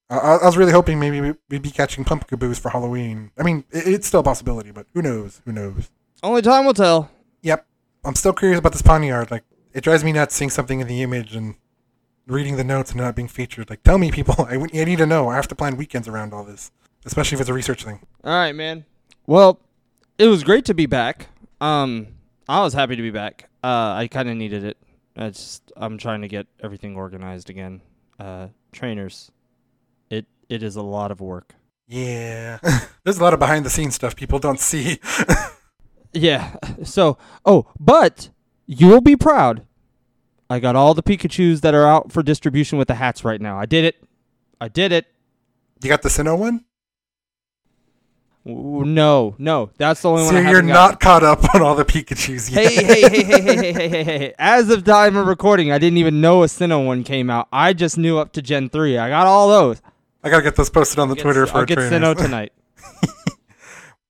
I, 0.08 0.16
I 0.16 0.46
was 0.46 0.56
really 0.56 0.72
hoping 0.72 0.98
maybe 0.98 1.34
we'd 1.48 1.62
be 1.62 1.70
catching 1.70 2.04
Pumpkaboos 2.04 2.60
for 2.60 2.70
Halloween. 2.70 3.30
I 3.38 3.42
mean, 3.42 3.64
it, 3.70 3.86
it's 3.86 4.06
still 4.06 4.20
a 4.20 4.24
possibility, 4.24 4.70
but 4.70 4.86
who 4.94 5.02
knows? 5.02 5.40
Who 5.44 5.52
knows? 5.52 5.90
Only 6.22 6.42
time 6.42 6.64
will 6.64 6.74
tell. 6.74 7.10
Yep. 7.42 7.66
I'm 8.04 8.14
still 8.14 8.32
curious 8.32 8.58
about 8.58 8.72
this 8.72 8.82
Pawniard. 8.82 9.30
Like, 9.30 9.44
it 9.72 9.82
drives 9.82 10.04
me 10.04 10.12
nuts 10.12 10.34
seeing 10.34 10.50
something 10.50 10.80
in 10.80 10.86
the 10.86 11.02
image 11.02 11.34
and 11.34 11.54
reading 12.26 12.56
the 12.56 12.64
notes 12.64 12.92
and 12.92 13.00
not 13.00 13.16
being 13.16 13.28
featured. 13.28 13.70
Like, 13.70 13.82
tell 13.82 13.98
me, 13.98 14.10
people. 14.10 14.34
I, 14.48 14.54
I 14.54 14.84
need 14.84 14.98
to 14.98 15.06
know. 15.06 15.28
I 15.28 15.36
have 15.36 15.48
to 15.48 15.54
plan 15.54 15.76
weekends 15.76 16.08
around 16.08 16.32
all 16.32 16.44
this, 16.44 16.70
especially 17.04 17.36
if 17.36 17.40
it's 17.40 17.50
a 17.50 17.54
research 17.54 17.84
thing. 17.84 18.00
All 18.24 18.32
right, 18.32 18.52
man. 18.54 18.84
Well, 19.26 19.60
it 20.18 20.26
was 20.26 20.44
great 20.44 20.64
to 20.66 20.74
be 20.74 20.86
back. 20.86 21.28
Um, 21.60 22.08
I 22.48 22.62
was 22.62 22.74
happy 22.74 22.96
to 22.96 23.02
be 23.02 23.10
back. 23.10 23.48
Uh, 23.62 23.94
I 23.96 24.08
kind 24.10 24.28
of 24.28 24.36
needed 24.36 24.64
it. 24.64 24.76
I 25.16 25.28
just 25.28 25.72
I'm 25.76 25.98
trying 25.98 26.22
to 26.22 26.28
get 26.28 26.46
everything 26.62 26.96
organized 26.96 27.50
again. 27.50 27.82
Uh, 28.18 28.48
trainers, 28.72 29.30
it 30.52 30.62
is 30.62 30.76
a 30.76 30.82
lot 30.82 31.10
of 31.10 31.20
work. 31.22 31.54
Yeah. 31.88 32.58
There's 33.04 33.18
a 33.18 33.22
lot 33.22 33.32
of 33.32 33.40
behind 33.40 33.64
the 33.64 33.70
scenes 33.70 33.94
stuff 33.94 34.14
people 34.14 34.38
don't 34.38 34.60
see. 34.70 35.00
yeah. 36.12 36.54
So, 36.84 37.16
oh, 37.46 37.66
but 37.80 38.28
you 38.66 38.88
will 38.88 39.00
be 39.00 39.16
proud. 39.16 39.66
I 40.50 40.58
got 40.60 40.76
all 40.76 40.92
the 40.92 41.02
Pikachus 41.02 41.62
that 41.62 41.72
are 41.74 41.86
out 41.86 42.12
for 42.12 42.22
distribution 42.22 42.76
with 42.76 42.88
the 42.88 42.96
hats 42.96 43.24
right 43.24 43.40
now. 43.40 43.58
I 43.58 43.64
did 43.64 43.84
it. 43.84 43.96
I 44.60 44.68
did 44.68 44.92
it. 44.92 45.06
You 45.82 45.88
got 45.88 46.02
the 46.02 46.10
Sinnoh 46.10 46.38
one? 46.38 46.66
No, 48.44 49.36
no, 49.38 49.70
that's 49.78 50.02
the 50.02 50.10
only 50.10 50.24
so 50.26 50.34
one. 50.34 50.44
So 50.44 50.50
you're 50.50 50.62
not 50.62 50.98
caught 50.98 51.22
up 51.22 51.54
on 51.54 51.62
all 51.62 51.76
the 51.76 51.84
Pikachu's 51.84 52.50
yet. 52.50 52.72
Hey, 52.72 52.84
hey, 52.84 53.00
hey, 53.08 53.24
hey, 53.24 53.40
hey, 53.40 53.72
hey, 53.72 53.88
hey, 53.88 54.04
hey, 54.04 54.34
As 54.36 54.68
of 54.68 54.82
time 54.82 55.16
of 55.16 55.28
recording, 55.28 55.70
I 55.70 55.78
didn't 55.78 55.98
even 55.98 56.20
know 56.20 56.42
a 56.42 56.46
Sinnoh 56.46 56.84
one 56.84 57.04
came 57.04 57.30
out. 57.30 57.46
I 57.52 57.72
just 57.72 57.96
knew 57.96 58.18
up 58.18 58.32
to 58.32 58.42
Gen 58.42 58.68
three. 58.68 58.98
I 58.98 59.08
got 59.08 59.28
all 59.28 59.48
those. 59.48 59.80
I 60.24 60.30
gotta 60.30 60.42
get 60.42 60.56
those 60.56 60.70
posted 60.70 60.98
on 60.98 61.08
the 61.08 61.14
get, 61.14 61.22
Twitter 61.22 61.46
for 61.46 61.58
I'll 61.58 61.64
get 61.66 61.78
Sinnoh 61.78 62.16
tonight. 62.24 62.52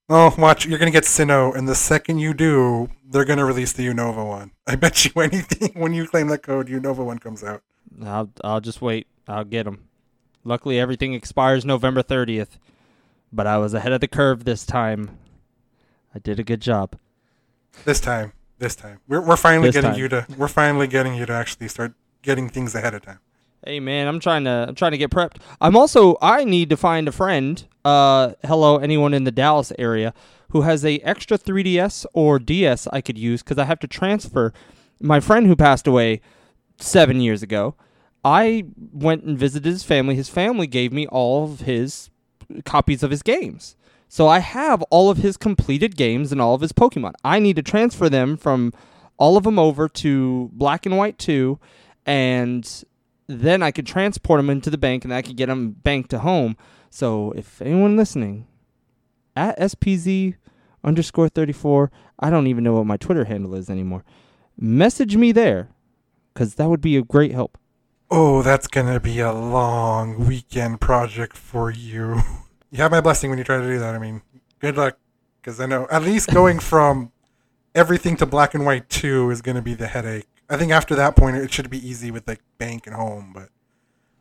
oh, 0.09 0.35
watch! 0.39 0.65
You're 0.65 0.79
gonna 0.79 0.91
get 0.91 1.05
Sinnoh, 1.05 1.55
and 1.55 1.69
the 1.69 1.75
second 1.75 2.19
you 2.19 2.33
do, 2.33 2.89
they're 3.05 3.27
gonna 3.27 3.45
release 3.45 3.75
the 3.75 3.87
Unova 3.87 4.27
one. 4.27 4.53
I 4.67 4.77
bet 4.77 5.05
you 5.05 5.21
anything 5.21 5.73
when 5.81 5.93
you 5.93 6.07
claim 6.07 6.29
that 6.29 6.43
code, 6.43 6.69
Unova 6.69 7.05
one 7.05 7.19
comes 7.19 7.45
out. 7.45 7.63
I'll 8.03 8.31
I'll 8.43 8.61
just 8.63 8.81
wait. 8.81 9.07
I'll 9.29 9.45
get 9.45 9.65
them. 9.65 9.89
Luckily, 10.45 10.81
everything 10.81 11.15
expires 11.15 11.65
November 11.65 12.03
30th, 12.03 12.59
but 13.33 13.47
I 13.47 13.59
was 13.59 13.75
ahead 13.75 13.93
of 13.93 14.01
the 14.01 14.09
curve 14.09 14.45
this 14.45 14.67
time. 14.67 15.19
I 16.15 16.19
did 16.19 16.39
a 16.39 16.45
good 16.45 16.61
job. 16.61 16.97
This 17.85 18.01
time, 18.01 18.33
this 18.59 18.77
time, 18.77 19.01
we're 19.09 19.21
we're 19.21 19.37
finally 19.37 19.69
this 19.69 19.75
getting 19.77 19.93
time. 19.93 20.01
you 20.01 20.09
to 20.09 20.27
we're 20.37 20.49
finally 20.49 20.87
getting 20.87 21.15
you 21.15 21.27
to 21.27 21.33
actually 21.33 21.69
start 21.69 21.95
getting 22.23 22.49
things 22.49 22.75
ahead 22.75 22.95
of 22.95 23.03
time. 23.03 23.19
Hey 23.65 23.81
man, 23.81 24.09
I'm 24.09 24.21
trying 24.21 24.45
to 24.45 24.67
I'm 24.69 24.75
trying 24.75 24.93
to 24.93 24.99
get 24.99 25.11
prepped. 25.11 25.37
I'm 25.61 25.77
also 25.77 26.19
I 26.21 26.45
need 26.45 26.69
to 26.71 26.77
find 26.77 27.09
a 27.09 27.13
friend. 27.13 27.65
Uh, 27.85 28.33
hello, 28.45 28.77
anyone 28.79 29.15
in 29.15 29.25
the 29.25 29.31
Dallas 29.31 29.73
area 29.79 30.13
who 30.51 30.63
has 30.63 30.85
a 30.85 30.99
extra 30.99 31.39
3DS 31.39 32.05
or 32.13 32.39
DS 32.39 32.87
I 32.89 33.01
could 33.01 33.17
use 33.17 33.43
because 33.43 33.59
I 33.59 33.65
have 33.65 33.79
to 33.81 33.87
transfer. 33.87 34.53
My 35.01 35.19
friend 35.19 35.47
who 35.47 35.57
passed 35.57 35.87
away 35.87 36.21
seven 36.83 37.21
years 37.21 37.43
ago. 37.43 37.75
I 38.25 38.67
went 38.77 39.25
and 39.25 39.37
visited 39.37 39.69
his 39.69 39.83
family. 39.83 40.15
His 40.15 40.29
family 40.29 40.67
gave 40.67 40.93
me 40.93 41.07
all 41.09 41.45
of 41.45 41.61
his 41.61 42.11
copies 42.65 43.03
of 43.03 43.11
his 43.11 43.23
games. 43.23 43.77
So 44.09 44.29
I 44.29 44.41
have 44.41 44.83
all 44.91 45.09
of 45.09 45.19
his 45.19 45.37
completed 45.37 45.97
games 45.97 46.33
and 46.33 46.41
all 46.41 46.55
of 46.55 46.61
his 46.61 46.73
Pokemon. 46.73 47.15
I 47.25 47.39
need 47.39 47.57
to 47.57 47.63
transfer 47.63 48.11
them 48.11 48.37
from 48.37 48.73
all 49.17 49.37
of 49.37 49.45
them 49.45 49.59
over 49.59 49.89
to 49.89 50.51
Black 50.53 50.85
and 50.85 50.99
White 50.99 51.19
2 51.19 51.59
and 52.05 52.85
then 53.27 53.63
I 53.63 53.71
could 53.71 53.87
transport 53.87 54.39
them 54.39 54.51
into 54.51 54.71
the 54.71 54.79
bank 54.79 55.05
and 55.05 55.15
I 55.15 55.23
could 55.23 55.37
get 55.37 55.47
them 55.47 55.71
banked 55.71 56.11
to 56.11 56.19
home. 56.19 56.57
So 56.91 57.33
if 57.33 57.63
anyone 57.63 57.97
listening 57.97 58.47
at 59.37 59.59
SPZ 59.59 60.37
underscore 60.85 61.29
34, 61.29 61.91
I 62.19 62.31
don't 62.31 62.47
even 62.47 62.65
know 62.65 62.75
what 62.75 62.87
my 62.87 62.97
Twitter 62.97 63.25
handle 63.25 63.55
is 63.55 63.71
anymore. 63.71 64.05
Message 64.59 65.17
me 65.17 65.33
there 65.33 65.71
because 66.35 66.57
that 66.57 66.69
would 66.69 66.81
be 66.81 66.97
a 66.97 67.03
great 67.03 67.33
help. 67.33 67.57
Oh, 68.11 68.43
that's 68.43 68.69
going 68.69 68.93
to 68.93 69.01
be 69.01 69.21
a 69.21 69.33
long 69.33 70.27
weekend 70.27 70.81
project 70.81 71.37
for 71.37 71.71
you. 71.71 72.21
you 72.73 72.79
have 72.79 72.91
my 72.91 73.01
blessing 73.01 73.31
when 73.31 73.39
you 73.39 73.45
try 73.45 73.59
to 73.59 73.67
do 73.67 73.79
that. 73.79 73.95
I 73.95 73.99
mean, 73.99 74.23
good 74.59 74.77
luck, 74.77 74.99
because 75.41 75.61
I 75.61 75.67
know 75.67 75.87
at 75.91 76.03
least 76.03 76.31
going 76.31 76.59
from 76.73 77.13
everything 77.75 78.17
to 78.17 78.27
black 78.27 78.55
and 78.55 78.65
white 78.67 78.89
two 78.89 79.31
is 79.31 79.43
going 79.43 79.57
to 79.57 79.63
be 79.63 79.75
the 79.75 79.87
headache. 79.87 80.27
I 80.51 80.57
think 80.57 80.73
after 80.73 80.95
that 80.97 81.15
point 81.15 81.37
it 81.37 81.53
should 81.53 81.71
be 81.71 81.87
easy 81.87 82.11
with 82.11 82.27
like 82.27 82.41
bank 82.59 82.87
and 82.87 82.97
home, 82.97 83.33
but 83.35 83.51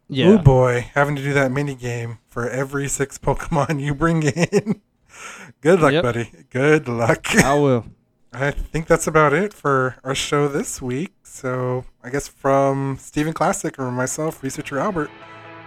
yeah. 0.07 0.27
Oh 0.27 0.37
boy, 0.37 0.91
having 0.93 1.15
to 1.15 1.23
do 1.23 1.33
that 1.33 1.51
mini 1.51 1.73
game 1.73 2.19
for 2.27 2.47
every 2.49 2.87
six 2.87 3.17
Pokemon 3.17 3.81
you 3.81 3.95
bring 3.95 4.23
in. 4.23 4.81
Good 5.61 5.79
luck, 5.79 5.93
yep. 5.93 6.03
buddy. 6.03 6.31
Good 6.49 6.87
luck. 6.87 7.33
I 7.35 7.53
will. 7.59 7.85
I 8.33 8.51
think 8.51 8.87
that's 8.87 9.07
about 9.07 9.33
it 9.33 9.53
for 9.53 9.97
our 10.03 10.15
show 10.15 10.47
this 10.47 10.81
week. 10.81 11.13
So 11.23 11.85
I 12.03 12.09
guess 12.09 12.27
from 12.27 12.97
Stephen 12.99 13.33
Classic 13.33 13.77
or 13.77 13.91
myself, 13.91 14.41
researcher 14.43 14.79
Albert, 14.79 15.11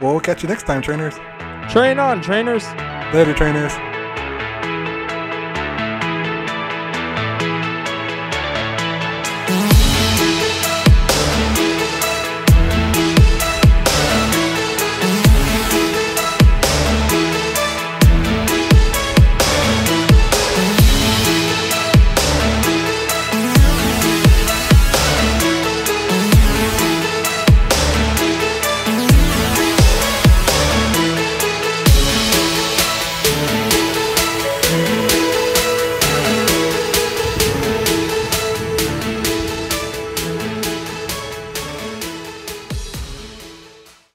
we'll 0.01 0.21
catch 0.21 0.43
you 0.43 0.49
next 0.49 0.65
time, 0.65 0.81
trainers. 0.81 1.15
Train 1.71 1.99
on, 1.99 2.21
trainers. 2.21 2.65
Later, 3.13 3.35
trainers. 3.35 3.94